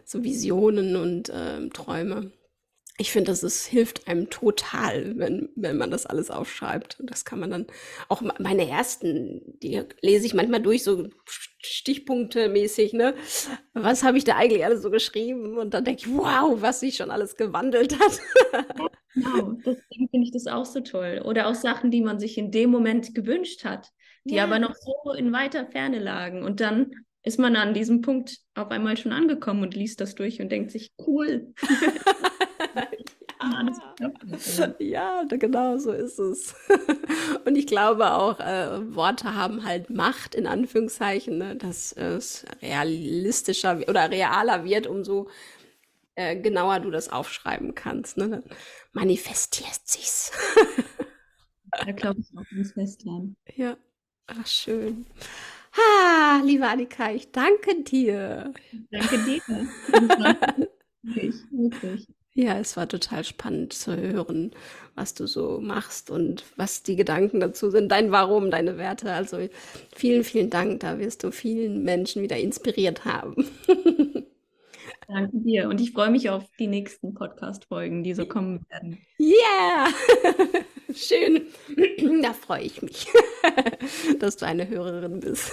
So 0.05 0.23
Visionen 0.23 0.95
und 0.95 1.29
äh, 1.29 1.67
Träume. 1.69 2.31
Ich 2.99 3.11
finde, 3.11 3.31
das 3.31 3.43
ist, 3.43 3.67
hilft 3.67 4.07
einem 4.07 4.29
total, 4.31 5.17
wenn, 5.17 5.49
wenn 5.55 5.77
man 5.77 5.91
das 5.91 6.07
alles 6.07 6.31
aufschreibt. 6.31 6.99
Und 6.99 7.11
das 7.11 7.25
kann 7.25 7.39
man 7.39 7.51
dann 7.51 7.67
auch 8.09 8.21
meine 8.39 8.67
ersten, 8.67 9.41
die 9.61 9.83
lese 10.01 10.25
ich 10.25 10.33
manchmal 10.33 10.61
durch, 10.61 10.83
so 10.83 11.07
Stichpunkte 11.59 12.49
mäßig, 12.49 12.93
ne? 12.93 13.13
Was 13.73 14.03
habe 14.03 14.17
ich 14.17 14.23
da 14.23 14.35
eigentlich 14.35 14.65
alles 14.65 14.81
so 14.81 14.89
geschrieben? 14.89 15.57
Und 15.57 15.75
dann 15.75 15.85
denke 15.85 16.01
ich, 16.01 16.11
wow, 16.11 16.59
was 16.59 16.79
sich 16.79 16.95
schon 16.95 17.11
alles 17.11 17.35
gewandelt 17.35 17.99
hat. 17.99 18.19
Genau, 19.17 19.53
deswegen 19.65 20.09
finde 20.09 20.25
ich 20.25 20.31
das 20.31 20.45
auch 20.45 20.65
so 20.65 20.81
toll. 20.81 21.23
Oder 21.25 21.47
auch 21.47 21.55
Sachen, 21.55 21.89
die 21.89 22.01
man 22.01 22.19
sich 22.19 22.37
in 22.37 22.51
dem 22.51 22.69
Moment 22.69 23.15
gewünscht 23.15 23.65
hat, 23.65 23.89
die 24.25 24.35
ja. 24.35 24.43
aber 24.43 24.59
noch 24.59 24.75
so 24.75 25.13
in 25.13 25.31
weiter 25.31 25.65
Ferne 25.65 25.97
lagen. 25.97 26.43
Und 26.43 26.59
dann 26.59 26.91
ist 27.23 27.39
man 27.39 27.55
an 27.55 27.73
diesem 27.73 28.01
Punkt 28.01 28.37
auf 28.53 28.69
einmal 28.69 28.95
schon 28.95 29.11
angekommen 29.11 29.63
und 29.63 29.75
liest 29.75 30.01
das 30.01 30.15
durch 30.15 30.39
und 30.39 30.51
denkt 30.51 30.71
sich, 30.71 30.93
cool. 31.05 31.53
ja, 34.79 35.23
genau 35.29 35.77
so 35.77 35.91
ist 35.91 36.19
es. 36.19 36.55
Und 37.45 37.55
ich 37.55 37.67
glaube 37.67 38.13
auch, 38.13 38.39
äh, 38.39 38.95
Worte 38.95 39.33
haben 39.33 39.63
halt 39.63 39.89
Macht, 39.89 40.35
in 40.35 40.47
Anführungszeichen, 40.47 41.37
ne? 41.37 41.55
dass 41.55 41.91
es 41.93 42.45
realistischer 42.61 43.81
oder 43.87 44.11
realer 44.11 44.63
wird, 44.63 44.87
umso 44.87 45.29
äh, 46.15 46.35
genauer 46.35 46.79
du 46.79 46.91
das 46.91 47.09
aufschreiben 47.09 47.75
kannst. 47.75 48.17
Ne? 48.17 48.29
Dann 48.29 48.43
manifestiert 48.91 49.81
sich's. 49.85 50.31
da 51.71 51.91
glaube 51.91 52.19
ich 52.21 52.37
auch 52.37 52.45
ganz 52.49 52.73
fest 52.73 53.05
dran. 53.05 53.35
Ja, 53.55 53.77
ach 54.27 54.47
schön. 54.47 55.05
Ha, 55.73 56.41
liebe 56.43 56.67
Annika, 56.67 57.11
ich 57.11 57.31
danke 57.31 57.83
dir. 57.83 58.53
Danke 58.89 59.17
dir. 59.19 59.41
wirklich, 61.03 61.35
wirklich. 61.51 62.07
Ja, 62.39 62.59
es 62.59 62.77
war 62.77 62.87
total 62.87 63.23
spannend 63.23 63.73
zu 63.73 63.97
hören, 63.97 64.51
was 64.93 65.15
du 65.15 65.25
so 65.25 65.59
machst 65.59 66.11
und 66.11 66.45
was 66.55 66.83
die 66.83 66.95
Gedanken 66.95 67.39
dazu 67.39 67.71
sind, 67.71 67.91
dein 67.91 68.11
Warum, 68.11 68.51
deine 68.51 68.77
Werte. 68.77 69.11
Also 69.11 69.49
vielen, 69.95 70.23
vielen 70.23 70.51
Dank. 70.51 70.81
Da 70.81 70.99
wirst 70.99 71.23
du 71.23 71.31
vielen 71.31 71.81
Menschen 71.81 72.21
wieder 72.21 72.37
inspiriert 72.37 73.05
haben. 73.05 73.47
Danke 75.07 75.31
dir. 75.39 75.67
Und 75.67 75.81
ich 75.81 75.93
freue 75.93 76.11
mich 76.11 76.29
auf 76.29 76.43
die 76.59 76.67
nächsten 76.67 77.15
Podcast-Folgen, 77.15 78.03
die 78.03 78.13
so 78.13 78.27
kommen 78.27 78.63
werden. 78.69 78.99
Yeah! 79.19 79.87
Schön. 80.93 81.41
Da 82.21 82.33
freue 82.33 82.63
ich 82.63 82.83
mich, 82.83 83.07
dass 84.19 84.37
du 84.37 84.45
eine 84.45 84.67
Hörerin 84.69 85.21
bist. 85.21 85.51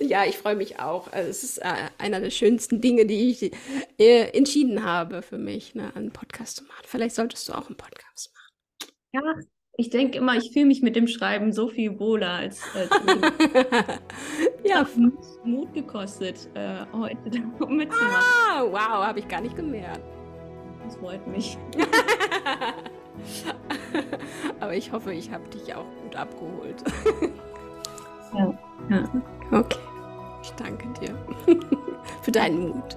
Ja, 0.00 0.24
ich 0.24 0.38
freue 0.38 0.56
mich 0.56 0.78
auch. 0.78 1.12
Also, 1.12 1.30
es 1.30 1.42
ist 1.42 1.58
äh, 1.58 1.74
einer 1.98 2.20
der 2.20 2.30
schönsten 2.30 2.80
Dinge, 2.80 3.06
die 3.06 3.30
ich 3.30 3.52
äh, 3.98 4.36
entschieden 4.36 4.84
habe 4.84 5.22
für 5.22 5.38
mich, 5.38 5.74
ne, 5.74 5.92
einen 5.94 6.12
Podcast 6.12 6.56
zu 6.56 6.64
machen. 6.64 6.82
Vielleicht 6.84 7.14
solltest 7.14 7.48
du 7.48 7.52
auch 7.52 7.66
einen 7.66 7.76
Podcast 7.76 8.32
machen. 8.34 8.92
Ja, 9.12 9.34
ich 9.76 9.90
denke 9.90 10.18
immer, 10.18 10.36
ich 10.36 10.52
fühle 10.52 10.66
mich 10.66 10.82
mit 10.82 10.96
dem 10.96 11.08
Schreiben 11.08 11.52
so 11.52 11.68
viel 11.68 11.98
wohler 11.98 12.30
als. 12.30 12.62
als 12.74 12.90
ja, 14.64 14.86
Mut 15.44 15.72
gekostet, 15.72 16.48
äh, 16.54 16.84
heute 16.92 17.30
da 17.30 17.66
mitzumachen. 17.66 18.24
Ah, 18.50 18.64
wow, 18.64 19.06
habe 19.06 19.20
ich 19.20 19.28
gar 19.28 19.40
nicht 19.40 19.56
gemerkt. 19.56 20.02
Das 20.84 20.96
freut 20.96 21.26
mich. 21.26 21.56
Aber 24.60 24.74
ich 24.74 24.92
hoffe, 24.92 25.12
ich 25.12 25.30
habe 25.30 25.48
dich 25.48 25.74
auch 25.74 25.86
gut 26.02 26.16
abgeholt. 26.16 26.82
ja. 28.34 28.54
ja. 28.90 29.08
Okay. 29.50 29.78
Ich 30.42 30.50
danke 30.52 30.88
dir 31.00 31.14
für 32.22 32.32
deinen 32.32 32.68
Mut. 32.68 32.96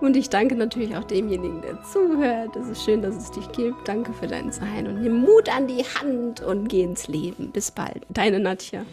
Und 0.00 0.14
ich 0.14 0.28
danke 0.28 0.54
natürlich 0.54 0.94
auch 0.94 1.04
demjenigen, 1.04 1.62
der 1.62 1.82
zuhört. 1.84 2.54
Es 2.54 2.68
ist 2.68 2.84
schön, 2.84 3.00
dass 3.00 3.16
es 3.16 3.30
dich 3.30 3.50
gibt. 3.52 3.88
Danke 3.88 4.12
für 4.12 4.26
dein 4.26 4.52
Sein 4.52 4.86
und 4.86 5.00
nimm 5.00 5.20
Mut 5.20 5.48
an 5.48 5.66
die 5.66 5.84
Hand 5.84 6.42
und 6.42 6.68
geh 6.68 6.82
ins 6.82 7.08
Leben. 7.08 7.50
Bis 7.50 7.70
bald. 7.70 8.04
Deine 8.10 8.38
Nadja. 8.38 8.84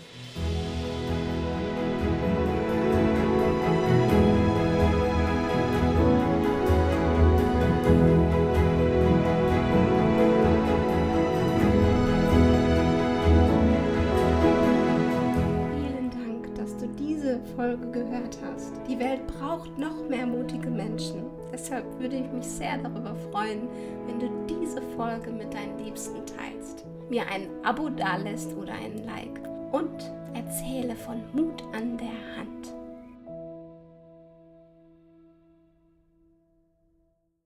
Folge 17.64 17.92
gehört 17.92 18.38
hast. 18.46 18.74
Die 18.90 19.00
Welt 19.00 19.26
braucht 19.26 19.78
noch 19.78 20.10
mehr 20.10 20.26
mutige 20.26 20.70
Menschen. 20.70 21.24
Deshalb 21.50 21.86
würde 21.98 22.18
ich 22.18 22.30
mich 22.34 22.46
sehr 22.46 22.78
darüber 22.78 23.16
freuen, 23.32 23.70
wenn 24.06 24.20
du 24.20 24.28
diese 24.50 24.82
Folge 24.98 25.32
mit 25.32 25.54
deinen 25.54 25.80
Liebsten 25.80 26.26
teilst, 26.26 26.84
mir 27.10 27.26
ein 27.26 27.48
Abo 27.64 27.88
dalässt 27.88 28.54
oder 28.58 28.74
einen 28.74 29.06
Like 29.06 29.40
und 29.72 30.12
erzähle 30.34 30.94
von 30.94 31.22
Mut 31.32 31.64
an 31.74 31.98
der 31.98 32.38
Hand. 32.38 32.83